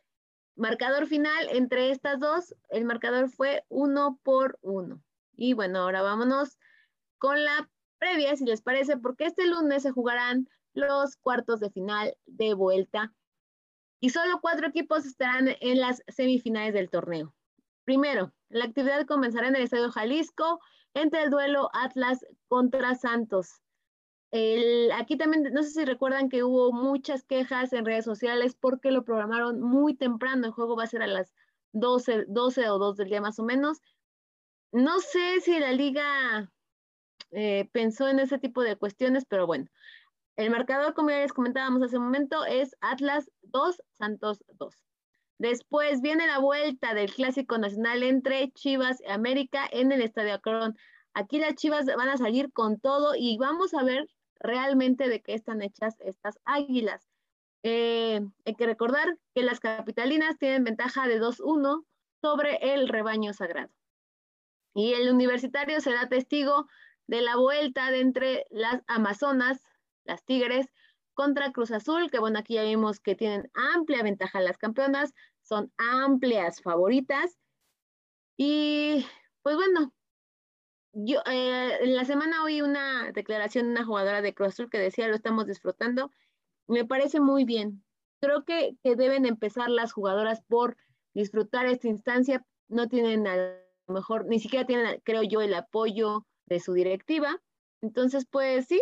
Marcador 0.56 1.08
final 1.08 1.48
entre 1.52 1.92
estas 1.92 2.20
dos, 2.20 2.56
el 2.70 2.86
marcador 2.86 3.30
fue 3.30 3.66
uno 3.70 4.20
por 4.24 4.60
uno. 4.62 5.02
Y 5.36 5.54
bueno, 5.54 5.80
ahora 5.80 6.02
vámonos 6.02 6.58
con 7.18 7.44
la 7.44 7.70
previa, 7.98 8.36
si 8.36 8.46
les 8.46 8.62
parece, 8.62 8.98
porque 8.98 9.26
este 9.26 9.48
lunes 9.48 9.84
se 9.84 9.92
jugarán 9.92 10.48
los 10.74 11.18
cuartos 11.18 11.60
de 11.60 11.70
final 11.70 12.16
de 12.26 12.54
vuelta 12.54 13.14
y 14.00 14.10
solo 14.10 14.40
cuatro 14.42 14.68
equipos 14.68 15.06
estarán 15.06 15.50
en 15.60 15.80
las 15.80 16.04
semifinales 16.08 16.74
del 16.74 16.90
torneo. 16.90 17.34
Primero, 17.92 18.32
la 18.48 18.64
actividad 18.64 19.06
comenzará 19.06 19.50
en 19.50 19.58
el 19.58 19.64
Estadio 19.64 19.92
Jalisco 19.92 20.62
entre 20.94 21.24
el 21.24 21.30
duelo 21.30 21.70
Atlas 21.74 22.26
contra 22.48 22.96
Santos. 22.96 23.60
aquí 24.94 25.18
también, 25.18 25.52
no 25.52 25.62
sé 25.62 25.72
si 25.72 25.84
recuerdan 25.84 26.30
que 26.30 26.42
hubo 26.46 26.72
muchas 26.72 27.26
quejas 27.26 27.74
en 27.74 27.86
redes 27.86 28.06
sociales 28.06 28.56
porque 28.58 28.92
lo 28.92 29.04
programaron 29.04 29.60
muy 29.60 29.94
temprano. 29.94 30.46
El 30.46 30.54
juego 30.54 30.78
va 30.78 30.86
a 30.86 30.88
ser 30.88 31.02
a 31.02 31.08
las 31.08 31.34
12, 31.74 32.28
12 32.30 32.70
o 32.70 32.78
2 32.78 32.96
del 32.96 33.10
día 33.10 33.20
más 33.20 33.40
o 33.40 33.44
menos. 33.44 33.82
No 34.72 35.02
sé 35.02 35.42
si 35.42 35.60
la 35.60 35.74
liga 35.74 36.50
eh, 37.32 37.68
pensó 37.74 38.08
en 38.08 38.20
ese 38.20 38.40
tipo 38.40 38.62
de 38.62 38.78
cuestiones, 38.78 39.26
pero 39.26 39.48
bueno. 39.48 39.66
El 40.38 40.50
marcador, 40.50 40.94
como 40.94 41.10
ya 41.10 41.18
les 41.20 41.34
comentábamos 41.34 41.84
hace 41.84 41.98
un 41.98 42.06
momento, 42.06 42.46
es 42.46 42.74
Atlas 42.80 43.30
2, 43.42 43.84
Santos 43.92 44.46
2. 44.48 44.78
Después 45.42 46.02
viene 46.02 46.28
la 46.28 46.38
vuelta 46.38 46.94
del 46.94 47.12
Clásico 47.12 47.58
Nacional 47.58 48.04
entre 48.04 48.52
Chivas 48.52 49.02
y 49.02 49.10
América 49.10 49.68
en 49.72 49.92
el 49.92 50.04
Estadio 50.04 50.36
Acron. 50.36 50.78
Aquí 51.16 51.40
las 51.40 51.56
Chivas 51.56 51.88
van 51.88 52.10
a 52.10 52.18
salir 52.18 52.54
con 52.54 52.80
todo 52.80 53.16
y 53.18 53.40
vamos 53.40 53.74
a 53.74 53.82
ver 53.82 54.08
realmente 54.40 55.10
de 55.10 55.20
qué 55.24 55.34
están 55.34 55.64
hechas 55.64 55.96
estas 56.02 56.38
águilas. 56.46 57.10
Eh, 57.64 58.22
hay 58.46 58.54
que 58.54 58.68
recordar 58.68 59.18
que 59.34 59.42
las 59.42 59.60
capitalinas 59.60 60.38
tienen 60.38 60.64
ventaja 60.64 61.08
de 61.08 61.20
2-1 61.20 61.88
sobre 62.22 62.76
el 62.76 62.88
rebaño 62.88 63.34
sagrado. 63.34 63.74
Y 64.76 64.94
el 64.94 65.10
universitario 65.10 65.82
será 65.82 66.08
testigo 66.08 66.68
de 67.08 67.22
la 67.24 67.36
vuelta 67.36 67.90
de 67.90 68.02
entre 68.02 68.46
las 68.52 68.84
Amazonas, 68.86 69.60
las 70.04 70.24
Tigres, 70.24 70.68
contra 71.14 71.52
Cruz 71.52 71.72
Azul, 71.72 72.10
que 72.10 72.20
bueno, 72.20 72.40
aquí 72.40 72.56
ya 72.56 72.64
vimos 72.64 73.00
que 73.00 73.16
tienen 73.16 73.50
amplia 73.54 74.04
ventaja 74.04 74.40
las 74.40 74.58
campeonas, 74.58 75.14
son 75.52 75.70
amplias 75.78 76.62
favoritas. 76.62 77.38
Y 78.38 79.06
pues 79.42 79.58
bueno, 79.58 79.94
yo 80.94 81.20
eh, 81.30 81.78
en 81.82 81.94
la 81.94 82.06
semana 82.06 82.42
oí 82.46 82.62
una 82.62 83.12
declaración 83.12 83.66
de 83.66 83.72
una 83.72 83.86
jugadora 83.86 84.22
de 84.22 84.34
Azul 84.40 84.70
que 84.70 84.80
decía 84.80 85.10
lo 85.10 85.16
estamos 85.16 85.48
disfrutando. 85.48 86.10
Me 86.68 86.86
parece 86.86 87.20
muy 87.20 87.44
bien. 87.44 87.84
Creo 88.22 88.46
que, 88.46 88.78
que 88.82 88.96
deben 88.96 89.26
empezar 89.26 89.70
las 89.70 89.92
jugadoras 89.92 90.42
por 90.42 90.78
disfrutar 91.14 91.66
esta 91.66 91.90
instancia. 91.90 92.46
No 92.70 92.88
tienen 92.88 93.28
a 93.28 93.36
lo 93.36 93.94
mejor, 93.94 94.28
ni 94.28 94.40
siquiera 94.40 94.66
tienen, 94.66 95.02
creo 95.04 95.24
yo, 95.24 95.42
el 95.42 95.54
apoyo 95.54 96.26
de 96.46 96.62
su 96.62 96.72
directiva. 96.72 97.42
Entonces, 97.82 98.26
pues 98.26 98.68
sí, 98.68 98.82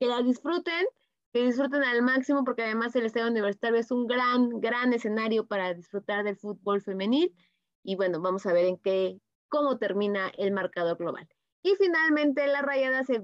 que 0.00 0.06
la 0.06 0.22
disfruten 0.22 0.86
que 1.32 1.44
disfruten 1.44 1.82
al 1.84 2.02
máximo 2.02 2.44
porque 2.44 2.62
además 2.62 2.94
el 2.96 3.06
Estadio 3.06 3.28
Universitario 3.28 3.78
es 3.78 3.90
un 3.90 4.06
gran, 4.06 4.60
gran 4.60 4.92
escenario 4.92 5.46
para 5.46 5.74
disfrutar 5.74 6.24
del 6.24 6.36
fútbol 6.36 6.80
femenil 6.80 7.34
y 7.82 7.96
bueno, 7.96 8.20
vamos 8.20 8.46
a 8.46 8.52
ver 8.52 8.66
en 8.66 8.78
qué, 8.78 9.20
cómo 9.48 9.78
termina 9.78 10.30
el 10.36 10.52
marcador 10.52 10.96
global. 10.96 11.28
Y 11.62 11.74
finalmente 11.76 12.46
las 12.46 12.62
rayadas 12.62 13.06
se 13.06 13.22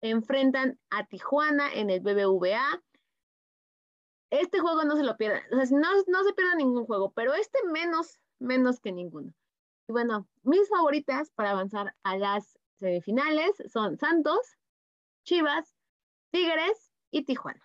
enfrentan 0.00 0.78
a 0.90 1.06
Tijuana 1.06 1.72
en 1.72 1.90
el 1.90 2.00
BBVA. 2.00 2.82
Este 4.30 4.60
juego 4.60 4.84
no 4.84 4.96
se 4.96 5.02
lo 5.02 5.16
pierdan, 5.16 5.42
o 5.52 5.64
sea, 5.64 5.78
no, 5.78 5.88
no 6.06 6.24
se 6.24 6.32
pierda 6.34 6.54
ningún 6.54 6.86
juego, 6.86 7.12
pero 7.12 7.34
este 7.34 7.58
menos, 7.72 8.20
menos 8.38 8.78
que 8.78 8.92
ninguno. 8.92 9.34
Y 9.88 9.92
bueno, 9.92 10.28
mis 10.42 10.68
favoritas 10.68 11.30
para 11.32 11.50
avanzar 11.50 11.96
a 12.04 12.16
las 12.16 12.56
semifinales 12.76 13.50
son 13.72 13.98
Santos, 13.98 14.56
Chivas, 15.24 15.74
Tigres 16.30 16.89
y 17.10 17.24
Tijuana. 17.24 17.62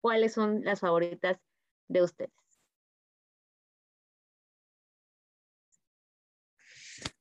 ¿Cuáles 0.00 0.32
son 0.32 0.64
las 0.64 0.80
favoritas 0.80 1.38
de 1.88 2.02
ustedes? 2.02 2.32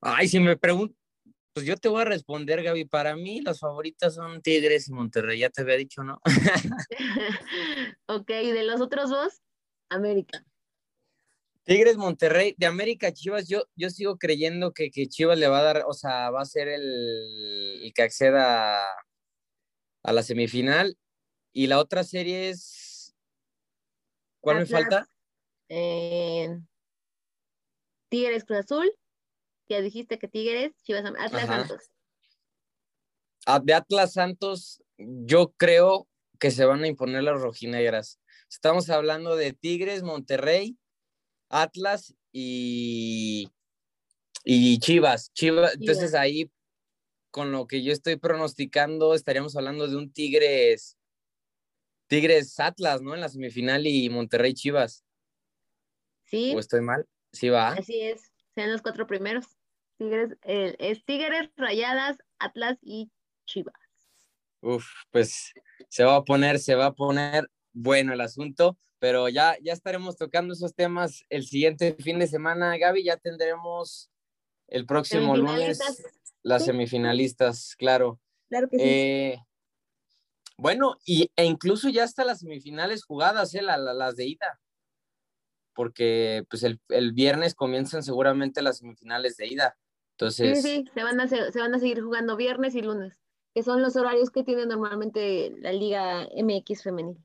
Ay, 0.01 0.27
si 0.27 0.39
me 0.39 0.57
pregunto, 0.57 0.95
pues 1.53 1.65
yo 1.65 1.75
te 1.77 1.89
voy 1.89 2.01
a 2.01 2.05
responder, 2.05 2.63
Gaby. 2.63 2.85
Para 2.85 3.15
mí 3.15 3.41
las 3.41 3.59
favoritas 3.59 4.15
son 4.15 4.41
Tigres 4.41 4.87
y 4.87 4.93
Monterrey, 4.93 5.39
ya 5.39 5.49
te 5.49 5.61
había 5.61 5.75
dicho, 5.75 6.03
¿no? 6.03 6.19
ok, 8.07 8.27
de 8.27 8.63
los 8.63 8.81
otros 8.81 9.09
dos, 9.09 9.41
América. 9.89 10.43
Tigres, 11.63 11.97
Monterrey, 11.97 12.55
de 12.57 12.65
América, 12.65 13.13
Chivas, 13.13 13.47
yo, 13.47 13.63
yo 13.75 13.91
sigo 13.91 14.17
creyendo 14.17 14.73
que, 14.73 14.89
que 14.89 15.07
Chivas 15.07 15.37
le 15.37 15.47
va 15.47 15.59
a 15.59 15.63
dar, 15.63 15.83
o 15.87 15.93
sea, 15.93 16.31
va 16.31 16.41
a 16.41 16.45
ser 16.45 16.67
el, 16.67 17.83
el 17.83 17.93
que 17.93 18.01
acceda 18.01 18.83
a 20.03 20.13
la 20.13 20.23
semifinal 20.23 20.97
y 21.53 21.67
la 21.67 21.79
otra 21.79 22.03
serie 22.03 22.49
es. 22.49 23.15
¿Cuál 24.39 24.59
me 24.59 24.65
falta? 24.65 25.07
Eh, 25.69 26.59
Tigres 28.09 28.43
Cruz 28.43 28.59
Azul. 28.59 28.91
Ya 29.69 29.81
dijiste 29.81 30.19
que 30.19 30.27
Tigres, 30.27 30.73
Chivas, 30.83 31.05
Atlas 31.05 31.47
Santos. 31.47 31.91
Ah, 33.45 33.61
de 33.63 33.73
Atlas 33.73 34.13
Santos, 34.13 34.83
yo 34.97 35.53
creo 35.57 36.07
que 36.39 36.51
se 36.51 36.65
van 36.65 36.83
a 36.83 36.87
imponer 36.87 37.23
las 37.23 37.39
rojinegras. 37.39 38.19
Estamos 38.49 38.89
hablando 38.89 39.35
de 39.35 39.53
Tigres, 39.53 40.03
Monterrey, 40.03 40.77
Atlas 41.49 42.13
y, 42.33 43.49
y 44.43 44.79
Chivas. 44.79 45.31
Chivas. 45.33 45.75
Entonces 45.75 46.13
ahí, 46.13 46.51
con 47.29 47.51
lo 47.51 47.65
que 47.65 47.81
yo 47.81 47.93
estoy 47.93 48.17
pronosticando, 48.17 49.13
estaríamos 49.13 49.55
hablando 49.55 49.87
de 49.87 49.95
un 49.95 50.11
Tigres, 50.11 50.97
Tigres 52.11 52.59
Atlas, 52.59 53.01
¿no? 53.01 53.15
En 53.15 53.21
la 53.21 53.29
semifinal 53.29 53.87
y 53.87 54.09
Monterrey 54.09 54.53
Chivas. 54.53 55.05
Sí. 56.25 56.53
¿O 56.53 56.59
estoy 56.59 56.81
mal? 56.81 57.07
Sí 57.31 57.47
va. 57.47 57.69
Así 57.69 58.01
es, 58.01 58.33
sean 58.53 58.69
los 58.69 58.81
cuatro 58.81 59.07
primeros. 59.07 59.45
Tigres, 59.97 60.37
es 60.43 61.05
Tigres, 61.05 61.49
Rayadas, 61.55 62.17
Atlas 62.37 62.77
y 62.81 63.09
Chivas. 63.45 63.79
Uf, 64.59 64.85
pues 65.09 65.53
se 65.87 66.03
va 66.03 66.17
a 66.17 66.25
poner, 66.25 66.59
se 66.59 66.75
va 66.75 66.87
a 66.87 66.93
poner 66.93 67.49
bueno 67.71 68.11
el 68.11 68.19
asunto, 68.19 68.77
pero 68.99 69.29
ya, 69.29 69.55
ya 69.61 69.71
estaremos 69.71 70.17
tocando 70.17 70.53
esos 70.53 70.75
temas 70.75 71.23
el 71.29 71.45
siguiente 71.45 71.95
fin 71.97 72.19
de 72.19 72.27
semana, 72.27 72.77
Gaby, 72.77 73.05
ya 73.05 73.15
tendremos 73.15 74.11
el 74.67 74.85
próximo 74.85 75.37
lunes 75.37 75.79
las 76.43 76.65
semifinalistas, 76.65 77.73
claro. 77.77 78.19
Claro 78.49 78.67
que 78.67 78.77
sí. 78.77 78.83
Eh, 78.85 79.37
bueno, 80.61 80.97
y, 81.03 81.31
e 81.35 81.45
incluso 81.45 81.89
ya 81.89 82.03
hasta 82.03 82.23
las 82.23 82.41
semifinales 82.41 83.03
jugadas, 83.03 83.55
¿eh? 83.55 83.63
las 83.63 84.15
de 84.15 84.27
ida, 84.27 84.59
porque 85.73 86.43
pues 86.51 86.61
el, 86.61 86.79
el, 86.89 87.13
viernes 87.13 87.55
comienzan 87.55 88.03
seguramente 88.03 88.61
las 88.61 88.77
semifinales 88.77 89.37
de 89.37 89.47
ida. 89.47 89.75
Entonces... 90.11 90.61
Sí, 90.61 90.83
sí, 90.83 90.85
se 90.93 91.01
van, 91.01 91.19
a, 91.19 91.27
se 91.27 91.59
van 91.59 91.73
a 91.73 91.79
seguir 91.79 92.03
jugando 92.03 92.37
viernes 92.37 92.75
y 92.75 92.83
lunes, 92.83 93.19
que 93.55 93.63
son 93.63 93.81
los 93.81 93.95
horarios 93.95 94.29
que 94.29 94.43
tiene 94.43 94.67
normalmente 94.67 95.51
la 95.57 95.73
Liga 95.73 96.27
MX 96.35 96.83
femenil. 96.83 97.17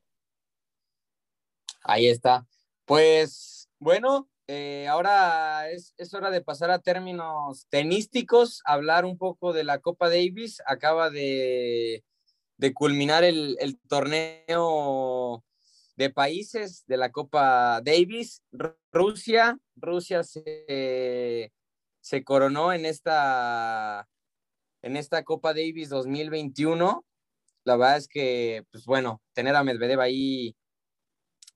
Ahí 1.83 2.07
está. 2.07 2.47
Pues 2.85 3.69
bueno, 3.77 4.27
eh, 4.47 4.87
ahora 4.87 5.69
es, 5.69 5.93
es, 5.97 6.11
hora 6.15 6.31
de 6.31 6.41
pasar 6.41 6.71
a 6.71 6.79
términos 6.79 7.67
tenísticos, 7.69 8.63
hablar 8.65 9.05
un 9.05 9.19
poco 9.19 9.53
de 9.53 9.63
la 9.63 9.77
Copa 9.77 10.09
Davis. 10.09 10.59
Acaba 10.65 11.11
de, 11.11 12.03
de 12.57 12.73
culminar 12.73 13.23
el, 13.23 13.57
el, 13.59 13.79
torneo 13.87 15.43
de 15.95 16.09
países 16.09 16.85
de 16.87 16.97
la 16.97 17.11
Copa 17.11 17.81
Davis. 17.83 18.41
Rusia, 18.91 19.57
Rusia 19.75 20.23
se, 20.23 21.51
se 22.01 22.23
coronó 22.23 22.73
en 22.73 22.85
esta, 22.85 24.07
en 24.81 24.97
esta 24.97 25.23
Copa 25.23 25.53
Davis 25.53 25.89
2021. 25.89 27.05
La 27.63 27.75
verdad 27.75 27.97
es 27.97 28.07
que, 28.07 28.65
pues 28.71 28.85
bueno, 28.85 29.21
tener 29.33 29.55
a 29.55 29.63
Medvedev 29.63 29.99
ahí 29.99 30.55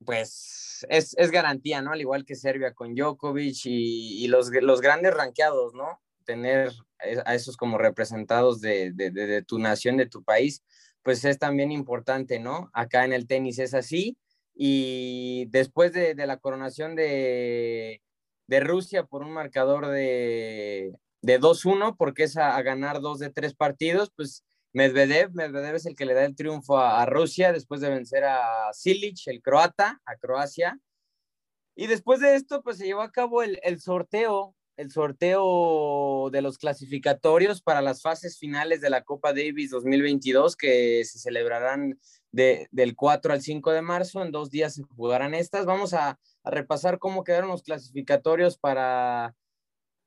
pues 0.06 0.86
es, 0.90 1.16
es, 1.18 1.32
garantía, 1.32 1.82
¿no? 1.82 1.92
Al 1.92 2.02
igual 2.02 2.26
que 2.26 2.36
Serbia 2.36 2.74
con 2.74 2.96
Djokovic 2.96 3.66
y, 3.66 4.24
y 4.24 4.28
los, 4.28 4.50
los, 4.50 4.82
grandes 4.82 5.14
ranqueados, 5.14 5.74
¿no? 5.74 6.02
Tener 6.26 6.72
a 7.26 7.36
esos 7.36 7.58
como 7.58 7.78
representados 7.78 8.62
de, 8.62 8.92
de, 8.94 9.12
de, 9.12 9.44
tu 9.44 9.60
nación, 9.60 9.98
de 9.98 10.08
tu 10.08 10.24
país, 10.24 10.64
pues 11.04 11.26
es 11.26 11.40
también 11.40 11.72
importante, 11.72 12.40
¿no? 12.40 12.70
Acá 12.74 13.06
en 13.06 13.14
el 13.14 13.28
tenis 13.28 13.60
es 13.60 13.74
así. 13.74 14.18
Y 14.54 15.46
después 15.50 15.94
de, 15.94 16.14
la 16.16 16.38
coronación 16.38 16.96
de, 16.96 18.02
Rusia 18.48 19.06
por 19.06 19.24
un 19.24 19.32
marcador 19.32 19.88
de, 19.88 20.94
2-1, 21.22 21.96
porque 21.98 22.24
es 22.24 22.38
a, 22.38 22.56
a 22.56 22.62
ganar 22.62 23.02
dos 23.02 23.20
de 23.20 23.30
tres 23.30 23.54
partidos, 23.54 24.12
pues 24.16 24.44
Medvedev, 24.74 25.34
Medvedev 25.34 25.76
es 25.76 25.86
el 25.86 25.96
que 25.96 26.06
le 26.06 26.14
da 26.14 26.24
el 26.24 26.36
triunfo 26.36 26.78
a, 26.78 27.06
Rusia 27.06 27.52
después 27.52 27.82
de 27.82 27.90
vencer 27.90 28.24
a 28.24 28.72
Silic, 28.74 29.28
el 29.28 29.42
croata, 29.42 30.02
a 30.06 30.16
Croacia. 30.16 30.80
Y 31.76 31.88
después 31.88 32.22
de 32.22 32.36
esto, 32.36 32.62
pues 32.64 32.78
se 32.78 32.86
llevó 32.86 33.02
a 33.02 33.12
cabo 33.12 33.44
el, 33.44 33.82
sorteo, 33.82 34.56
el 34.78 34.92
sorteo 34.92 36.30
de 36.32 36.42
los 36.42 36.58
clasificatorios 36.58 37.62
para 37.62 37.82
las 37.82 38.02
fases 38.02 38.38
finales 38.38 38.82
de 38.82 38.90
la 38.90 39.04
Copa 39.04 39.34
Davis 39.34 39.70
2022 39.72 40.56
que 40.56 41.04
se 41.06 41.20
celebrarán 41.20 42.00
del 42.32 42.96
4 42.96 43.34
al 43.34 43.42
5 43.42 43.72
de 43.72 43.82
marzo. 43.82 44.24
En 44.24 44.32
dos 44.32 44.50
días 44.50 44.76
se 44.76 44.84
jugarán 44.84 45.34
estas. 45.34 45.66
Vamos 45.66 45.94
a, 45.94 46.20
a 46.44 46.52
repasar 46.52 47.00
cómo 47.00 47.24
quedaron 47.24 47.50
los 47.50 47.64
clasificatorios 47.64 48.58
para 48.58 49.36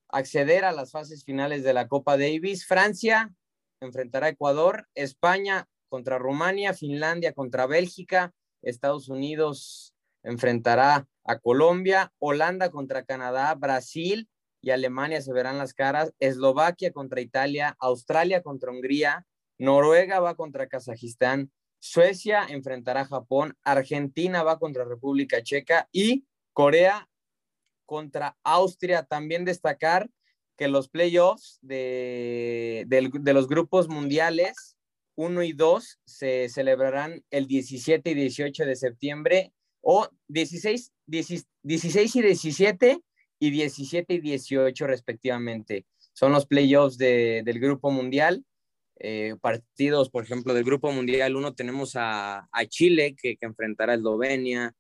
acceder 0.09 0.65
a 0.65 0.73
las 0.73 0.93
fases 0.93 1.25
finales 1.25 1.63
de 1.63 1.75
la 1.75 1.89
Copa 1.89 2.17
Davis. 2.17 2.67
Francia 2.67 3.33
enfrentará 3.81 4.27
a 4.27 4.31
Ecuador, 4.31 4.89
España 4.95 5.69
contra 5.89 6.19
Rumania, 6.19 6.75
Finlandia 6.75 7.33
contra 7.33 7.67
Bélgica, 7.67 8.33
Estados 8.63 9.09
Unidos 9.09 9.95
enfrentará 10.23 11.07
a 11.25 11.39
Colombia, 11.39 12.13
Holanda 12.19 12.71
contra 12.71 13.05
Canadá, 13.05 13.55
Brasil 13.55 14.29
y 14.65 14.71
Alemania 14.71 15.21
se 15.21 15.33
verán 15.33 15.59
las 15.59 15.75
caras, 15.75 16.15
Eslovaquia 16.19 16.93
contra 16.93 17.21
Italia, 17.21 17.77
Australia 17.79 18.43
contra 18.43 18.71
Hungría, 18.71 19.27
Noruega 19.59 20.21
va 20.21 20.35
contra 20.35 20.69
Kazajistán, 20.69 21.53
Suecia 21.79 22.47
enfrentará 22.49 23.03
a 23.03 23.07
Japón, 23.07 23.59
Argentina 23.63 24.43
va 24.43 24.59
contra 24.59 24.85
República 24.85 25.43
Checa 25.43 25.87
y 25.93 26.25
Corea 26.55 27.11
contra 27.85 28.39
Austria. 28.43 29.03
También 29.03 29.45
destacar 29.45 30.09
que 30.57 30.69
los 30.69 30.89
playoffs 30.89 31.59
de, 31.61 32.87
los 33.23 33.49
grupos 33.49 33.89
mundiales 33.89 34.79
1 35.17 35.43
y 35.43 35.53
2 35.53 36.01
se 36.07 36.49
celebrarán 36.49 37.23
el 37.31 37.47
17 37.47 38.11
y 38.11 38.15
18 38.15 38.65
de 38.65 38.77
septiembre 38.77 39.53
o 39.83 40.09
16, 40.29 40.91
16 41.07 42.17
y 42.17 42.23
17 42.23 43.03
y 43.45 43.51
17 43.51 44.15
y 44.15 44.21
18 44.21 44.87
respectivamente. 44.87 45.85
Son 46.15 46.33
los 46.33 46.47
playoffs 46.47 46.97
del 46.97 47.61
grupo 47.61 47.91
mundial. 47.91 48.45
Eh, 48.99 49.35
partidos, 49.41 50.09
por 50.09 50.25
ejemplo, 50.25 50.55
del 50.55 50.65
grupo 50.65 50.91
mundial 50.93 51.37
1 51.37 51.55
tenemos 51.55 51.93
a, 51.97 52.49
Chile 52.69 53.15
que, 53.21 53.37
enfrentará 53.41 53.93
a 53.93 53.97
Eslovenia, 53.97 54.73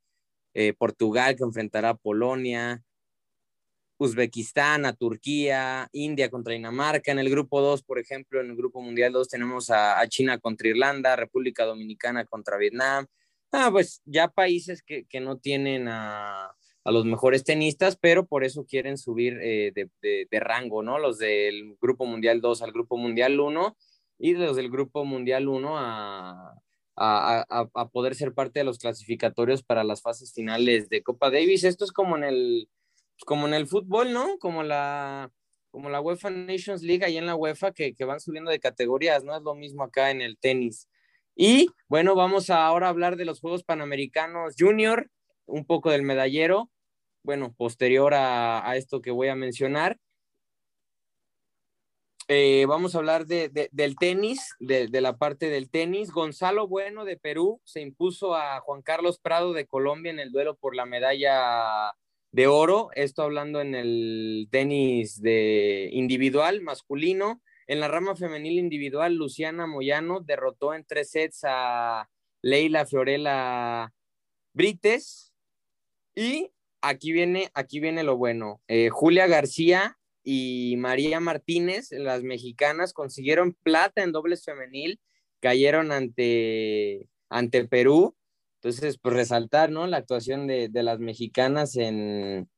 eh, 0.54 0.72
Portugal 0.72 1.36
que 1.36 1.42
enfrentará 1.42 1.90
a 1.90 1.96
Polonia, 1.96 2.82
Uzbekistán, 3.98 4.86
a 4.86 4.94
Turquía, 4.94 5.88
India 5.92 6.30
contra 6.30 6.54
Dinamarca. 6.54 7.12
En 7.12 7.18
el 7.18 7.28
grupo 7.28 7.60
2, 7.60 7.82
por 7.82 7.98
ejemplo, 7.98 8.40
en 8.40 8.50
el 8.50 8.56
grupo 8.56 8.80
mundial 8.80 9.12
2 9.12 9.28
tenemos 9.28 9.68
a, 9.70 10.06
China 10.08 10.38
contra 10.38 10.68
Irlanda, 10.68 11.16
República 11.16 11.64
Dominicana 11.66 12.24
contra 12.24 12.56
Vietnam. 12.56 13.06
Ah, 13.52 13.68
pues 13.70 14.00
ya 14.06 14.28
países 14.28 14.82
que, 14.82 15.04
que 15.04 15.20
no 15.20 15.38
tienen 15.38 15.88
a, 15.88 16.54
a, 16.84 16.92
los 16.92 17.04
mejores 17.04 17.44
tenistas, 17.44 17.96
pero 17.96 18.26
por 18.26 18.44
eso 18.44 18.66
quieren 18.66 18.98
subir 18.98 19.38
eh, 19.42 19.72
de, 19.74 20.26
de, 20.30 20.40
rango, 20.40 20.82
¿no? 20.82 20.98
Los 20.98 21.18
del 21.18 21.76
grupo 21.80 22.06
mundial 22.06 22.40
2 22.40 22.62
al 22.62 22.72
grupo 22.72 22.96
mundial 22.96 23.40
1 23.40 23.76
y 24.18 24.34
los 24.34 24.56
del 24.56 24.70
grupo 24.70 25.04
mundial 25.04 25.48
1 25.48 25.78
a, 25.78 26.54
a, 26.96 27.66
a, 27.74 27.88
poder 27.88 28.14
ser 28.14 28.34
parte 28.34 28.60
de 28.60 28.64
los 28.64 28.78
clasificatorios 28.78 29.62
para 29.62 29.84
las 29.84 30.02
fases 30.02 30.32
finales 30.32 30.88
de 30.88 31.02
Copa 31.02 31.30
Davis. 31.30 31.64
Esto 31.64 31.84
es 31.84 31.92
como 31.92 32.16
en 32.16 32.24
el 32.24 32.68
como 33.26 33.46
en 33.46 33.54
el 33.54 33.66
fútbol, 33.66 34.12
¿no? 34.12 34.38
Como 34.38 34.62
la, 34.62 35.30
como 35.70 35.88
la 35.88 36.00
UEFA 36.00 36.30
Nations 36.30 36.82
League 36.82 37.04
ahí 37.04 37.16
en 37.16 37.26
la 37.26 37.36
UEFA 37.36 37.72
que, 37.72 37.94
que, 37.94 38.04
van 38.04 38.20
subiendo 38.20 38.50
de 38.50 38.60
categorías, 38.60 39.24
¿no? 39.24 39.36
Es 39.36 39.42
lo 39.42 39.54
mismo 39.54 39.84
acá 39.84 40.10
en 40.10 40.20
el 40.20 40.36
tenis. 40.38 40.88
Y 41.36 41.68
bueno, 41.88 42.14
vamos 42.14 42.50
a 42.50 42.66
ahora 42.66 42.88
hablar 42.88 43.16
de 43.16 43.24
los 43.24 43.40
Juegos 43.40 43.64
Panamericanos 43.64 44.54
Junior, 44.58 45.10
un 45.46 45.64
poco 45.64 45.90
del 45.90 46.02
medallero, 46.02 46.70
bueno, 47.24 47.52
posterior 47.56 48.14
a, 48.14 48.76
esto 48.76 49.02
que 49.02 49.10
voy 49.10 49.28
a 49.28 49.34
mencionar. 49.34 49.98
Eh, 52.28 52.64
vamos 52.66 52.94
a 52.94 52.98
hablar 52.98 53.26
de, 53.26 53.50
del 53.70 53.96
tenis, 53.96 54.54
de, 54.60 54.86
de, 54.86 55.00
la 55.00 55.16
parte 55.16 55.48
del 55.48 55.68
tenis. 55.68 56.10
Gonzalo 56.10 56.68
Bueno 56.68 57.04
de 57.04 57.16
Perú 57.16 57.60
se 57.64 57.80
impuso 57.80 58.34
a 58.34 58.60
Juan 58.60 58.82
Carlos 58.82 59.18
Prado 59.18 59.52
de 59.52 59.66
Colombia 59.66 60.10
en 60.10 60.20
el 60.20 60.30
duelo 60.30 60.56
por 60.56 60.76
la 60.76 60.86
medalla 60.86 61.92
de 62.34 62.48
oro, 62.48 62.90
esto 62.96 63.22
hablando 63.22 63.60
en 63.60 63.76
el 63.76 64.48
tenis 64.50 65.22
de 65.22 65.88
individual 65.92 66.62
masculino. 66.62 67.40
En 67.68 67.78
la 67.78 67.86
rama 67.86 68.16
femenil 68.16 68.58
individual, 68.58 69.14
Luciana 69.14 69.68
Moyano 69.68 70.18
derrotó 70.18 70.74
en 70.74 70.84
tres 70.84 71.10
sets 71.10 71.42
a 71.44 72.10
Leila 72.42 72.86
Fiorella 72.86 73.92
Brites. 74.52 75.32
Y 76.16 76.50
aquí 76.88 77.12
viene, 77.12 77.50
aquí 77.54 77.80
viene 77.80 78.02
lo 78.02 78.16
bueno. 78.16 78.60
Eh, 78.68 78.88
Julia 78.90 79.26
García 79.26 79.98
y 80.22 80.76
María 80.78 81.20
Martínez, 81.20 81.90
las 81.90 82.22
mexicanas, 82.22 82.92
consiguieron 82.92 83.56
plata 83.62 84.02
en 84.02 84.12
dobles 84.12 84.44
femenil, 84.44 85.00
cayeron 85.40 85.92
ante, 85.92 87.08
ante 87.28 87.64
Perú 87.66 88.16
entonces, 88.64 88.96
pues 88.96 89.14
resaltar, 89.14 89.70
¿no? 89.70 89.86
La 89.86 89.98
actuación 89.98 90.46
de, 90.46 90.70
de 90.70 90.82
las 90.82 90.98
mexicanas 90.98 91.76
en, 91.76 92.48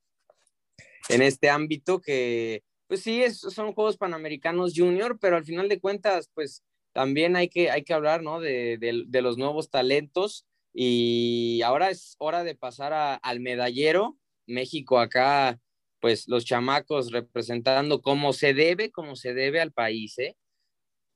en 1.09 1.23
este 1.23 1.51
ámbito 1.51 2.01
que, 2.01 2.63
pues 2.87 3.03
sí, 3.03 3.25
es, 3.25 3.41
son 3.41 3.73
Juegos 3.73 3.97
Panamericanos 3.97 4.73
Junior, 4.77 5.19
pero 5.21 5.37
al 5.37 5.45
final 5.45 5.69
de 5.69 5.81
cuentas, 5.81 6.31
pues 6.33 6.63
también 6.93 7.35
hay 7.35 7.49
que, 7.49 7.73
hay 7.73 7.83
que 7.83 7.93
hablar, 7.93 8.23
¿no? 8.23 8.39
De, 8.39 8.79
de, 8.79 9.03
de 9.05 9.21
los 9.21 9.37
nuevos 9.37 9.69
talentos 9.69 10.47
Y 10.79 11.63
ahora 11.63 11.89
es 11.89 12.17
hora 12.19 12.45
de 12.45 12.55
pasar 12.55 13.19
al 13.23 13.41
medallero. 13.41 14.19
México 14.47 14.99
acá, 14.99 15.59
pues 16.01 16.29
los 16.29 16.45
chamacos 16.45 17.13
representando 17.13 18.03
como 18.03 18.35
se 18.35 18.53
debe, 18.53 18.91
como 18.91 19.17
se 19.17 19.33
debe 19.33 19.63
al 19.63 19.73
país. 19.73 20.19
¿eh? 20.19 20.37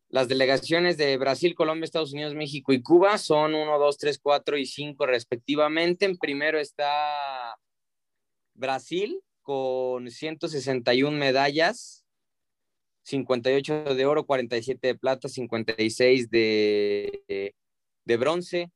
Las 0.09 0.29
delegaciones 0.29 0.97
de 0.97 1.15
Brasil, 1.19 1.55
Colombia, 1.55 1.85
Estados 1.85 2.15
Unidos, 2.15 2.35
México 2.35 2.73
y 2.73 2.81
Cuba 2.81 3.19
son 3.19 3.55
1, 3.55 3.79
2, 3.79 3.99
3, 3.99 4.19
4 4.19 4.57
y 4.57 4.65
5 4.65 5.05
respectivamente. 5.05 6.07
En 6.07 6.17
primero 6.17 6.59
está 6.59 7.55
Brasil 8.55 9.21
con 9.43 10.11
161 10.11 11.19
medallas, 11.19 12.07
58 13.03 13.95
de 13.95 14.07
oro, 14.07 14.25
47 14.25 14.87
de 14.87 14.95
plata, 14.95 15.29
56 15.29 16.31
de, 16.31 17.55
de 18.07 18.17
bronce. 18.17 18.71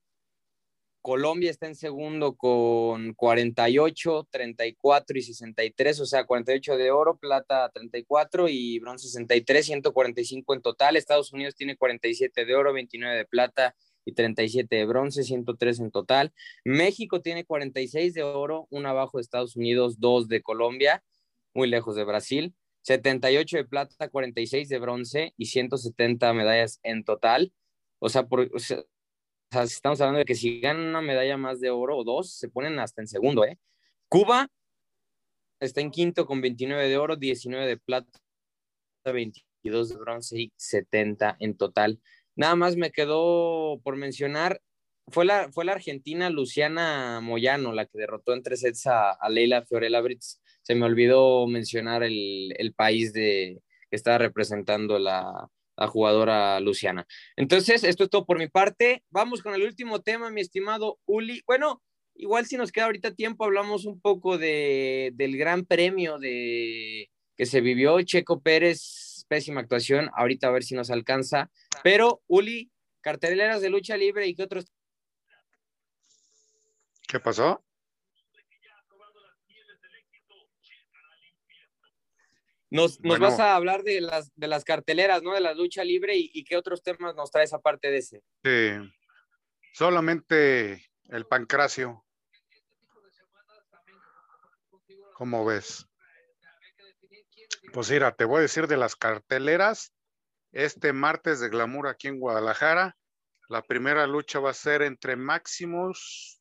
Colombia 1.05 1.51
está 1.51 1.67
en 1.67 1.75
segundo 1.75 2.35
con 2.35 3.13
48, 3.13 4.27
34 4.31 5.19
y 5.19 5.23
63, 5.23 6.01
o 6.01 6.07
sea, 6.07 6.25
48 6.25 6.79
de 6.79 6.91
oro, 6.93 7.19
plata 7.19 7.71
34 7.75 8.49
y 8.49 8.79
bronce 8.79 9.09
63, 9.09 9.67
145 9.67 10.55
en 10.55 10.63
total. 10.63 10.97
Estados 10.97 11.31
Unidos 11.35 11.57
tiene 11.57 11.77
47 11.77 12.47
de 12.47 12.55
oro, 12.55 12.73
29 12.73 13.19
de 13.19 13.27
plata 13.27 13.77
y 14.07 14.13
37 14.13 14.77
de 14.77 14.87
bronce, 14.87 15.25
103 15.25 15.81
en 15.81 15.91
total. 15.91 16.33
México 16.65 17.21
tiene 17.21 17.45
46 17.45 18.15
de 18.15 18.23
oro, 18.23 18.67
uno 18.71 18.89
abajo 18.89 19.19
de 19.19 19.23
Estados 19.25 19.57
Unidos, 19.57 20.01
dos 20.01 20.27
de 20.27 20.41
Colombia, 20.41 21.05
muy 21.53 21.69
lejos 21.69 21.97
de 21.97 22.05
Brasil. 22.05 22.55
78 22.81 23.59
de 23.59 23.65
plata, 23.67 24.09
46 24.09 24.71
de 24.71 24.79
bronce 24.79 25.35
y 25.37 25.47
170 25.47 26.33
medallas 26.33 26.81
en 26.83 27.05
total. 27.05 27.53
O 27.99 28.09
sea, 28.09 28.27
por, 28.27 28.51
estamos 29.63 30.01
hablando 30.01 30.19
de 30.19 30.25
que 30.25 30.35
si 30.35 30.61
ganan 30.61 30.87
una 30.87 31.01
medalla 31.01 31.37
más 31.37 31.61
de 31.61 31.71
oro 31.71 31.99
o 31.99 32.05
dos, 32.05 32.33
se 32.33 32.49
ponen 32.49 32.79
hasta 32.79 33.03
en 33.03 33.09
segundo, 33.09 33.45
¿eh? 33.45 33.59
Cuba 34.09 34.49
está 35.61 35.81
en 35.81 35.91
quinto 35.91 36.27
con 36.27 36.41
29 36.41 36.89
de 36.89 36.99
oro, 36.99 37.17
19 37.17 37.67
de 37.67 37.77
plata, 37.79 38.21
22 39.05 39.89
de 39.91 39.97
bronce 39.97 40.41
y 40.41 40.53
70 40.57 41.37
en 41.41 41.57
total. 41.57 42.01
Nada 42.37 42.57
más 42.57 42.77
me 42.77 42.91
quedó 42.91 43.81
por 43.83 43.97
mencionar, 43.97 44.61
fue 45.09 45.25
la, 45.25 45.51
fue 45.53 45.65
la 45.65 45.73
argentina 45.73 46.31
Luciana 46.31 47.21
Moyano 47.21 47.73
la 47.73 47.87
que 47.87 47.99
derrotó 47.99 48.35
en 48.35 48.43
tres 48.43 48.61
sets 48.61 48.87
a, 48.87 49.17
Leila 49.29 49.65
Fiorella 49.65 50.01
Brits. 50.01 50.41
Se 50.63 50.75
me 50.75 50.87
olvidó 50.87 51.47
mencionar 51.47 52.03
el, 52.03 52.55
el 52.59 52.75
país 52.75 53.13
de, 53.13 53.63
que 53.91 53.97
estaba 53.97 54.19
representando 54.19 54.99
la, 54.99 55.51
la 55.77 55.89
jugadora 55.89 56.61
Luciana. 56.61 57.07
Entonces, 57.37 57.85
esto 57.85 58.05
es 58.05 58.11
todo 58.11 58.27
por 58.27 58.39
mi 58.39 58.49
parte. 58.49 59.03
Vamos 59.11 59.43
con 59.43 59.55
el 59.55 59.62
último 59.62 60.01
tema, 60.01 60.31
mi 60.31 60.41
estimado 60.41 60.99
Uli. 61.07 61.43
Bueno, 61.47 61.83
igual 62.14 62.47
si 62.47 62.57
nos 62.57 62.72
queda 62.72 62.87
ahorita 62.87 63.14
tiempo, 63.14 63.45
hablamos 63.45 63.85
un 63.85 64.01
poco 64.01 64.39
de, 64.39 65.11
del 65.14 65.37
gran 65.37 65.64
premio 65.64 66.18
de, 66.18 67.11
que 67.37 67.47
se 67.47 67.61
vivió. 67.61 68.01
Checo 68.03 68.41
Pérez, 68.41 69.25
pésima 69.29 69.61
actuación. 69.61 70.11
Ahorita 70.16 70.49
a 70.49 70.53
ver 70.53 70.64
si 70.64 70.75
nos 70.75 70.91
alcanza. 70.91 71.51
Pero, 71.83 72.22
Uli, 72.27 72.70
carteleras 73.01 73.61
de 73.61 73.70
lucha 73.70 73.97
libre 73.97 74.27
y 74.27 74.35
qué 74.35 74.43
otros. 74.43 74.66
¿Qué 77.09 77.20
pasó? 77.20 77.64
Nos, 82.75 82.99
vas 82.99 83.39
a 83.39 83.55
hablar 83.55 83.85
de 83.85 84.01
las, 84.01 84.33
de 84.35 84.49
las 84.49 84.64
carteleras, 84.64 85.22
¿no? 85.22 85.33
De 85.33 85.41
la 85.41 85.55
lucha 85.55 85.85
libre 85.85 86.16
y, 86.16 86.43
qué 86.43 86.57
otros 86.57 86.83
temas 86.83 87.14
nos 87.14 87.31
traes 87.31 87.53
aparte 87.53 87.89
de 87.89 87.99
ese. 87.99 88.25
Sí, 88.43 88.93
solamente 89.72 90.85
el 91.05 91.25
pancracio. 91.25 92.05
¿Cómo 95.14 95.45
ves? 95.45 95.87
Pues 97.72 97.93
mira, 97.93 98.11
te 98.16 98.25
voy 98.25 98.39
a 98.39 98.43
decir 98.43 98.66
de 98.66 98.77
las 98.77 98.97
carteleras. 98.97 99.93
Este 100.51 100.93
martes 100.93 101.39
de 101.39 101.51
Glamour 101.51 101.87
aquí 101.87 102.09
en 102.09 102.18
Guadalajara, 102.18 102.97
la 103.49 103.62
primera 103.62 104.09
lucha 104.09 104.41
va 104.41 104.51
a 104.51 104.55
ser 104.55 104.83
entre 104.83 105.14
Máximos 105.14 106.41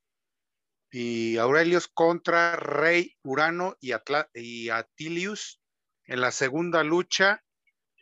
y 0.89 1.37
Aurelius 1.37 1.87
contra 1.87 2.55
Rey 2.55 3.15
Urano 3.21 3.77
y, 3.79 3.91
y 4.33 4.69
Atilius 4.69 5.59
en 6.05 6.21
la 6.21 6.31
segunda 6.31 6.83
lucha, 6.83 7.43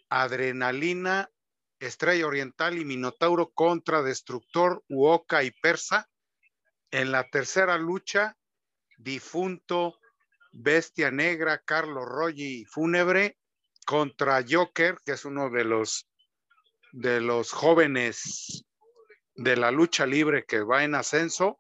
Adrenalina, 0.10 1.30
Estrella 1.80 2.28
Oriental 2.28 2.78
y 2.78 2.86
Minotauro 2.86 3.52
contra 3.52 4.04
Destructor, 4.04 4.84
Uoka 4.90 5.44
y 5.44 5.52
Persa. 5.52 6.10
En 6.92 7.12
la 7.12 7.30
tercera 7.30 7.78
lucha, 7.78 8.38
Difunto, 8.98 9.98
Bestia 10.52 11.12
Negra, 11.12 11.62
Carlos 11.64 12.06
Roy 12.06 12.42
y 12.42 12.66
Fúnebre 12.66 13.38
contra 13.86 14.44
Joker, 14.48 14.98
que 15.06 15.14
es 15.14 15.26
uno 15.26 15.50
de 15.50 15.64
los 15.64 16.08
de 16.92 17.22
los 17.22 17.52
jóvenes 17.54 18.66
de 19.36 19.56
la 19.56 19.72
lucha 19.72 20.06
libre 20.06 20.46
que 20.46 20.62
va 20.62 20.84
en 20.84 20.96
ascenso. 20.96 21.60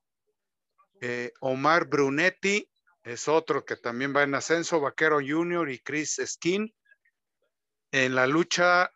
Eh, 0.99 1.31
Omar 1.39 1.87
Brunetti 1.87 2.69
es 3.03 3.27
otro 3.27 3.65
que 3.65 3.75
también 3.75 4.15
va 4.15 4.23
en 4.23 4.35
ascenso, 4.35 4.79
Vaquero 4.79 5.19
Junior 5.25 5.69
y 5.69 5.79
Chris 5.79 6.21
Skin. 6.23 6.73
En 7.91 8.15
la 8.15 8.27
lucha, 8.27 8.91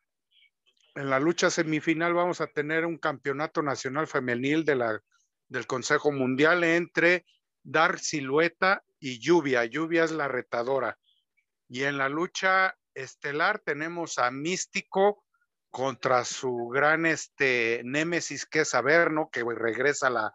en 0.96 1.10
la 1.10 1.20
lucha 1.20 1.50
semifinal 1.50 2.14
vamos 2.14 2.40
a 2.40 2.48
tener 2.48 2.86
un 2.86 2.98
campeonato 2.98 3.62
nacional 3.62 4.08
femenil 4.08 4.64
de 4.64 4.76
la, 4.76 5.02
del 5.48 5.68
Consejo 5.68 6.12
Mundial 6.12 6.64
entre 6.64 7.26
Dar 7.64 8.00
Silueta 8.00 8.84
y 9.00 9.20
Lluvia. 9.20 9.66
Lluvia 9.66 10.04
es 10.04 10.12
la 10.12 10.28
retadora. 10.28 10.98
Y 11.68 11.84
en 11.84 11.98
la 11.98 12.08
lucha 12.08 12.78
estelar 12.94 13.60
tenemos 13.60 14.20
a 14.20 14.30
Místico 14.30 15.26
contra 15.72 16.24
su 16.24 16.68
gran 16.68 17.06
este, 17.06 17.82
némesis 17.84 18.46
que 18.46 18.62
es 18.62 18.76
Averno, 18.76 19.30
que 19.32 19.44
regresa 19.44 20.10
la, 20.10 20.32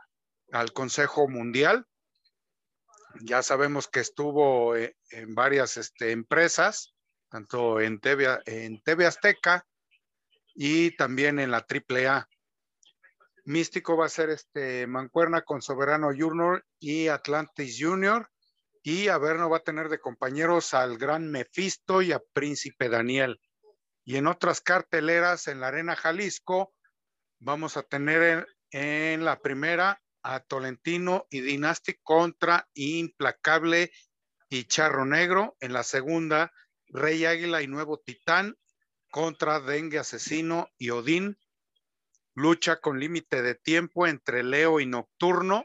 al 0.50 0.72
Consejo 0.72 1.28
Mundial 1.28 1.86
ya 3.22 3.42
sabemos 3.42 3.88
que 3.88 4.00
estuvo 4.00 4.76
eh, 4.76 4.96
en 5.10 5.34
varias 5.34 5.76
este, 5.76 6.12
empresas, 6.12 6.94
tanto 7.30 7.80
en 7.80 8.00
TV, 8.00 8.38
en 8.46 8.82
Azteca 9.06 9.66
y 10.54 10.96
también 10.96 11.38
en 11.38 11.50
la 11.50 11.66
AAA. 11.68 12.28
Místico 13.44 13.96
va 13.96 14.06
a 14.06 14.10
ser 14.10 14.30
este 14.30 14.86
Mancuerna 14.86 15.42
con 15.42 15.62
Soberano 15.62 16.08
Junior 16.16 16.64
y 16.78 17.08
Atlantis 17.08 17.76
Junior. 17.80 18.28
Y 18.82 19.08
Averno 19.08 19.50
va 19.50 19.58
a 19.58 19.62
tener 19.62 19.88
de 19.88 20.00
compañeros 20.00 20.72
al 20.72 20.96
gran 20.96 21.30
Mefisto 21.30 22.00
y 22.00 22.12
a 22.12 22.20
Príncipe 22.32 22.88
Daniel. 22.88 23.38
Y 24.04 24.16
en 24.16 24.26
otras 24.26 24.60
carteleras 24.60 25.48
en 25.48 25.60
la 25.60 25.68
Arena 25.68 25.96
Jalisco, 25.96 26.72
vamos 27.38 27.76
a 27.76 27.82
tener 27.82 28.46
en 28.70 29.24
la 29.24 29.38
primera 29.40 30.00
a 30.22 30.40
Tolentino 30.40 31.26
y 31.30 31.40
Dynasty 31.40 31.94
contra 32.02 32.68
Implacable 32.74 33.92
y 34.48 34.64
Charro 34.64 35.04
Negro. 35.04 35.56
En 35.60 35.72
la 35.72 35.82
segunda, 35.82 36.52
Rey 36.88 37.24
Águila 37.24 37.62
y 37.62 37.66
Nuevo 37.66 37.98
Titán 37.98 38.56
contra 39.10 39.60
Dengue 39.60 39.98
Asesino 39.98 40.68
y 40.78 40.90
Odín. 40.90 41.38
Lucha 42.34 42.80
con 42.80 43.00
límite 43.00 43.42
de 43.42 43.54
tiempo 43.54 44.06
entre 44.06 44.42
Leo 44.42 44.80
y 44.80 44.86
Nocturno. 44.86 45.64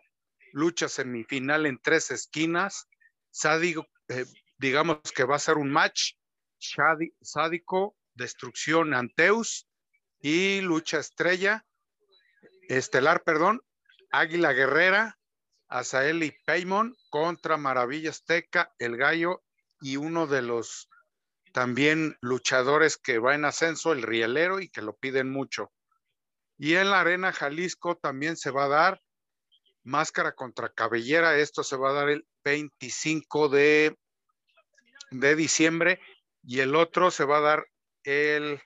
Lucha 0.52 0.90
semifinal 0.90 1.66
en 1.66 1.80
tres 1.82 2.12
esquinas. 2.12 2.88
Sádico, 3.32 3.88
eh, 4.08 4.26
digamos 4.58 5.00
que 5.16 5.24
va 5.24 5.36
a 5.36 5.40
ser 5.40 5.58
un 5.58 5.72
match. 5.72 6.14
Sádico, 7.22 7.96
Destrucción 8.14 8.94
Anteus 8.94 9.68
y 10.26 10.62
lucha 10.62 10.98
estrella, 10.98 11.66
estelar, 12.68 13.24
perdón, 13.24 13.62
Águila 14.12 14.54
Guerrera, 14.54 15.18
Azael 15.68 16.24
y 16.24 16.32
Paymon 16.46 16.96
contra 17.10 17.58
Maravilla 17.58 18.12
Azteca, 18.12 18.74
El 18.80 18.98
Gallo 18.98 19.44
y 19.82 19.98
uno 19.98 20.28
de 20.28 20.42
los 20.42 20.90
también 21.54 22.18
luchadores 22.22 22.98
que 22.98 23.18
va 23.18 23.34
en 23.34 23.46
ascenso, 23.46 23.94
el 23.94 24.02
Rielero, 24.02 24.60
y 24.60 24.68
que 24.70 24.82
lo 24.82 24.98
piden 24.98 25.32
mucho. 25.32 25.72
Y 26.58 26.76
en 26.76 26.90
la 26.90 27.00
Arena 27.00 27.32
Jalisco 27.32 27.96
también 27.96 28.36
se 28.36 28.52
va 28.52 28.66
a 28.66 28.70
dar 28.70 29.02
máscara 29.84 30.34
contra 30.34 30.74
cabellera. 30.74 31.38
Esto 31.38 31.64
se 31.64 31.78
va 31.78 31.92
a 31.92 31.94
dar 31.94 32.10
el 32.10 32.28
25 32.44 33.50
de, 33.50 33.98
de 35.12 35.36
diciembre 35.36 36.02
y 36.44 36.60
el 36.60 36.76
otro 36.76 37.10
se 37.10 37.24
va 37.24 37.38
a 37.38 37.42
dar 37.42 37.68
el, 38.04 38.62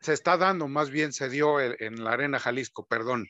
se 0.00 0.12
está 0.12 0.36
dando, 0.36 0.68
más 0.68 0.90
bien 0.90 1.12
se 1.12 1.28
dio 1.28 1.60
en 1.60 2.04
la 2.04 2.12
Arena 2.12 2.38
Jalisco, 2.38 2.86
perdón, 2.86 3.26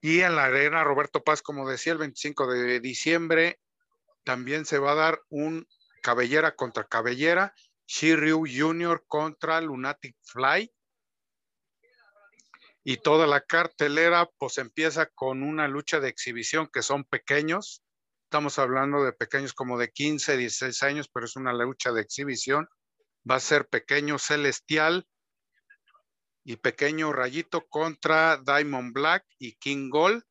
y 0.00 0.20
en 0.20 0.36
la 0.36 0.44
arena 0.44 0.84
Roberto 0.84 1.22
Paz, 1.22 1.42
como 1.42 1.68
decía, 1.68 1.92
el 1.92 1.98
25 1.98 2.46
de 2.46 2.80
diciembre 2.80 3.60
también 4.24 4.64
se 4.64 4.78
va 4.78 4.92
a 4.92 4.96
dar 4.96 5.22
un 5.28 5.66
cabellera 6.02 6.54
contra 6.54 6.84
cabellera, 6.84 7.54
Shiryu 7.86 8.44
Junior 8.46 9.04
contra 9.06 9.60
Lunatic 9.60 10.16
Fly. 10.22 10.70
Y 12.84 12.98
toda 12.98 13.26
la 13.26 13.40
cartelera 13.40 14.30
pues 14.38 14.58
empieza 14.58 15.06
con 15.06 15.42
una 15.42 15.68
lucha 15.68 16.00
de 16.00 16.08
exhibición 16.08 16.68
que 16.72 16.82
son 16.82 17.04
pequeños. 17.04 17.82
Estamos 18.24 18.58
hablando 18.58 19.04
de 19.04 19.12
pequeños 19.12 19.52
como 19.52 19.78
de 19.78 19.90
15, 19.90 20.36
16 20.36 20.82
años, 20.82 21.08
pero 21.12 21.26
es 21.26 21.36
una 21.36 21.52
lucha 21.52 21.92
de 21.92 22.02
exhibición. 22.02 22.68
Va 23.28 23.36
a 23.36 23.40
ser 23.40 23.68
pequeño 23.68 24.18
celestial 24.18 25.06
y 26.48 26.56
pequeño 26.56 27.12
rayito 27.12 27.68
contra 27.68 28.38
Diamond 28.38 28.94
Black 28.94 29.22
y 29.38 29.56
King 29.56 29.90
Gold. 29.90 30.22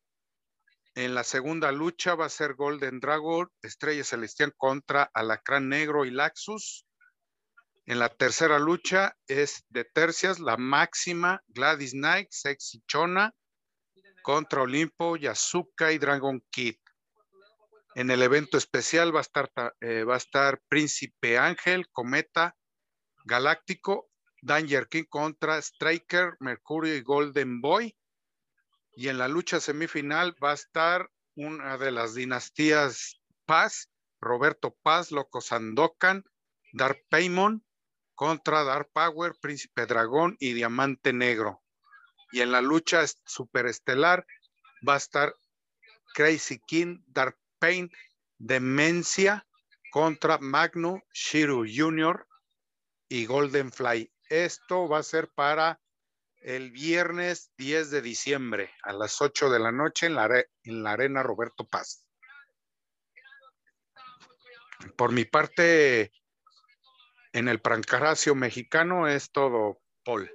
En 0.96 1.14
la 1.14 1.22
segunda 1.22 1.70
lucha 1.70 2.16
va 2.16 2.26
a 2.26 2.28
ser 2.28 2.54
Golden 2.54 2.98
Dragon, 2.98 3.48
Estrella 3.62 4.02
Celestial 4.02 4.52
contra 4.56 5.08
Alacrán 5.14 5.68
Negro 5.68 6.04
y 6.04 6.10
Laxus. 6.10 6.84
En 7.86 8.00
la 8.00 8.08
tercera 8.08 8.58
lucha 8.58 9.16
es 9.28 9.64
de 9.68 9.84
tercias, 9.84 10.40
la 10.40 10.56
máxima 10.56 11.40
Gladys 11.46 11.92
Knight, 11.92 12.26
Sexy 12.32 12.82
Chona 12.88 13.32
contra 14.24 14.62
Olimpo, 14.62 15.16
Yasuka 15.16 15.92
y 15.92 15.98
Dragon 15.98 16.42
Kid. 16.50 16.78
En 17.94 18.10
el 18.10 18.22
evento 18.22 18.58
especial 18.58 19.14
va 19.14 19.20
a 19.20 19.22
estar, 19.22 19.52
eh, 19.80 20.02
va 20.02 20.14
a 20.14 20.18
estar 20.18 20.60
Príncipe 20.68 21.38
Ángel, 21.38 21.86
Cometa, 21.92 22.56
Galáctico, 23.24 24.08
Danger 24.42 24.88
King 24.88 25.04
contra 25.08 25.58
Striker, 25.58 26.36
Mercurio 26.40 26.94
y 26.94 27.02
Golden 27.02 27.60
Boy. 27.60 27.96
Y 28.92 29.08
en 29.08 29.18
la 29.18 29.28
lucha 29.28 29.60
semifinal 29.60 30.34
va 30.42 30.52
a 30.52 30.54
estar 30.54 31.10
una 31.34 31.78
de 31.78 31.90
las 31.90 32.14
dinastías 32.14 33.20
Paz, 33.46 33.90
Roberto 34.20 34.76
Paz, 34.82 35.12
Loco 35.12 35.40
Sandokan, 35.40 36.24
Dark 36.72 37.04
Paymon, 37.08 37.64
contra 38.14 38.64
Dark 38.64 38.90
Power, 38.92 39.36
Príncipe 39.40 39.86
Dragón 39.86 40.36
y 40.40 40.52
Diamante 40.52 41.12
Negro. 41.12 41.62
Y 42.32 42.40
en 42.40 42.50
la 42.50 42.60
lucha 42.60 43.04
superestelar 43.24 44.26
va 44.86 44.94
a 44.94 44.98
estar 44.98 45.32
Crazy 46.14 46.58
King, 46.66 46.98
Dark 47.06 47.38
Pain, 47.60 47.90
Demencia 48.38 49.46
contra 49.92 50.38
Magno, 50.38 51.02
Shiru 51.12 51.64
Jr. 51.64 52.26
y 53.08 53.24
Golden 53.26 53.70
Fly. 53.72 54.12
Esto 54.28 54.88
va 54.88 54.98
a 54.98 55.02
ser 55.02 55.28
para 55.28 55.80
el 56.40 56.70
viernes 56.70 57.52
10 57.56 57.90
de 57.90 58.02
diciembre 58.02 58.70
a 58.82 58.92
las 58.92 59.20
8 59.20 59.50
de 59.50 59.58
la 59.58 59.72
noche 59.72 60.06
en 60.06 60.14
la, 60.14 60.44
en 60.62 60.82
la 60.82 60.92
Arena 60.92 61.22
Roberto 61.22 61.66
Paz. 61.66 62.04
Por 64.96 65.12
mi 65.12 65.24
parte, 65.24 66.12
en 67.32 67.48
el 67.48 67.60
Prancaracio 67.60 68.34
mexicano 68.34 69.08
es 69.08 69.30
todo, 69.30 69.80
Paul. 70.04 70.30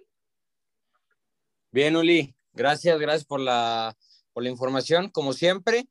Bien, 1.71 1.95
Uli, 1.95 2.35
gracias, 2.51 2.99
gracias 2.99 3.25
por 3.25 3.39
la, 3.39 3.95
por 4.33 4.43
la 4.43 4.49
información, 4.49 5.09
como 5.09 5.33
siempre. 5.33 5.87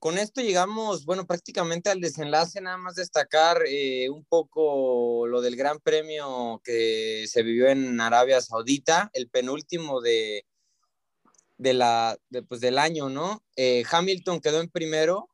Con 0.00 0.16
esto 0.16 0.40
llegamos, 0.40 1.04
bueno, 1.04 1.26
prácticamente 1.26 1.90
al 1.90 2.00
desenlace, 2.00 2.62
nada 2.62 2.78
más 2.78 2.94
destacar 2.94 3.62
eh, 3.66 4.08
un 4.08 4.24
poco 4.24 5.26
lo 5.26 5.42
del 5.42 5.56
Gran 5.56 5.78
Premio 5.78 6.62
que 6.64 7.26
se 7.28 7.42
vivió 7.42 7.68
en 7.68 8.00
Arabia 8.00 8.40
Saudita, 8.40 9.10
el 9.12 9.28
penúltimo 9.28 10.00
de, 10.00 10.46
de 11.58 11.74
la, 11.74 12.18
pues, 12.48 12.62
del 12.62 12.78
año, 12.78 13.10
¿no? 13.10 13.44
Eh, 13.56 13.84
Hamilton 13.90 14.40
quedó 14.40 14.62
en 14.62 14.70
primero 14.70 15.28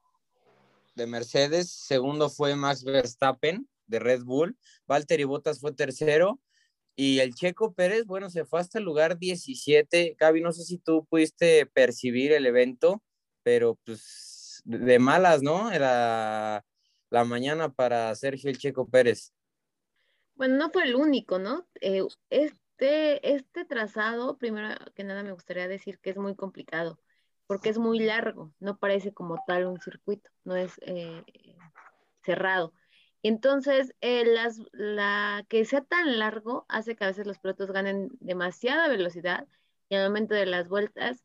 de 0.97 1.07
Mercedes, 1.07 1.71
segundo 1.71 2.29
fue 2.29 2.57
Max 2.57 2.83
Verstappen, 2.83 3.69
de 3.87 4.01
Red 4.01 4.25
Bull. 4.25 4.59
Valtteri 4.89 5.23
Bottas 5.23 5.61
fue 5.61 5.75
tercero. 5.75 6.41
Y 6.97 7.21
el 7.21 7.37
Checo 7.37 7.73
Pérez, 7.73 8.05
bueno, 8.05 8.31
se 8.31 8.45
fue 8.45 8.59
hasta 8.59 8.79
el 8.79 8.85
lugar 8.85 9.17
17. 9.17 10.17
Gaby, 10.19 10.41
no 10.41 10.51
sé 10.51 10.65
si 10.65 10.79
tú 10.79 11.07
pudiste 11.09 11.67
percibir 11.67 12.33
el 12.33 12.47
evento, 12.47 13.01
pero 13.45 13.79
pues 13.85 14.26
de 14.67 14.99
malas, 14.99 15.43
¿no? 15.43 15.71
Era 15.71 16.65
la 17.11 17.25
mañana 17.25 17.73
para 17.73 18.15
Sergio 18.15 18.51
el 18.51 18.59
Checo 18.59 18.89
Pérez. 18.89 19.33
Bueno, 20.35 20.57
no 20.57 20.71
fue 20.71 20.85
el 20.85 20.97
único, 20.97 21.39
¿no? 21.39 21.67
Eh, 21.81 22.03
este, 22.31 23.35
este 23.35 23.65
trazado, 23.65 24.37
primero 24.37 24.69
que 24.95 25.05
nada 25.05 25.23
me 25.23 25.33
gustaría 25.33 25.69
decir 25.69 25.99
que 26.01 26.11
es 26.11 26.17
muy 26.17 26.35
complicado, 26.35 26.99
porque 27.47 27.71
es 27.71 27.79
muy 27.79 28.01
largo, 28.01 28.53
no 28.59 28.77
parece 28.77 29.15
como 29.15 29.43
tal 29.47 29.67
un 29.67 29.81
circuito, 29.81 30.31
no 30.45 30.57
es 30.57 30.73
eh, 30.83 31.25
cerrado. 32.23 32.75
Entonces, 33.23 33.95
eh, 34.01 34.25
las, 34.27 34.61
la 34.73 35.47
que 35.49 35.65
sea 35.65 35.83
tan 35.83 36.19
largo 36.19 36.67
hace 36.69 36.97
que 36.97 37.05
a 37.05 37.09
veces 37.09 37.27
los 37.27 37.39
pilotos 37.39 37.71
ganen 37.71 38.11
demasiada 38.21 38.89
velocidad 38.89 39.47
y 39.89 39.95
al 39.95 40.09
momento 40.09 40.35
de 40.35 40.47
las 40.47 40.69
vueltas 40.69 41.25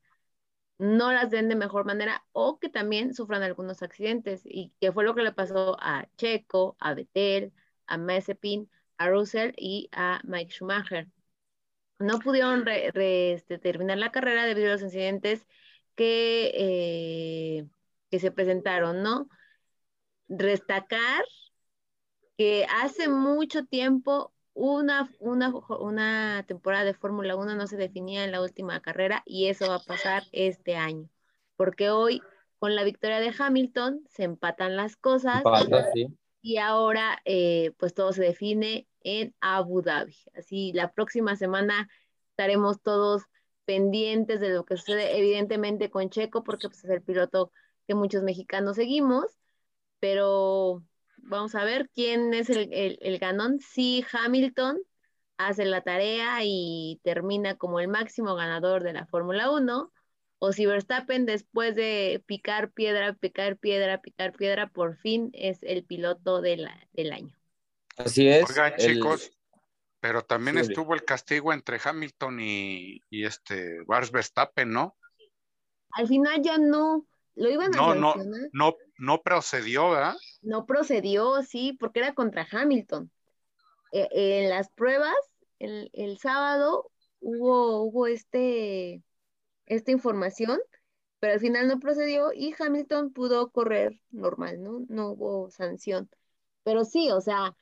no 0.82 1.14
las 1.14 1.30
den 1.30 1.48
de 1.48 1.56
mejor 1.56 1.86
manera 1.86 2.26
o 2.32 2.58
que 2.60 2.68
también 2.68 3.14
sufran 3.14 3.44
algunos 3.44 3.84
accidentes 3.84 4.42
y 4.46 4.74
que 4.82 4.92
fue 4.92 5.04
lo 5.04 5.14
que 5.14 5.22
le 5.22 5.32
pasó 5.32 5.78
a 5.80 6.08
Checo, 6.18 6.76
a 6.80 6.96
Vettel, 6.96 7.54
a 7.86 8.00
Mazepin, 8.00 8.68
a 8.98 9.08
Russell 9.10 9.54
y 9.58 9.90
a 9.92 10.22
Mike 10.24 10.52
Schumacher. 10.52 11.08
No 12.00 12.18
pudieron 12.18 12.66
este, 12.68 13.60
terminar 13.60 14.00
la 14.00 14.12
carrera 14.12 14.46
debido 14.46 14.70
a 14.70 14.72
los 14.74 14.82
incidentes 14.82 15.46
que, 15.96 16.52
eh, 16.56 17.68
que 18.10 18.20
se 18.20 18.32
presentaron, 18.32 19.04
¿no? 19.04 19.30
Destacar 20.30 21.24
que 22.38 22.66
hace 22.66 23.08
mucho 23.08 23.66
tiempo 23.66 24.34
una, 24.54 25.10
una, 25.20 25.54
una 25.80 26.44
temporada 26.48 26.84
de 26.84 26.94
Fórmula 26.94 27.36
1 27.36 27.56
no 27.56 27.68
se 27.68 27.78
definía 27.78 28.24
en 28.24 28.32
la 28.32 28.42
última 28.42 28.82
carrera 28.82 29.24
y 29.26 29.48
eso 29.48 29.68
va 29.68 29.76
a 29.76 29.84
pasar 29.84 30.24
este 30.32 30.76
año, 30.76 31.10
porque 31.56 31.90
hoy 31.90 32.22
con 32.60 32.76
la 32.76 32.84
victoria 32.84 33.20
de 33.20 33.34
Hamilton 33.38 34.04
se 34.10 34.24
empatan 34.24 34.76
las 34.76 34.96
cosas 34.96 35.44
y 36.42 36.58
ahora 36.58 37.20
eh, 37.26 37.72
pues 37.78 37.94
todo 37.94 38.14
se 38.14 38.24
define 38.24 38.88
en 39.02 39.34
Abu 39.42 39.82
Dhabi. 39.82 40.16
Así 40.36 40.72
la 40.74 40.92
próxima 40.92 41.36
semana 41.36 41.90
estaremos 42.30 42.82
todos 42.82 43.24
pendientes 43.66 44.40
de 44.40 44.50
lo 44.50 44.66
que 44.66 44.78
sucede 44.78 45.18
evidentemente 45.18 45.90
con 45.90 46.10
Checo 46.10 46.44
porque 46.44 46.68
pues, 46.68 46.84
es 46.84 46.90
el 46.90 47.02
piloto 47.02 47.52
que 47.88 47.96
muchos 47.96 48.24
mexicanos 48.24 48.76
seguimos, 48.76 49.26
pero 50.00 50.84
Vamos 51.24 51.56
a 51.56 51.64
ver 51.64 51.90
quién 51.94 52.34
es 52.34 52.50
el, 52.50 53.18
ganón. 53.20 53.60
Si 53.60 54.06
Hamilton 54.12 54.80
hace 55.38 55.66
la 55.66 55.82
tarea 55.82 56.40
y 56.44 57.00
termina 57.04 57.56
como 57.56 57.80
el 57.80 57.88
máximo 57.88 58.36
ganador 58.36 58.84
de 58.84 58.94
la 58.94 59.06
Fórmula 59.06 59.52
1, 59.52 59.92
o 60.40 60.52
si 60.52 60.66
Verstappen 60.66 61.26
después 61.26 61.76
de 61.76 62.24
picar 62.26 62.72
piedra, 62.72 63.14
picar 63.14 63.58
piedra, 63.58 64.02
picar 64.02 64.34
piedra, 64.34 64.68
por 64.68 64.98
fin 64.98 65.30
es 65.34 65.60
el 65.62 65.84
piloto 65.84 66.42
del 66.42 66.68
año. 67.12 67.36
Así 67.98 68.28
es. 68.28 68.50
Oigan, 68.50 68.76
chicos, 68.78 69.32
pero 70.00 70.24
también 70.24 70.58
estuvo 70.58 70.96
el 70.96 71.06
castigo 71.06 71.54
entre 71.54 71.80
Hamilton 71.84 72.40
y, 72.40 73.02
y 73.10 73.26
este 73.26 73.78
Verstappen, 73.88 74.72
¿no? 74.72 74.98
Al 75.92 76.08
final 76.08 76.42
ya 76.42 76.58
no, 76.58 77.06
lo 77.36 77.50
iban 77.50 77.74
a 77.74 77.78
no, 77.78 77.96
no, 77.96 78.16
no, 78.52 78.76
no 78.98 79.22
procedió, 79.22 79.90
¿verdad? 79.90 80.16
No 80.42 80.66
procedió, 80.66 81.42
sí, 81.44 81.74
porque 81.80 82.00
era 82.00 82.14
contra 82.14 82.48
Hamilton. 82.50 83.12
E, 83.92 84.08
en 84.12 84.50
las 84.50 84.70
pruebas, 84.70 85.16
el, 85.60 85.90
el 85.94 86.18
sábado, 86.18 86.92
hubo, 87.20 87.84
hubo 87.84 88.08
este, 88.08 89.02
esta 89.66 89.92
información, 89.92 90.60
pero 91.20 91.34
al 91.34 91.40
final 91.40 91.68
no 91.68 91.80
procedió 91.80 92.34
y 92.34 92.54
Hamilton 92.58 93.14
pudo 93.14 93.52
correr 93.52 94.00
normal, 94.10 94.62
¿no? 94.62 94.86
No 94.90 95.12
hubo 95.12 95.50
sanción. 95.52 96.10
Pero 96.64 96.84
sí, 96.84 97.12
o 97.12 97.22
sea, 97.22 97.56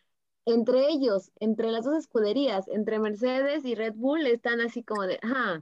entre 0.45 0.87
ellos, 0.89 1.31
entre 1.39 1.71
las 1.71 1.85
dos 1.85 1.97
escuderías, 1.97 2.67
entre 2.69 2.99
Mercedes 2.99 3.65
y 3.65 3.75
Red 3.75 3.93
Bull, 3.95 4.25
están 4.27 4.61
así 4.61 4.83
como 4.83 5.03
de, 5.03 5.19
ah, 5.23 5.61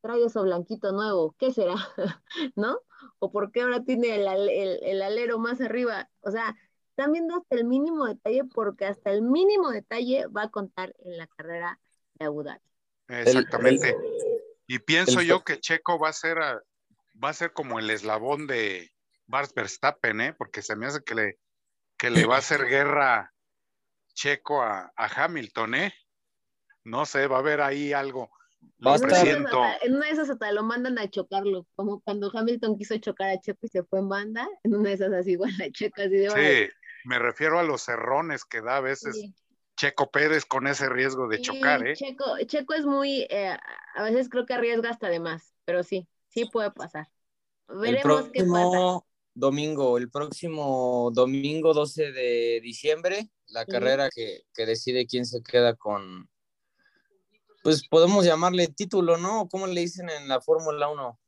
trae 0.00 0.24
eso 0.24 0.42
blanquito 0.42 0.92
nuevo, 0.92 1.34
¿qué 1.38 1.52
será? 1.52 1.74
¿No? 2.56 2.80
¿O 3.18 3.30
por 3.30 3.52
qué 3.52 3.62
ahora 3.62 3.82
tiene 3.84 4.14
el, 4.16 5.02
alero 5.02 5.38
más 5.38 5.60
arriba? 5.60 6.08
O 6.20 6.30
sea, 6.30 6.54
están 6.90 7.12
viendo 7.12 7.36
hasta 7.36 7.56
el 7.56 7.64
mínimo 7.64 8.06
detalle 8.06 8.44
porque 8.44 8.86
hasta 8.86 9.10
el 9.10 9.22
mínimo 9.22 9.70
detalle 9.70 10.26
va 10.26 10.44
a 10.44 10.50
contar 10.50 10.94
en 10.98 11.16
la 11.16 11.26
carrera 11.26 11.80
de 12.14 12.26
Abu 12.26 12.42
Dhabi. 12.42 12.60
Exactamente. 13.08 13.96
y 14.66 14.78
pienso 14.80 15.22
yo 15.22 15.42
que 15.42 15.60
Checo 15.60 15.98
va 15.98 16.10
a 16.10 16.12
ser 16.12 16.38
va 16.38 17.30
a 17.30 17.34
ser 17.34 17.52
como 17.52 17.78
el 17.78 17.88
eslabón 17.88 18.46
de 18.46 18.92
Bart 19.26 19.50
Verstappen, 19.54 20.20
¿eh? 20.20 20.34
porque 20.34 20.62
se 20.62 20.76
me 20.76 20.86
hace 20.86 21.02
que 21.02 21.14
le, 21.14 21.38
que 21.96 22.10
le 22.10 22.26
va 22.26 22.36
a 22.36 22.38
hacer 22.38 22.66
guerra 22.68 23.32
Checo 24.14 24.62
a, 24.62 24.92
a 24.94 25.24
Hamilton, 25.24 25.74
¿eh? 25.74 25.94
No 26.84 27.06
sé, 27.06 27.26
va 27.26 27.36
a 27.36 27.40
haber 27.40 27.60
ahí 27.60 27.92
algo 27.92 28.30
en 28.80 29.94
una 29.94 30.06
de 30.06 30.12
esas 30.12 30.30
hasta 30.30 30.52
lo 30.52 30.62
mandan 30.62 30.98
a 30.98 31.08
chocarlo, 31.08 31.66
como 31.74 32.00
cuando 32.00 32.30
Hamilton 32.32 32.76
quiso 32.78 32.96
chocar 32.98 33.30
a 33.30 33.40
Checo 33.40 33.58
y 33.62 33.68
se 33.68 33.82
fue 33.82 33.98
en 33.98 34.08
banda, 34.08 34.48
en 34.62 34.74
una 34.74 34.90
de 34.90 34.94
esas 34.94 35.12
así 35.12 35.32
igual 35.32 35.52
a 35.60 35.70
Checo 35.70 36.02
así 36.02 36.16
de 36.16 36.30
Sí, 36.30 36.72
me 37.04 37.18
refiero 37.18 37.58
a 37.58 37.62
los 37.62 37.88
errones 37.88 38.44
que 38.44 38.60
da 38.60 38.76
a 38.76 38.80
veces 38.80 39.30
Checo 39.76 40.10
Pérez 40.10 40.44
con 40.44 40.66
ese 40.66 40.88
riesgo 40.88 41.28
de 41.28 41.40
chocar, 41.40 41.86
¿eh? 41.86 41.94
Checo, 41.94 42.24
Checo 42.46 42.74
es 42.74 42.84
muy, 42.84 43.26
eh, 43.30 43.56
a 43.94 44.02
veces 44.02 44.28
creo 44.28 44.46
que 44.46 44.54
arriesga 44.54 44.90
hasta 44.90 45.08
de 45.08 45.20
más, 45.20 45.54
pero 45.64 45.82
sí, 45.82 46.08
sí 46.28 46.44
puede 46.46 46.70
pasar. 46.70 47.08
Veremos 47.68 48.30
qué 48.32 48.44
pasa. 48.44 49.00
Domingo, 49.34 49.98
el 49.98 50.10
próximo 50.10 51.10
domingo 51.12 51.72
12 51.72 52.10
de 52.10 52.60
diciembre, 52.60 53.30
la 53.46 53.64
carrera 53.64 54.08
que, 54.12 54.42
que, 54.52 54.66
decide 54.66 55.06
quién 55.06 55.24
se 55.24 55.44
queda 55.44 55.76
con, 55.76 56.28
pues 57.62 57.86
podemos 57.88 58.24
llamarle 58.24 58.68
título, 58.68 59.16
¿no? 59.16 59.48
¿Cómo 59.48 59.66
le 59.66 59.80
dicen 59.80 60.08
en 60.10 60.28
la 60.28 60.40
Fórmula 60.40 60.88
1? 60.88 61.20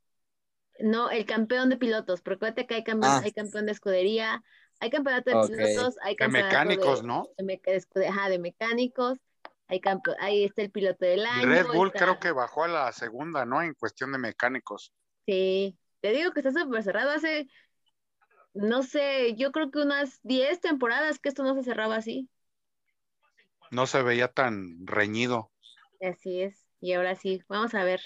No, 0.81 1.11
el 1.11 1.27
campeón 1.27 1.69
de 1.69 1.77
pilotos, 1.77 2.23
porque 2.23 2.47
fíjate 2.47 2.67
que 2.67 2.75
hay 2.77 2.85
campeón, 2.85 3.13
ah. 3.13 3.21
hay 3.23 3.33
campeón 3.33 3.67
de 3.67 3.73
escudería, 3.73 4.43
hay 4.79 4.91
campeonato 4.91 5.31
de 5.31 5.57
pilotos, 5.57 5.97
hay 6.03 6.17
campeonato 6.17 6.57
de 6.57 6.65
mecánicos, 6.65 7.03
¿no? 7.03 7.29
De, 7.37 8.07
ajá, 8.07 8.29
de 8.31 8.39
mecánicos, 8.39 9.19
hay 9.67 9.81
campo, 9.81 10.13
ahí 10.19 10.45
está 10.45 10.63
el 10.63 10.71
piloto 10.71 11.05
del 11.05 11.27
año. 11.27 11.47
Red 11.47 11.67
Bull 11.67 11.93
creo 11.93 12.19
que 12.19 12.33
bajó 12.33 12.65
a 12.65 12.69
la 12.69 12.93
segunda, 12.93 13.45
¿no? 13.45 13.63
En 13.63 13.75
cuestión 13.75 14.11
de 14.13 14.19
mecánicos. 14.19 14.93
Sí, 15.27 15.79
te 16.01 16.13
digo 16.13 16.33
que 16.33 16.41
está 16.41 16.51
súper 16.53 16.83
cerrado. 16.83 17.11
Hace, 17.11 17.47
no 18.55 18.83
sé, 18.83 19.35
yo 19.37 19.53
creo 19.53 19.71
que 19.71 19.79
unas 19.81 20.19
10 20.23 20.61
temporadas 20.61 21.19
que 21.19 21.29
esto 21.29 21.45
no 21.45 21.55
se 21.55 21.63
cerraba 21.63 21.97
así. 21.97 22.29
No 23.71 23.87
se 23.87 24.03
veía 24.03 24.29
tan 24.29 24.87
reñido. 24.87 25.53
Así 26.01 26.43
es, 26.43 26.67
y 26.81 26.93
ahora 26.95 27.15
sí, 27.15 27.43
vamos 27.49 27.75
a 27.75 27.85
ver. 27.85 28.01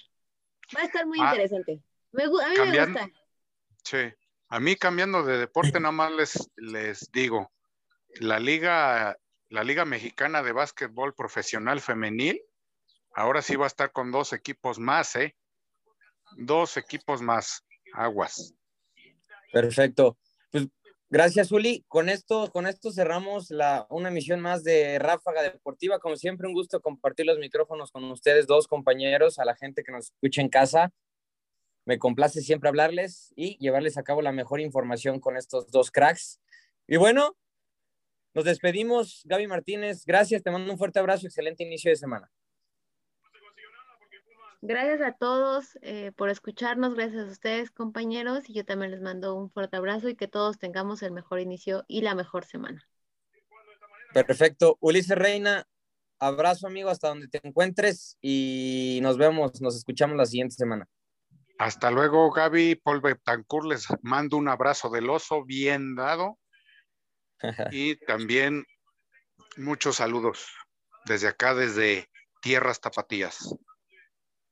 Va 0.77 0.83
a 0.83 0.85
estar 0.85 1.07
muy 1.07 1.19
ah. 1.21 1.31
interesante. 1.31 1.83
Me, 2.13 2.25
a 2.25 2.29
mí 2.29 2.71
me 2.71 2.87
gusta. 2.87 3.11
Sí. 3.83 3.99
A 4.49 4.61
mí 4.61 4.77
cambiando 4.77 5.25
de 5.25 5.39
deporte, 5.39 5.81
nada 5.81 5.93
más 5.93 6.13
les, 6.13 6.51
les 6.57 7.11
digo, 7.11 7.51
la 8.21 8.39
liga, 8.39 9.19
la 9.49 9.65
liga 9.65 9.85
mexicana 9.85 10.43
de 10.43 10.53
básquetbol 10.53 11.15
profesional 11.15 11.81
femenil, 11.81 12.41
ahora 13.15 13.43
sí 13.43 13.57
va 13.57 13.65
a 13.65 13.69
estar 13.69 13.91
con 13.91 14.13
dos 14.13 14.33
equipos 14.33 14.79
más, 14.79 15.17
¿eh? 15.17 15.35
Dos 16.37 16.77
equipos 16.77 17.23
más, 17.23 17.65
aguas. 17.95 18.55
Perfecto. 19.53 20.19
Pues 20.51 20.69
gracias, 21.15 21.53
Uli. 21.53 21.85
Con 21.87 22.09
esto, 22.09 22.51
con 22.51 22.67
esto 22.67 22.91
cerramos 22.91 23.49
la, 23.51 23.87
una 23.89 24.09
emisión 24.09 24.41
más 24.41 24.65
de 24.65 24.99
Ráfaga 24.99 25.45
Deportiva. 25.45 26.01
Como 26.01 26.17
siempre, 26.17 26.49
un 26.49 26.55
gusto 26.55 26.81
compartir 26.81 27.25
los 27.25 27.39
micrófonos 27.39 27.93
con 27.93 28.03
ustedes 28.11 28.49
dos 28.49 28.67
compañeros, 28.67 29.39
a 29.39 29.45
la 29.45 29.55
gente 29.55 29.85
que 29.85 29.93
nos 29.93 30.07
escucha 30.07 30.41
en 30.41 30.49
casa. 30.49 30.91
Me 31.85 32.01
complace 32.01 32.41
siempre 32.41 32.69
hablarles 32.69 33.33
y 33.37 33.57
llevarles 33.59 33.97
a 33.97 34.03
cabo 34.03 34.23
la 34.23 34.33
mejor 34.33 34.61
información 34.61 35.21
con 35.21 35.37
estos 35.37 35.71
dos 35.71 35.93
cracks. 35.93 36.41
Y 36.89 36.97
bueno, 36.97 37.37
nos 38.35 38.45
despedimos. 38.45 39.23
Gaby 39.25 39.47
Martínez, 39.47 40.05
gracias, 40.05 40.43
te 40.43 40.51
mando 40.51 40.73
un 40.73 40.79
fuerte 40.79 40.99
abrazo, 40.99 41.29
excelente 41.29 41.63
inicio 41.63 41.93
de 41.93 41.97
semana. 41.97 42.29
Gracias 44.67 45.03
a 45.03 45.13
todos 45.13 45.79
eh, 45.83 46.11
por 46.17 46.31
escucharnos, 46.31 46.95
gracias 46.95 47.29
a 47.29 47.31
ustedes 47.31 47.71
compañeros 47.71 48.49
y 48.49 48.55
yo 48.55 48.65
también 48.65 48.93
les 48.93 49.03
mando 49.03 49.35
un 49.35 49.51
fuerte 49.51 49.77
abrazo 49.77 50.09
y 50.09 50.17
que 50.17 50.27
todos 50.27 50.59
tengamos 50.59 51.03
el 51.03 51.13
mejor 51.13 51.39
inicio 51.39 51.85
y 51.87 52.01
la 52.01 52.15
mejor 52.15 52.47
semana. 52.47 52.83
Perfecto. 54.15 54.79
Ulises 54.81 55.19
Reina, 55.19 55.67
abrazo 56.19 56.67
amigo 56.67 56.89
hasta 56.89 57.09
donde 57.09 57.29
te 57.29 57.47
encuentres 57.47 58.17
y 58.23 59.01
nos 59.03 59.19
vemos, 59.19 59.61
nos 59.61 59.77
escuchamos 59.77 60.17
la 60.17 60.25
siguiente 60.25 60.55
semana. 60.55 60.89
Hasta 61.59 61.91
luego, 61.91 62.31
Gaby. 62.31 62.77
Paul 62.77 63.03
Betancourt, 63.03 63.67
les 63.67 63.87
mando 64.01 64.39
un 64.39 64.49
abrazo 64.49 64.89
del 64.89 65.11
oso 65.11 65.45
bien 65.45 65.95
dado. 65.95 66.39
y 67.71 67.97
también 68.07 68.65
muchos 69.59 69.97
saludos 69.97 70.49
desde 71.05 71.29
acá, 71.29 71.55
desde 71.55 72.09
Tierras 72.41 72.81
Tapatías. 72.81 73.55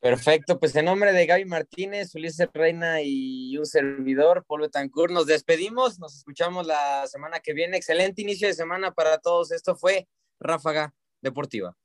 Perfecto, 0.02 0.58
pues 0.58 0.74
en 0.74 0.86
nombre 0.86 1.12
de 1.12 1.26
Gaby 1.26 1.44
Martínez, 1.44 2.12
Ulises 2.16 2.48
Reina 2.52 3.02
y 3.02 3.56
un 3.56 3.64
servidor, 3.64 4.44
Paul 4.48 4.62
Betancourt, 4.62 5.12
nos 5.12 5.26
despedimos, 5.26 6.00
nos 6.00 6.16
escuchamos 6.16 6.66
la 6.66 7.06
semana 7.06 7.38
que 7.38 7.52
viene. 7.52 7.76
Excelente 7.76 8.20
inicio 8.20 8.48
de 8.48 8.54
semana 8.54 8.90
para 8.90 9.18
todos. 9.18 9.52
Esto 9.52 9.76
fue 9.76 10.08
Ráfaga 10.40 10.92
Deportiva. 11.20 11.76